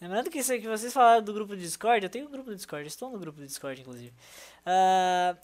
Lembrando 0.00 0.30
que 0.30 0.38
isso 0.38 0.52
que 0.52 0.68
vocês 0.68 0.92
falaram 0.92 1.22
do 1.22 1.32
grupo 1.32 1.54
do 1.54 1.60
Discord, 1.60 2.04
eu 2.04 2.10
tenho 2.10 2.26
um 2.26 2.30
grupo 2.30 2.50
do 2.50 2.56
Discord, 2.56 2.86
estou 2.86 3.10
no 3.10 3.18
grupo 3.18 3.40
do 3.40 3.46
Discord, 3.46 3.80
inclusive. 3.80 4.12
Uh, 4.66 5.38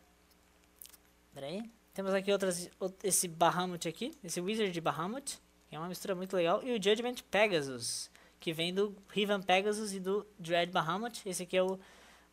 peraí. 1.33 1.71
Temos 1.95 2.13
aqui 2.15 2.31
outras, 2.31 2.71
esse 3.03 3.27
Bahamut 3.27 3.89
aqui, 3.89 4.13
esse 4.23 4.41
Wizard 4.41 4.71
de 4.71 4.81
Bahamut, 4.81 5.41
que 5.69 5.75
é 5.75 5.79
uma 5.79 5.89
mistura 5.89 6.15
muito 6.15 6.37
legal. 6.37 6.63
E 6.63 6.73
o 6.73 6.83
Judgment 6.83 7.17
Pegasus, 7.31 8.11
que 8.39 8.53
vem 8.53 8.73
do 8.73 8.95
Rivan 9.09 9.41
Pegasus 9.41 9.93
e 9.93 10.01
do 10.01 10.27
Dread 10.39 10.71
Bahamut. 10.71 11.21
Esse 11.27 11.43
aqui 11.43 11.57
é 11.57 11.63
o 11.63 11.79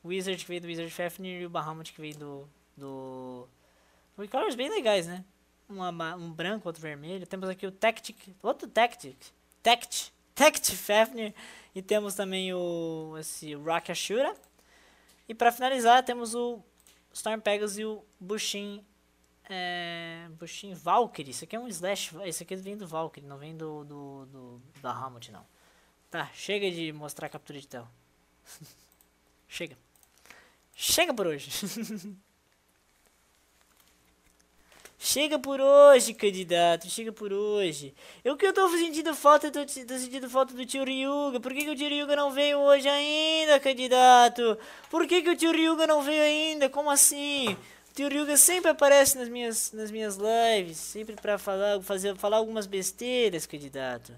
Wizard 0.03 0.43
que 0.43 0.49
vem 0.49 0.61
do 0.61 0.67
Wizard 0.67 0.91
Fafnir 0.91 1.41
e 1.41 1.45
o 1.45 1.49
Bahamut 1.49 1.91
que 1.91 2.01
vem 2.01 2.13
do... 2.13 2.47
do... 2.77 3.47
Colors 4.31 4.55
bem 4.55 4.69
legais, 4.69 5.05
né? 5.07 5.23
Um 5.69 6.31
branco, 6.31 6.69
outro 6.69 6.81
vermelho. 6.81 7.27
Temos 7.27 7.49
aqui 7.49 7.67
o 7.67 7.71
Tactic, 7.71 8.29
outro 8.41 8.67
Tactic, 8.67 9.17
Tact, 9.61 10.13
Tact 10.33 10.75
Fafnir. 10.75 11.33
E 11.75 11.81
temos 11.81 12.15
também 12.15 12.53
o 12.53 13.15
esse 13.19 13.53
Rock 13.53 13.91
Ashura. 13.91 14.33
E 15.27 15.35
para 15.35 15.51
finalizar, 15.51 16.03
temos 16.03 16.33
o 16.33 16.63
Storm 17.13 17.41
Pegasus 17.41 17.77
e 17.77 17.85
o 17.85 18.03
Bushin 18.19 18.83
é, 19.49 20.27
Bushin 20.39 20.73
Valkyrie. 20.73 21.31
Isso 21.31 21.43
aqui 21.43 21.55
é 21.55 21.59
um 21.59 21.67
slash. 21.67 22.15
Esse 22.23 22.43
aqui 22.43 22.55
vem 22.55 22.77
do 22.77 22.87
Valkyrie, 22.87 23.27
não 23.27 23.37
vem 23.37 23.55
do, 23.55 23.83
do, 23.83 24.25
do 24.25 24.61
da 24.81 24.91
Hamlet, 24.91 25.31
não. 25.31 25.45
Tá, 26.09 26.29
chega 26.33 26.69
de 26.71 26.91
mostrar 26.93 27.27
a 27.27 27.29
captura 27.29 27.59
de 27.59 27.67
tela. 27.67 27.89
chega. 29.47 29.77
Chega 30.75 31.13
por 31.13 31.27
hoje. 31.27 31.49
Chega 34.99 35.37
por 35.37 35.61
hoje, 35.61 36.13
candidato. 36.13 36.89
Chega 36.89 37.11
por 37.11 37.31
hoje. 37.31 37.93
Eu 38.23 38.35
que 38.35 38.45
eu 38.45 38.53
tô 38.53 38.67
sentindo 38.69 39.13
falta, 39.13 39.51
tô, 39.51 39.63
tô 39.63 39.97
sentindo 39.97 40.29
falta 40.29 40.53
do 40.53 40.65
tio 40.65 40.83
Ryuga. 40.83 41.39
Por 41.39 41.53
que, 41.53 41.63
que 41.63 41.69
o 41.69 41.75
tio 41.75 41.87
Ryuga 41.87 42.15
não 42.15 42.31
veio 42.31 42.57
hoje 42.59 42.89
ainda, 42.89 43.59
candidato? 43.59 44.57
Por 44.89 45.05
que, 45.05 45.21
que 45.21 45.29
o 45.29 45.35
tio 45.35 45.51
Ryuga 45.51 45.85
não 45.85 46.01
veio 46.01 46.23
ainda? 46.23 46.67
Como 46.67 46.89
assim? 46.89 47.55
O 47.91 47.93
tio 47.93 48.09
Ryuga 48.09 48.35
sempre 48.37 48.71
aparece 48.71 49.17
nas 49.17 49.29
minhas, 49.29 49.71
nas 49.71 49.91
minhas 49.91 50.17
lives, 50.17 50.77
sempre 50.77 51.15
pra 51.15 51.37
falar, 51.37 51.79
fazer, 51.81 52.15
falar 52.15 52.37
algumas 52.37 52.65
besteiras, 52.65 53.45
candidato. 53.45 54.13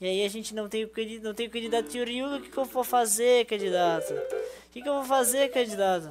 E 0.00 0.06
aí 0.06 0.24
a 0.24 0.28
gente 0.30 0.54
não 0.54 0.70
tem, 0.70 0.90
não 1.22 1.34
tem 1.34 1.48
o 1.48 1.50
candidato 1.50 1.90
tio 1.90 2.04
Ryuga, 2.04 2.36
o 2.36 2.40
que, 2.40 2.48
que 2.48 2.56
eu 2.56 2.64
vou 2.64 2.82
fazer, 2.82 3.44
candidato? 3.44 4.14
O 4.14 4.70
que, 4.72 4.80
que 4.80 4.88
eu 4.88 4.94
vou 4.94 5.04
fazer, 5.04 5.50
candidato? 5.50 6.10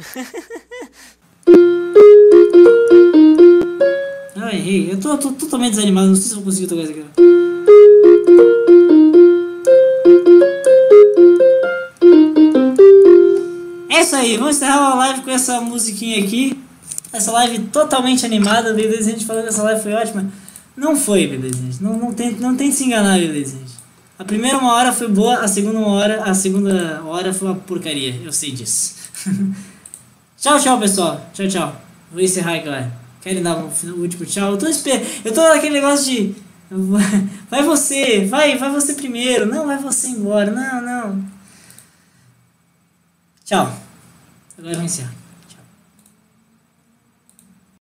ah, 4.36 4.54
errei. 4.54 4.92
Eu 4.92 4.98
tô, 4.98 5.18
tô, 5.18 5.32
totalmente 5.32 5.72
desanimado, 5.72 6.08
não 6.08 6.14
sei 6.14 6.24
se 6.24 6.34
vou 6.34 6.44
conseguir 6.44 6.66
tocar 6.66 6.82
isso 6.82 6.92
aqui. 6.92 7.04
É 13.90 14.00
isso 14.00 14.16
aí, 14.16 14.38
vamos 14.38 14.56
encerrar 14.56 14.92
a 14.92 14.94
live 14.94 15.20
com 15.22 15.30
essa 15.30 15.60
musiquinha 15.60 16.24
aqui. 16.24 16.58
Essa 17.12 17.32
live 17.32 17.58
totalmente 17.66 18.24
animada, 18.24 18.72
beleza? 18.72 19.10
A 19.10 19.12
gente 19.12 19.26
falou 19.26 19.42
que 19.42 19.48
essa 19.48 19.62
live 19.62 19.82
foi 19.82 19.92
ótima. 19.92 20.32
Não 20.76 20.96
foi, 20.96 21.26
beleza, 21.26 21.58
gente. 21.58 21.82
Não, 21.82 21.98
não, 21.98 22.14
tem, 22.14 22.30
não 22.36 22.56
tem 22.56 22.72
se 22.72 22.84
enganar, 22.84 23.18
beleza, 23.18 23.58
gente. 23.58 23.78
A 24.18 24.24
primeira 24.24 24.56
uma 24.58 24.72
hora 24.74 24.92
foi 24.92 25.08
boa, 25.08 25.40
a 25.40 25.48
segunda 25.48 25.78
uma 25.78 25.88
hora, 25.88 26.22
a 26.24 26.34
segunda 26.34 27.02
hora 27.04 27.34
foi 27.34 27.48
uma 27.48 27.56
porcaria. 27.56 28.18
Eu 28.24 28.32
sei 28.32 28.50
disso. 28.50 28.94
Tchau, 30.40 30.58
tchau, 30.58 30.80
pessoal. 30.80 31.20
Tchau, 31.34 31.46
tchau. 31.46 31.76
Vou 32.10 32.18
encerrar 32.18 32.54
aqui, 32.54 32.64
galera. 32.64 32.90
Querem 33.20 33.42
dar 33.42 33.58
um 33.58 33.70
último 34.00 34.24
tchau? 34.24 34.52
Eu 34.52 34.58
tô 34.58 34.66
esperando. 34.66 35.06
Eu 35.22 35.34
tô 35.34 35.46
naquele 35.46 35.74
negócio 35.74 36.06
de. 36.06 36.34
Vai 37.50 37.64
você, 37.64 38.24
vai, 38.26 38.56
vai 38.56 38.70
você 38.70 38.94
primeiro. 38.94 39.44
Não, 39.44 39.66
vai 39.66 39.76
você 39.76 40.06
embora. 40.06 40.52
Não, 40.52 40.80
não. 40.80 41.24
Tchau. 43.44 43.76
Agora 44.56 44.72
eu 44.72 44.76
vou 44.76 44.84
encerrar. 44.84 45.19